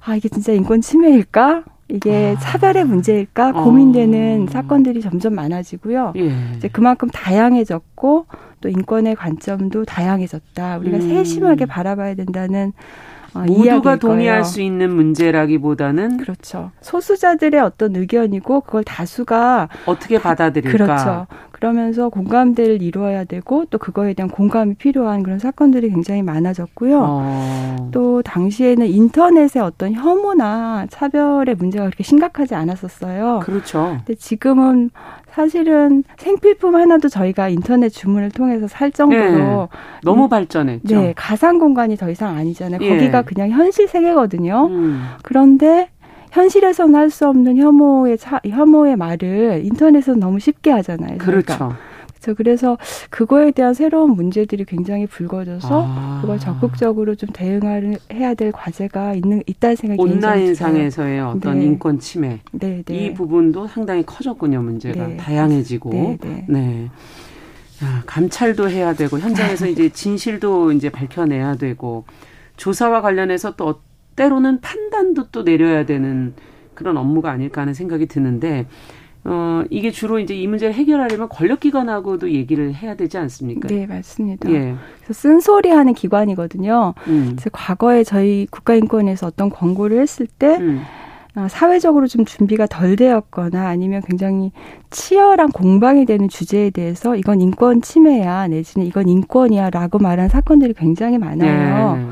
아, 0.05 0.17
이게 0.17 0.29
진짜 0.29 0.53
인권 0.53 0.81
침해일까? 0.81 1.65
이게 1.91 2.35
아. 2.37 2.41
차별의 2.41 2.85
문제일까 2.85 3.53
고민되는 3.53 4.47
어. 4.49 4.53
사건들이 4.53 5.01
점점 5.01 5.35
많아지고요. 5.35 6.13
예. 6.17 6.31
이제 6.57 6.69
그만큼 6.69 7.09
다양해졌고 7.09 8.27
또 8.61 8.69
인권의 8.69 9.15
관점도 9.15 9.87
다양해졌다. 9.87 10.79
우리가 10.79 10.99
음. 10.99 11.01
세심하게 11.01 11.65
바라봐야 11.65 12.15
된다는 12.15 12.73
어, 12.77 13.08
모두가 13.35 13.97
동의할 13.97 14.45
수 14.45 14.61
있는 14.61 14.95
문제라기보다는 14.95 16.19
그렇죠. 16.19 16.71
소수자들의 16.81 17.61
어떤 17.61 17.97
의견이고 17.97 18.63
그걸 18.63 18.85
다수가 18.85 19.69
어떻게 19.87 20.19
받아들일까? 20.19 20.73
그렇죠. 20.73 21.27
그러면서 21.59 22.09
공감대를 22.09 22.83
이루어야 22.83 23.25
되고 23.25 23.65
또 23.65 23.79
그거에 23.79 24.15
대한 24.15 24.31
공감이 24.31 24.75
필요한 24.75 25.25
그런 25.25 25.41
사건들이 25.41 25.91
굉장히 25.91 26.23
많아졌고요. 26.23 27.01
어. 27.03 27.89
또 27.91 28.23
당시에는 28.23 28.87
인터넷의 28.87 29.61
어떤 29.61 29.93
혐오나 29.93 30.87
차별의 30.89 31.57
문제가 31.57 31.87
그렇게 31.87 32.05
심각하지 32.05 32.55
않았었어요. 32.55 33.41
그렇죠. 33.43 33.97
근데 34.07 34.15
지금은 34.15 34.91
사실은 35.33 36.05
생필품 36.17 36.77
하나도 36.77 37.09
저희가 37.09 37.49
인터넷 37.49 37.89
주문을 37.89 38.31
통해서 38.31 38.69
살 38.69 38.93
정도로 38.93 39.69
네, 39.73 39.79
너무 40.05 40.29
발전했죠. 40.29 41.01
네, 41.01 41.13
가상 41.17 41.59
공간이 41.59 41.97
더 41.97 42.09
이상 42.09 42.37
아니잖아요. 42.37 42.81
예. 42.83 42.89
거기가 42.89 43.23
그냥 43.23 43.51
현실 43.51 43.89
세계거든요. 43.89 44.67
음. 44.71 45.03
그런데 45.23 45.91
현실에서는 46.31 46.95
할 46.95 47.11
수 47.11 47.27
없는 47.27 47.57
혐오의 47.57 48.19
차, 48.19 48.41
혐오의 48.47 48.97
말을 48.97 49.63
인터넷에서 49.65 50.15
너무 50.15 50.39
쉽게 50.39 50.71
하잖아요. 50.71 51.19
그렇죠. 51.19 51.73
그렇죠. 52.19 52.35
그래서 52.37 52.79
그거에 53.11 53.51
대한 53.51 53.73
새로운 53.75 54.11
문제들이 54.11 54.65
굉장히 54.65 55.07
불거져서 55.07 55.85
아. 55.87 56.19
그걸 56.21 56.39
적극적으로 56.39 57.15
좀 57.15 57.31
대응을 57.33 57.99
해야 58.13 58.35
될 58.35 58.53
과제가 58.53 59.15
있는 59.15 59.43
있다는 59.47 59.77
생각이 59.77 60.03
온라인 60.03 60.55
상에서의 60.55 61.21
어떤 61.21 61.59
네. 61.59 61.65
인권 61.65 61.99
침해 61.99 62.41
네, 62.53 62.83
네. 62.85 62.95
이 62.95 63.15
부분도 63.15 63.69
상당히 63.69 64.05
커졌군요 64.05 64.61
문제가 64.61 65.07
네. 65.07 65.17
다양해지고 65.17 65.91
네. 65.91 66.19
네. 66.21 66.45
네. 66.49 66.91
야, 67.85 68.03
감찰도 68.07 68.69
해야 68.69 68.93
되고 68.95 69.19
현장에서 69.19 69.67
이제 69.69 69.89
진실도 69.89 70.73
이제 70.73 70.91
밝혀내야 70.91 71.55
되고 71.55 72.05
조사와 72.57 73.01
관련해서 73.01 73.55
또 73.55 73.81
때로는 74.19 74.61
판단도 74.61 75.31
또 75.31 75.45
내려야 75.45 75.87
되는 75.87 76.35
그런 76.75 76.97
업무가 76.97 77.31
아닐까 77.31 77.61
하는 77.61 77.73
생각이 77.73 78.07
드는데 78.07 78.67
어, 79.25 79.63
이게 79.71 79.91
주로 79.91 80.19
이제 80.19 80.35
이 80.35 80.47
문제를 80.47 80.75
해결하려면 80.75 81.29
권력기관하고도 81.29 82.31
얘기를 82.31 82.75
해야 82.75 82.95
되지 82.95 83.19
않습니까? 83.19 83.69
네, 83.69 83.87
맞습니다. 83.87 84.51
예. 84.51 84.75
그래서 85.05 85.13
쓴소리 85.13 85.71
하는 85.71 85.93
기관이거든요. 85.93 86.95
음. 87.09 87.27
그래서 87.33 87.51
과거에 87.53 88.05
저희 88.05 88.47
국가인권에서 88.51 89.27
어떤 89.27 89.51
권고를 89.51 90.01
했을 90.01 90.27
때, 90.27 90.57
음. 90.59 90.83
어, 91.37 91.47
사회적으로 91.49 92.07
좀 92.07 92.25
준비가 92.25 92.67
덜 92.67 92.97
되었거나 92.97 93.69
아니면 93.69 94.03
굉장히 94.07 94.51
치열한 94.91 95.51
공방이 95.51 96.07
되는 96.07 96.29
주제에 96.29 96.71
대해서 96.71 97.15
이건 97.15 97.41
인권 97.41 97.83
침해야 97.83 98.49
내지는 98.49 98.87
이건 98.87 99.09
인권이야 99.09 99.71
라고 99.71 99.99
말한 99.99 100.31
사건들이 100.31 100.73
굉장히 100.75 101.19
많아요. 101.19 101.97
네. 101.97 102.07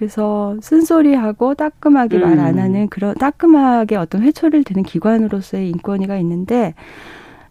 그래서 0.00 0.56
쓴소리하고 0.62 1.54
따끔하게 1.56 2.16
음. 2.16 2.22
말안 2.22 2.58
하는 2.58 2.88
그런 2.88 3.14
따끔하게 3.16 3.96
어떤 3.96 4.22
회초리를 4.22 4.64
드는 4.64 4.82
기관으로서의 4.82 5.68
인권위가 5.68 6.16
있는데 6.16 6.72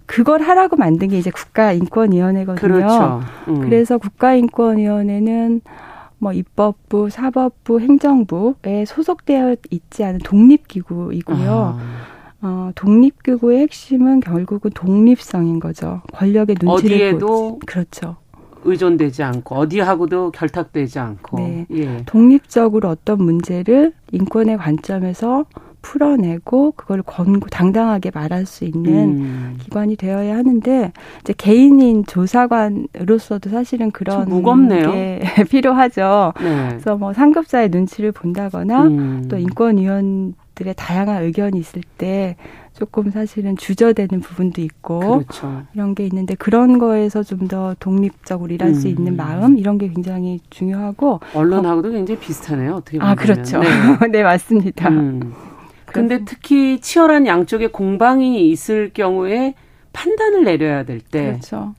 그걸 0.08 0.42
하라고 0.42 0.76
만든 0.76 1.10
게 1.10 1.20
이제 1.20 1.30
국가인권위원회거든요. 1.30 2.60
그렇죠. 2.60 3.22
음. 3.50 3.62
그래서 3.62 4.00
국가인권위원회는 4.00 5.62
뭐 6.18 6.34
입법부, 6.34 7.12
사법부, 7.12 7.82
행정부에 7.82 8.86
소속되어 8.88 9.56
있지 9.70 10.04
않은 10.04 10.18
독립기구이고요. 10.24 11.80
아. 11.80 11.80
어, 12.42 12.72
독립기구의 12.74 13.60
핵심은 13.60 14.22
결국은 14.22 14.72
독립성인 14.74 15.60
거죠. 15.60 16.02
권력의 16.14 16.56
눈치를 16.60 17.20
보지. 17.20 17.66
그렇죠. 17.68 18.16
의존되지 18.64 19.24
않고 19.24 19.56
어디하고도 19.56 20.32
결탁되지 20.32 21.00
않고 21.00 21.38
네. 21.40 21.66
예. 21.72 22.04
독립적으로 22.06 22.90
어떤 22.90 23.24
문제를 23.24 23.94
인권의 24.12 24.58
관점에서 24.58 25.46
풀어내고 25.82 26.74
그걸 26.76 27.02
권고 27.02 27.48
당당하게 27.48 28.12
말할 28.14 28.46
수 28.46 28.66
있는 28.66 28.94
음. 28.94 29.58
기관이 29.62 29.96
되어야 29.96 30.36
하는데 30.36 30.92
이제 31.22 31.34
개인인 31.38 32.06
조사관으로서도 32.06 33.50
사실은 33.50 33.92
그런 33.92 34.28
무겁네요. 34.28 34.92
게 34.92 35.22
필요하죠. 35.50 36.34
네. 36.42 36.68
그래서 36.70 36.98
뭐 36.98 37.14
상급자의 37.14 37.70
눈치를 37.70 38.12
본다거나 38.12 38.88
음. 38.88 39.26
또 39.30 39.38
인권위원 39.38 40.34
들의 40.60 40.74
다양한 40.76 41.24
의견이 41.24 41.58
있을 41.58 41.82
때 41.98 42.36
조금 42.74 43.10
사실은 43.12 43.56
주저되는 43.56 44.20
부분도 44.20 44.60
있고 44.62 45.00
그렇죠. 45.00 45.64
이런 45.74 45.96
게 45.96 46.06
있는데 46.06 46.36
그런 46.36 46.78
거에서 46.80 47.24
좀 47.24 47.48
더 47.48 47.74
독립적으로 47.80 48.54
일할 48.54 48.72
음. 48.72 48.74
수 48.74 48.88
있는 48.90 49.16
마음 49.16 49.58
이런 49.58 49.78
게 49.78 49.88
굉장히 49.88 50.42
중요하고 50.50 51.22
언론하고도 51.34 51.92
굉장히 51.92 52.20
비슷하네요. 52.20 52.76
어떻게 52.76 52.98
보면 53.00 53.10
아 53.12 53.16
그렇죠. 53.16 53.60
네, 53.60 53.68
네 54.12 54.22
맞습니다. 54.24 54.90
음. 54.90 55.34
근데 55.86 56.24
특히 56.26 56.80
치열한 56.82 57.26
양쪽의 57.26 57.70
공방이 57.72 58.50
있을 58.52 58.92
경우에 58.94 59.56
판단을 59.94 60.44
내려야 60.44 60.84
될 60.84 61.00
때 61.00 61.28
그렇죠. 61.28 61.74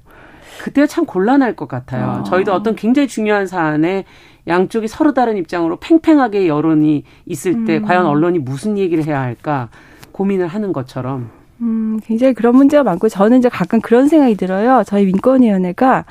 그때가 0.63 0.87
참 0.87 1.05
곤란할 1.05 1.55
것 1.55 1.69
같아요. 1.69 2.21
어. 2.21 2.23
저희도 2.25 2.53
어떤 2.53 2.75
굉장히 2.75 3.07
중요한 3.09 3.47
사안에 3.47 4.05
양쪽이 4.47 4.89
서로 4.89 5.13
다른 5.15 5.37
입장으로 5.37 5.77
팽팽하게 5.77 6.49
여론이 6.49 7.05
있을 7.27 7.65
때 7.65 7.79
음. 7.79 7.83
과연 7.83 8.07
언론이 8.07 8.39
무슨 8.39 8.79
얘기를 8.79 9.05
해야 9.07 9.21
할까 9.21 9.69
고민을 10.13 10.47
하는 10.47 10.73
것처럼. 10.73 11.31
음, 11.61 12.01
굉장히 12.05 12.33
그런 12.33 12.57
문제가 12.57 12.83
많고 12.83 13.09
저는 13.09 13.39
이제 13.39 13.49
가끔 13.49 13.81
그런 13.81 14.09
생각이 14.09 14.35
들어요. 14.35 14.83
저희 14.87 15.05
민권위원회가 15.07 16.05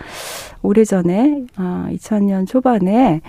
오래전에 0.61 1.45
아, 1.55 1.87
2000년 1.91 2.47
초반에 2.47 3.21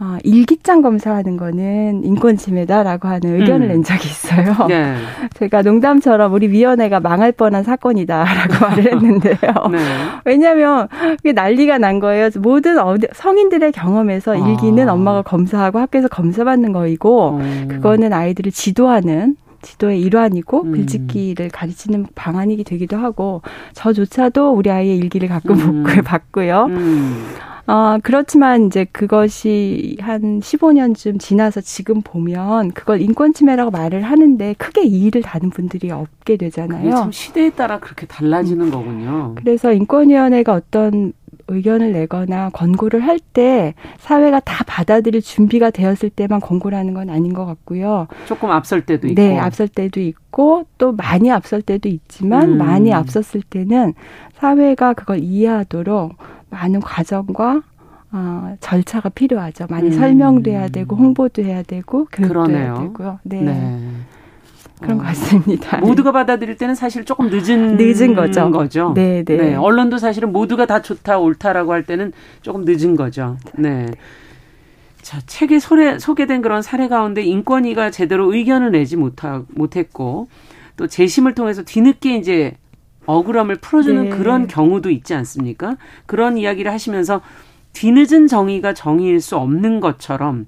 아, 0.00 0.18
일기장 0.22 0.80
검사하는 0.80 1.36
거는 1.36 2.04
인권 2.04 2.36
침해다라고 2.36 3.08
하는 3.08 3.40
의견을 3.40 3.66
음. 3.66 3.68
낸 3.68 3.82
적이 3.82 4.06
있어요. 4.06 4.66
네. 4.68 4.94
제가 5.34 5.62
농담처럼 5.62 6.32
우리 6.32 6.48
위원회가 6.48 7.00
망할 7.00 7.32
뻔한 7.32 7.64
사건이다라고 7.64 8.54
말을 8.64 8.92
했는데요. 8.92 9.36
네. 9.72 9.78
왜냐하면 10.24 10.86
그게 11.16 11.32
난리가 11.32 11.78
난 11.78 11.98
거예요. 11.98 12.28
모든 12.38 12.76
성인들의 13.12 13.72
경험에서 13.72 14.36
일기는 14.36 14.88
아. 14.88 14.92
엄마가 14.92 15.22
검사하고 15.22 15.80
학교에서 15.80 16.06
검사받는 16.06 16.72
거이고 16.72 17.38
음. 17.38 17.68
그거는 17.68 18.12
아이들을 18.12 18.52
지도하는 18.52 19.36
지도의 19.62 20.00
일환이고 20.00 20.62
음. 20.62 20.72
글짓기를 20.72 21.48
가르치는 21.48 22.06
방안이 22.14 22.62
되기도 22.62 22.96
하고 22.96 23.42
저조차도 23.72 24.52
우리 24.52 24.70
아이의 24.70 24.96
일기를 24.98 25.28
가끔 25.28 25.56
음. 25.58 25.84
받고요. 26.04 26.66
음. 26.68 27.24
어, 27.68 27.98
그렇지만 28.02 28.66
이제 28.66 28.86
그것이 28.90 29.98
한 30.00 30.40
15년쯤 30.40 31.20
지나서 31.20 31.60
지금 31.60 32.00
보면 32.00 32.72
그걸 32.72 33.02
인권 33.02 33.34
침해라고 33.34 33.70
말을 33.70 34.02
하는데 34.02 34.54
크게 34.56 34.84
이의를 34.84 35.20
다는 35.20 35.50
분들이 35.50 35.90
없게 35.90 36.36
되잖아요. 36.38 36.90
참 36.90 37.12
시대에 37.12 37.50
따라 37.50 37.78
그렇게 37.78 38.06
달라지는 38.06 38.66
음. 38.66 38.70
거군요. 38.70 39.34
그래서 39.36 39.72
인권위원회가 39.72 40.54
어떤 40.54 41.12
의견을 41.48 41.92
내거나 41.92 42.50
권고를 42.50 43.00
할 43.00 43.18
때 43.32 43.74
사회가 43.98 44.40
다 44.40 44.64
받아들일 44.66 45.20
준비가 45.22 45.70
되었을 45.70 46.10
때만 46.10 46.40
권고를 46.40 46.76
하는 46.76 46.94
건 46.94 47.10
아닌 47.10 47.32
것 47.34 47.44
같고요. 47.46 48.06
조금 48.26 48.50
앞설 48.50 48.86
때도 48.86 49.08
있고. 49.08 49.20
네, 49.20 49.38
앞설 49.38 49.68
때도 49.68 50.00
있고 50.00 50.64
또 50.78 50.92
많이 50.92 51.30
앞설 51.30 51.62
때도 51.62 51.88
있지만 51.88 52.52
음. 52.52 52.58
많이 52.58 52.92
앞섰을 52.92 53.42
때는 53.48 53.92
사회가 54.34 54.94
그걸 54.94 55.18
이해하도록 55.18 56.16
많은 56.50 56.80
과정과 56.80 57.62
어, 58.10 58.56
절차가 58.60 59.10
필요하죠. 59.10 59.66
많이 59.68 59.88
음. 59.88 59.92
설명도 59.92 60.50
해야 60.50 60.68
되고 60.68 60.96
홍보도 60.96 61.42
해야 61.42 61.62
되고 61.62 62.06
교육도 62.10 62.28
그러네요. 62.28 62.58
해야 62.58 62.74
되고요. 62.80 63.18
네. 63.24 63.42
네. 63.42 63.78
그런 64.80 64.98
것 64.98 65.04
같습니다. 65.06 65.78
모두가 65.78 66.12
받아들일 66.12 66.56
때는 66.56 66.74
사실 66.74 67.04
조금 67.04 67.28
늦은 67.30 67.76
늦은 67.76 68.14
거죠. 68.14 68.50
거죠. 68.50 68.92
네, 68.94 69.24
네, 69.24 69.36
네. 69.36 69.54
언론도 69.56 69.98
사실은 69.98 70.32
모두가 70.32 70.66
다 70.66 70.80
좋다 70.82 71.18
옳다라고 71.18 71.72
할 71.72 71.82
때는 71.82 72.12
조금 72.42 72.64
늦은 72.64 72.96
거죠. 72.96 73.36
네. 73.56 73.86
자, 75.02 75.20
책에 75.26 75.58
소개, 75.58 75.98
소개된 75.98 76.42
그런 76.42 76.62
사례 76.62 76.86
가운데 76.86 77.22
인권위가 77.22 77.90
제대로 77.90 78.32
의견을 78.32 78.72
내지 78.72 78.96
못하, 78.96 79.42
못했고 79.48 80.28
또 80.76 80.86
재심을 80.86 81.34
통해서 81.34 81.62
뒤늦게 81.64 82.16
이제 82.16 82.54
억울함을 83.08 83.56
풀어주는 83.56 84.04
네. 84.04 84.10
그런 84.10 84.46
경우도 84.46 84.90
있지 84.90 85.14
않습니까? 85.14 85.78
그런 86.04 86.36
이야기를 86.36 86.70
하시면서 86.70 87.22
뒤늦은 87.72 88.26
정의가 88.26 88.74
정의일 88.74 89.20
수 89.22 89.36
없는 89.36 89.80
것처럼 89.80 90.46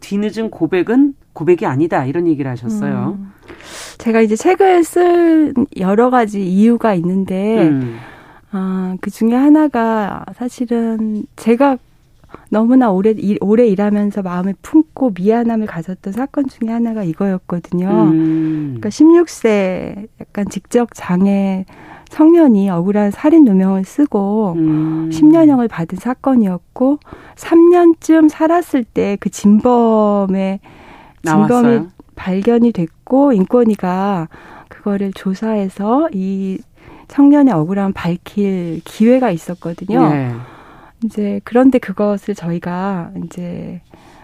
뒤늦은 0.00 0.50
고백은 0.50 1.14
고백이 1.34 1.66
아니다 1.66 2.06
이런 2.06 2.26
얘기를 2.26 2.50
하셨어요. 2.50 3.18
음. 3.18 3.32
제가 3.98 4.22
이제 4.22 4.36
책을 4.36 4.84
쓴 4.84 5.52
여러 5.78 6.08
가지 6.08 6.44
이유가 6.46 6.94
있는데 6.94 7.68
음. 7.68 7.98
아, 8.52 8.96
그 9.02 9.10
중에 9.10 9.34
하나가 9.34 10.24
사실은 10.34 11.24
제가 11.36 11.76
너무나 12.50 12.90
오래 12.90 13.14
오래 13.40 13.66
일하면서 13.66 14.22
마음을 14.22 14.54
품고 14.62 15.12
미안함을 15.14 15.66
가졌던 15.66 16.14
사건 16.14 16.46
중에 16.48 16.70
하나가 16.70 17.02
이거였거든요. 17.02 17.88
음. 17.88 18.76
그러니까 18.78 18.88
16세 18.88 20.08
약간 20.20 20.48
직접 20.48 20.88
장애 20.94 21.66
청년이 22.08 22.70
억울한 22.70 23.10
살인 23.10 23.44
누명을 23.44 23.84
쓰고 23.84 24.54
음. 24.56 25.10
10년형을 25.12 25.68
받은 25.68 25.98
사건이었고 25.98 26.98
3년쯤 27.36 28.28
살았을 28.28 28.84
때 28.84 29.16
그 29.20 29.30
진범의 29.30 30.60
진범이 31.24 31.86
발견이 32.16 32.72
됐고 32.72 33.32
인권위가 33.32 34.28
그거를 34.68 35.12
조사해서 35.12 36.08
이 36.12 36.58
청년의 37.08 37.54
억울함 37.54 37.92
밝힐 37.92 38.80
기회가 38.84 39.30
있었거든요. 39.30 40.08
네. 40.10 40.32
이제 41.04 41.40
그런데 41.44 41.78
그것을 41.78 42.34
저희가 42.34 43.12
이제 43.24 43.80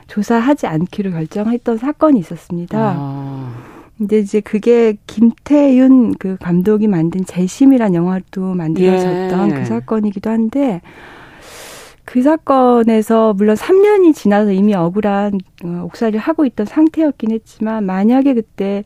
조사하지 0.06 0.66
않기로 0.66 1.12
결정했던 1.12 1.78
사건이 1.78 2.18
있었습니다. 2.20 2.94
아. 2.96 3.73
근데 3.96 4.18
이제 4.18 4.40
그게 4.40 4.96
김태윤 5.06 6.14
그 6.14 6.36
감독이 6.40 6.88
만든 6.88 7.24
재심이란 7.24 7.94
영화도 7.94 8.54
만들어졌던 8.54 9.50
예. 9.50 9.54
그 9.54 9.64
사건이기도 9.64 10.30
한데 10.30 10.80
그 12.04 12.22
사건에서 12.22 13.34
물론 13.34 13.56
3년이 13.56 14.14
지나서 14.14 14.52
이미 14.52 14.74
억울한 14.74 15.38
어, 15.64 15.82
옥살이를 15.84 16.20
하고 16.20 16.44
있던 16.44 16.66
상태였긴 16.66 17.30
했지만 17.30 17.84
만약에 17.84 18.34
그때 18.34 18.84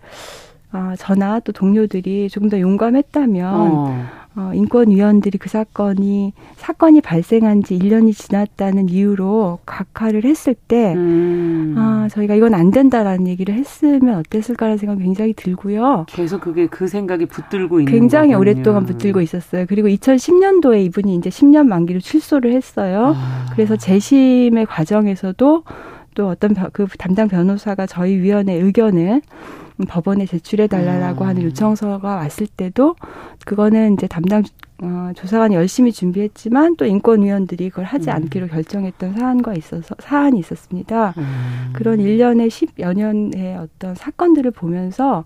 어, 0.72 0.92
저나 0.98 1.40
또 1.40 1.52
동료들이 1.52 2.28
조금 2.28 2.48
더 2.48 2.60
용감했다면 2.60 3.54
어. 3.54 4.06
어, 4.38 4.52
인권위원들이 4.54 5.36
그 5.36 5.48
사건이 5.48 6.32
사건이 6.54 7.00
발생한 7.00 7.64
지 7.64 7.76
1년이 7.76 8.16
지났다는 8.16 8.88
이유로 8.88 9.58
각하를 9.66 10.22
했을 10.24 10.54
때 10.54 10.94
음. 10.94 11.74
아, 11.76 12.06
저희가 12.08 12.36
이건 12.36 12.54
안 12.54 12.70
된다라는 12.70 13.26
얘기를 13.26 13.52
했으면 13.54 14.20
어땠을까라는 14.20 14.78
생각이 14.78 15.02
굉장히 15.02 15.32
들고요. 15.32 16.06
계속 16.08 16.40
그게 16.40 16.68
그 16.68 16.86
생각이 16.86 17.26
붙들고 17.26 17.80
있는 17.80 17.92
굉장히 17.92 18.28
거군요. 18.28 18.38
오랫동안 18.38 18.86
붙들고 18.86 19.20
있었어요. 19.20 19.66
그리고 19.68 19.88
2010년도에 19.88 20.84
이분이 20.84 21.16
이제 21.16 21.30
10년 21.30 21.66
만기로 21.66 21.98
출소를 21.98 22.52
했어요. 22.52 23.14
아. 23.16 23.46
그래서 23.52 23.74
재심의 23.76 24.66
과정에서도 24.66 25.64
또 26.14 26.28
어떤 26.28 26.54
그 26.72 26.86
담당 26.96 27.26
변호사가 27.26 27.86
저희 27.86 28.16
위원회 28.16 28.54
의견을 28.54 29.20
법원에 29.86 30.26
제출해 30.26 30.66
달라고 30.66 31.24
하는 31.24 31.42
음. 31.42 31.46
요청서가 31.46 32.16
왔을 32.16 32.46
때도 32.46 32.96
그거는 33.44 33.94
이제 33.94 34.06
담당 34.06 34.42
어, 34.80 35.10
조사관이 35.16 35.56
열심히 35.56 35.90
준비했지만 35.92 36.76
또 36.76 36.86
인권위원들이 36.86 37.70
그걸 37.70 37.84
하지 37.84 38.10
음. 38.10 38.14
않기로 38.14 38.46
결정했던 38.46 39.14
사안과 39.14 39.54
있어서 39.54 39.94
사안이 39.98 40.38
있었습니다. 40.38 41.14
음. 41.16 41.70
그런 41.72 42.00
일련의 42.00 42.48
십여 42.48 42.92
년의 42.92 43.56
어떤 43.56 43.94
사건들을 43.94 44.52
보면서 44.52 45.24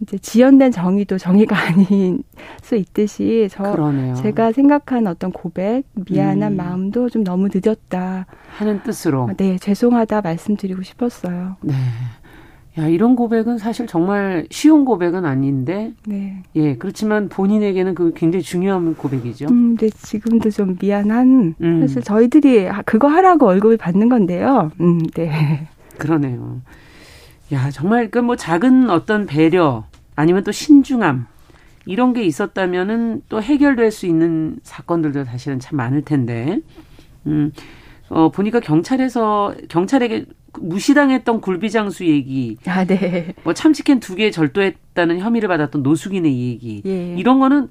이제 0.00 0.16
지연된 0.16 0.72
정의도 0.72 1.18
정의가 1.18 1.56
아닌 1.68 2.22
수 2.62 2.74
있듯이 2.76 3.48
저 3.50 3.64
그러네요. 3.64 4.14
제가 4.14 4.52
생각한 4.52 5.06
어떤 5.06 5.30
고백, 5.30 5.82
미안한 5.92 6.52
음. 6.52 6.56
마음도 6.56 7.10
좀 7.10 7.22
너무 7.22 7.48
늦었다 7.52 8.26
하는 8.56 8.82
뜻으로 8.82 9.28
네 9.36 9.58
죄송하다 9.58 10.22
말씀드리고 10.22 10.82
싶었어요. 10.82 11.56
네. 11.60 11.74
야, 12.80 12.88
이런 12.88 13.14
고백은 13.14 13.58
사실 13.58 13.86
정말 13.86 14.46
쉬운 14.50 14.86
고백은 14.86 15.26
아닌데, 15.26 15.92
네. 16.06 16.42
예, 16.56 16.76
그렇지만 16.76 17.28
본인에게는 17.28 17.94
그 17.94 18.12
굉장히 18.14 18.42
중요한 18.42 18.94
고백이죠. 18.94 19.48
음, 19.50 19.76
네, 19.76 19.90
지금도 19.90 20.48
좀 20.50 20.76
미안한, 20.80 21.56
음. 21.60 21.80
사실 21.82 22.02
저희들이 22.02 22.68
그거 22.86 23.08
하라고 23.08 23.46
월급을 23.46 23.76
받는 23.76 24.08
건데요. 24.08 24.70
음, 24.80 24.98
네. 25.14 25.68
그러네요. 25.98 26.62
야, 27.52 27.70
정말 27.70 28.10
그뭐 28.10 28.36
작은 28.36 28.88
어떤 28.88 29.26
배려, 29.26 29.84
아니면 30.16 30.42
또 30.42 30.50
신중함, 30.50 31.26
이런 31.84 32.14
게 32.14 32.22
있었다면은 32.22 33.22
또 33.28 33.42
해결될 33.42 33.90
수 33.90 34.06
있는 34.06 34.58
사건들도 34.62 35.24
사실은 35.24 35.58
참 35.58 35.76
많을 35.76 36.02
텐데, 36.02 36.60
음, 37.26 37.52
어, 38.08 38.30
보니까 38.30 38.60
경찰에서, 38.60 39.54
경찰에게 39.68 40.24
무시당했던 40.58 41.40
굴비장수 41.40 42.06
얘기. 42.06 42.56
아, 42.66 42.84
네. 42.84 43.34
뭐 43.44 43.54
참치캔 43.54 44.00
두 44.00 44.16
개 44.16 44.30
절도했다는 44.30 45.18
혐의를 45.20 45.48
받았던 45.48 45.82
노숙인의 45.82 46.32
얘기. 46.32 46.82
예. 46.84 47.14
이런 47.16 47.38
거는 47.38 47.68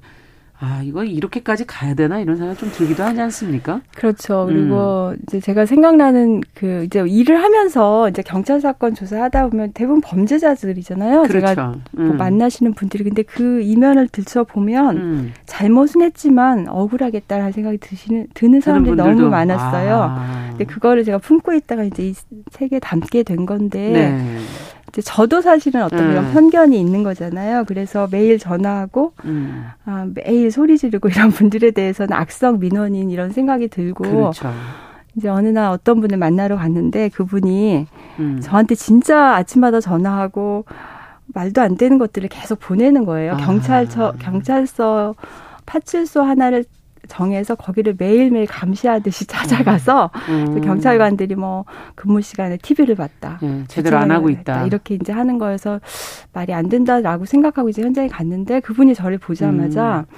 아, 0.62 0.82
이거 0.84 1.04
이렇게까지 1.04 1.64
가야 1.66 1.94
되나 1.94 2.20
이런 2.20 2.36
생각 2.36 2.58
좀 2.58 2.70
들기도 2.70 3.02
하지 3.02 3.18
않습니까? 3.20 3.80
그렇죠. 3.96 4.44
그리고 4.46 5.08
음. 5.08 5.16
이제 5.22 5.40
제가 5.40 5.64
생각나는 5.64 6.42
그 6.54 6.84
이제 6.84 7.02
일을 7.06 7.42
하면서 7.42 8.10
이제 8.10 8.20
경찰 8.22 8.60
사건 8.60 8.94
조사하다 8.94 9.48
보면 9.48 9.72
대부분 9.72 10.02
범죄자들이잖아요. 10.02 11.22
그렇죠. 11.22 11.46
제가 11.46 11.66
뭐 11.66 11.80
음. 11.98 12.06
뭐 12.08 12.16
만나시는 12.16 12.74
분들이 12.74 13.04
근데 13.04 13.22
그 13.22 13.62
이면을 13.62 14.08
들춰 14.08 14.44
보면 14.44 14.96
음. 14.96 15.32
잘못은 15.46 16.02
했지만 16.02 16.68
억울하겠다라는 16.68 17.52
생각이 17.52 17.78
드시는 17.78 18.26
드는 18.34 18.60
사람들이 18.60 18.96
너무 18.96 19.30
많았어요. 19.30 19.94
아. 19.94 20.46
근데 20.50 20.66
그거를 20.66 21.04
제가 21.04 21.18
품고 21.18 21.54
있다가 21.54 21.84
이제 21.84 22.08
이 22.08 22.14
책에 22.50 22.78
담게 22.80 23.22
된 23.22 23.46
건데 23.46 23.90
네. 23.90 24.38
이제 24.90 25.02
저도 25.02 25.40
사실은 25.40 25.84
어떤 25.84 26.00
음. 26.00 26.08
그런 26.10 26.32
편견이 26.32 26.78
있는 26.78 27.02
거잖아요. 27.02 27.64
그래서 27.66 28.08
매일 28.10 28.38
전화하고 28.38 29.12
음. 29.24 29.66
아, 29.84 30.06
매일 30.12 30.50
소리 30.50 30.76
지르고 30.76 31.08
이런 31.10 31.30
분들에 31.30 31.70
대해서는 31.70 32.12
악성 32.12 32.58
민원인 32.58 33.10
이런 33.10 33.30
생각이 33.30 33.68
들고 33.68 34.04
그렇죠. 34.04 34.52
이제 35.16 35.28
어느 35.28 35.48
날 35.48 35.70
어떤 35.70 36.00
분을 36.00 36.18
만나러 36.18 36.56
갔는데 36.56 37.08
그분이 37.10 37.86
음. 38.18 38.40
저한테 38.42 38.74
진짜 38.74 39.34
아침마다 39.36 39.80
전화하고 39.80 40.64
말도 41.32 41.60
안 41.60 41.76
되는 41.76 41.98
것들을 41.98 42.28
계속 42.28 42.58
보내는 42.58 43.04
거예요. 43.04 43.34
아. 43.34 43.36
경찰서 43.36 44.14
경찰서 44.18 45.14
파출소 45.66 46.22
하나를 46.22 46.64
정해서 47.10 47.54
거기를 47.54 47.96
매일매일 47.98 48.46
감시하듯이 48.46 49.26
찾아가서 49.28 50.10
음. 50.28 50.46
음. 50.56 50.60
경찰관들이 50.60 51.34
뭐 51.34 51.64
근무 51.94 52.22
시간에 52.22 52.56
TV를 52.56 52.94
봤다. 52.94 53.38
네, 53.42 53.64
제대로 53.68 53.98
안 53.98 54.10
하고 54.10 54.30
있다. 54.30 54.64
이렇게 54.64 54.94
이제 54.94 55.12
하는 55.12 55.36
거여서 55.38 55.80
말이 56.32 56.54
안 56.54 56.68
된다라고 56.68 57.26
생각하고 57.26 57.68
이제 57.68 57.82
현장에 57.82 58.08
갔는데 58.08 58.60
그분이 58.60 58.94
저를 58.94 59.18
보자마자 59.18 60.06
음. 60.08 60.14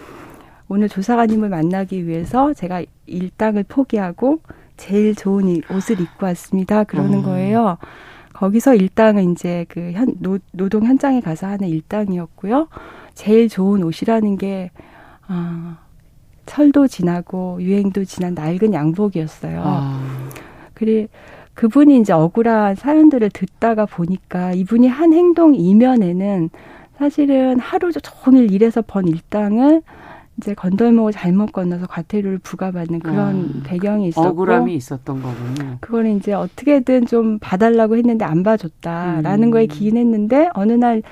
오늘 0.69 0.89
조사관님을 0.89 1.49
만나기 1.49 2.07
위해서 2.07 2.55
제가 2.55 2.83
일당을 3.07 3.65
포기하고 3.65 4.41
제일 4.77 5.15
좋은 5.15 5.61
옷을 5.71 6.01
입고 6.01 6.27
왔습니다. 6.27 6.85
그러는 6.85 7.19
음. 7.19 7.23
거예요. 7.23 7.79
거기서 8.33 8.75
일당은 8.75 9.33
이제 9.33 9.67
그 9.69 9.93
현, 9.93 10.15
노, 10.19 10.39
노동 10.53 10.85
현장에 10.85 11.21
가서 11.21 11.47
하는 11.47 11.69
일당이었고요. 11.69 12.69
제일 13.15 13.49
좋은 13.49 13.83
옷이라는 13.83 14.37
게, 14.37 14.71
아, 15.29 15.79
철도 16.47 16.87
지나고 16.87 17.59
유행도 17.61 18.05
지난 18.05 18.35
낡은 18.35 18.73
양복이었어요. 18.73 19.63
아. 19.65 20.01
그리 20.75 21.09
그분이 21.55 22.01
이제 22.01 22.13
억울한 22.13 22.77
사연들을 22.77 23.31
듣다가 23.31 23.87
보니까 23.87 24.53
이분이 24.53 24.89
한 24.89 25.13
행동 25.13 25.55
이면에는 25.55 26.51
사실은 26.97 27.59
하루 27.59 27.93
종일 27.93 28.51
일해서 28.51 28.83
번 28.83 29.07
일당을 29.07 29.83
이제 30.39 30.55
건덜목을 30.55 31.13
잘못 31.13 31.53
건너서 31.53 31.87
과태료를 31.87 32.39
부과받는 32.39 33.01
그런 33.01 33.51
아, 33.61 33.69
배경이 33.69 34.09
있었고 34.09 34.29
억울함이 34.29 34.75
있었던 34.75 35.21
거군요. 35.21 35.77
그거는 35.81 36.17
이제 36.17 36.33
어떻게든 36.33 37.07
좀 37.07 37.39
봐달라고 37.39 37.97
했는데 37.97 38.25
안 38.25 38.43
봐줬다라는 38.43 39.49
음. 39.49 39.51
거에 39.51 39.67
기인했는데 39.67 40.49
어느 40.55 40.73
날 40.73 41.03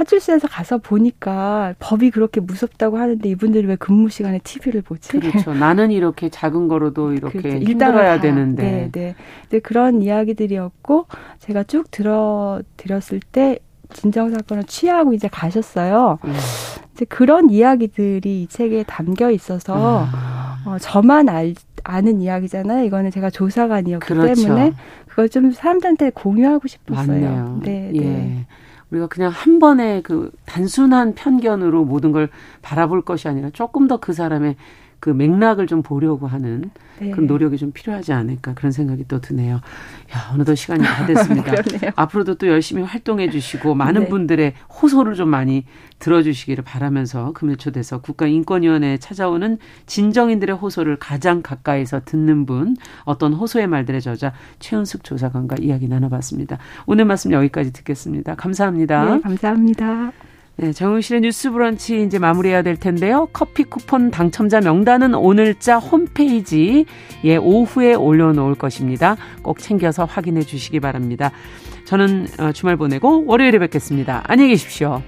파출소에서 0.00 0.48
가서 0.48 0.78
보니까 0.78 1.74
법이 1.78 2.10
그렇게 2.10 2.40
무섭다고 2.40 2.98
하는데 2.98 3.28
이분들이 3.28 3.66
왜 3.66 3.76
근무 3.76 4.08
시간에 4.08 4.40
TV를 4.42 4.82
보지? 4.82 5.20
그렇죠. 5.20 5.52
나는 5.52 5.90
이렇게 5.90 6.30
작은 6.30 6.68
거로도 6.68 7.12
이렇게 7.12 7.40
그렇죠. 7.40 7.58
힘들어야 7.58 8.20
되는데. 8.20 8.62
네, 8.62 8.90
네. 8.90 9.14
근데 9.42 9.58
그런 9.60 10.00
이야기들이었고 10.00 11.06
제가 11.40 11.64
쭉 11.64 11.90
들어 11.90 12.62
드렸을 12.78 13.20
때 13.20 13.58
진정 13.92 14.30
사건을 14.30 14.64
취하고 14.64 15.12
이제 15.12 15.28
가셨어요. 15.28 16.18
음. 16.24 16.32
이제 16.94 17.04
그런 17.04 17.50
이야기들이 17.50 18.42
이 18.42 18.46
책에 18.46 18.84
담겨 18.84 19.30
있어서 19.30 20.06
아. 20.10 20.58
어, 20.64 20.78
저만 20.78 21.28
알, 21.28 21.54
아는 21.84 22.20
이야기잖아요. 22.20 22.84
이거는 22.84 23.10
제가 23.10 23.30
조사관이었기 23.30 24.06
그렇죠. 24.06 24.42
때문에 24.42 24.72
그걸 25.08 25.28
좀 25.28 25.50
사람들한테 25.50 26.10
공유하고 26.10 26.68
싶었어요. 26.68 27.06
맞네요. 27.06 27.60
네, 27.64 27.90
예. 27.94 28.00
네. 28.00 28.46
우리가 28.90 29.06
그냥 29.06 29.30
한 29.30 29.58
번에 29.58 30.02
그 30.02 30.30
단순한 30.46 31.14
편견으로 31.14 31.84
모든 31.84 32.12
걸 32.12 32.28
바라볼 32.62 33.02
것이 33.02 33.28
아니라 33.28 33.50
조금 33.52 33.86
더 33.86 33.98
그 33.98 34.12
사람의 34.12 34.56
그 35.00 35.10
맥락을 35.10 35.66
좀 35.66 35.82
보려고 35.82 36.26
하는 36.26 36.70
네. 37.00 37.10
그런 37.10 37.26
노력이 37.26 37.56
좀 37.56 37.72
필요하지 37.72 38.12
않을까 38.12 38.52
그런 38.54 38.70
생각이 38.70 39.06
또 39.08 39.20
드네요. 39.20 39.54
야, 39.54 40.30
어느덧 40.32 40.54
시간이 40.54 40.84
다 40.84 41.06
됐습니다. 41.06 41.52
앞으로도 41.96 42.34
또 42.34 42.46
열심히 42.46 42.82
활동해 42.82 43.30
주시고 43.30 43.74
많은 43.74 44.02
네. 44.02 44.08
분들의 44.08 44.54
호소를 44.82 45.14
좀 45.14 45.28
많이 45.30 45.64
들어주시기를 45.98 46.62
바라면서 46.64 47.32
금일초대서 47.32 48.02
국가인권위원회에 48.02 48.98
찾아오는 48.98 49.58
진정인들의 49.86 50.56
호소를 50.56 50.98
가장 50.98 51.40
가까이서 51.42 52.02
듣는 52.04 52.44
분 52.44 52.76
어떤 53.04 53.32
호소의 53.32 53.66
말들의 53.66 54.02
저자 54.02 54.34
최은숙 54.58 55.02
조사관과 55.02 55.56
이야기 55.60 55.88
나눠봤습니다. 55.88 56.58
오늘 56.86 57.06
말씀 57.06 57.32
여기까지 57.32 57.72
듣겠습니다. 57.72 58.34
감사합니다. 58.34 59.16
네, 59.16 59.20
감사합니다. 59.22 60.29
네, 60.60 60.74
정용실의 60.74 61.22
뉴스 61.22 61.50
브런치 61.50 62.02
이제 62.02 62.18
마무리해야 62.18 62.60
될 62.60 62.76
텐데요. 62.76 63.30
커피 63.32 63.64
쿠폰 63.64 64.10
당첨자 64.10 64.60
명단은 64.60 65.14
오늘자 65.14 65.78
홈페이지에 65.78 66.84
오후에 67.40 67.94
올려놓을 67.94 68.56
것입니다. 68.56 69.16
꼭 69.40 69.58
챙겨서 69.58 70.04
확인해 70.04 70.42
주시기 70.42 70.80
바랍니다. 70.80 71.32
저는 71.86 72.26
어, 72.38 72.52
주말 72.52 72.76
보내고 72.76 73.24
월요일에 73.24 73.58
뵙겠습니다. 73.58 74.22
안녕히 74.26 74.50
계십시오. 74.50 75.02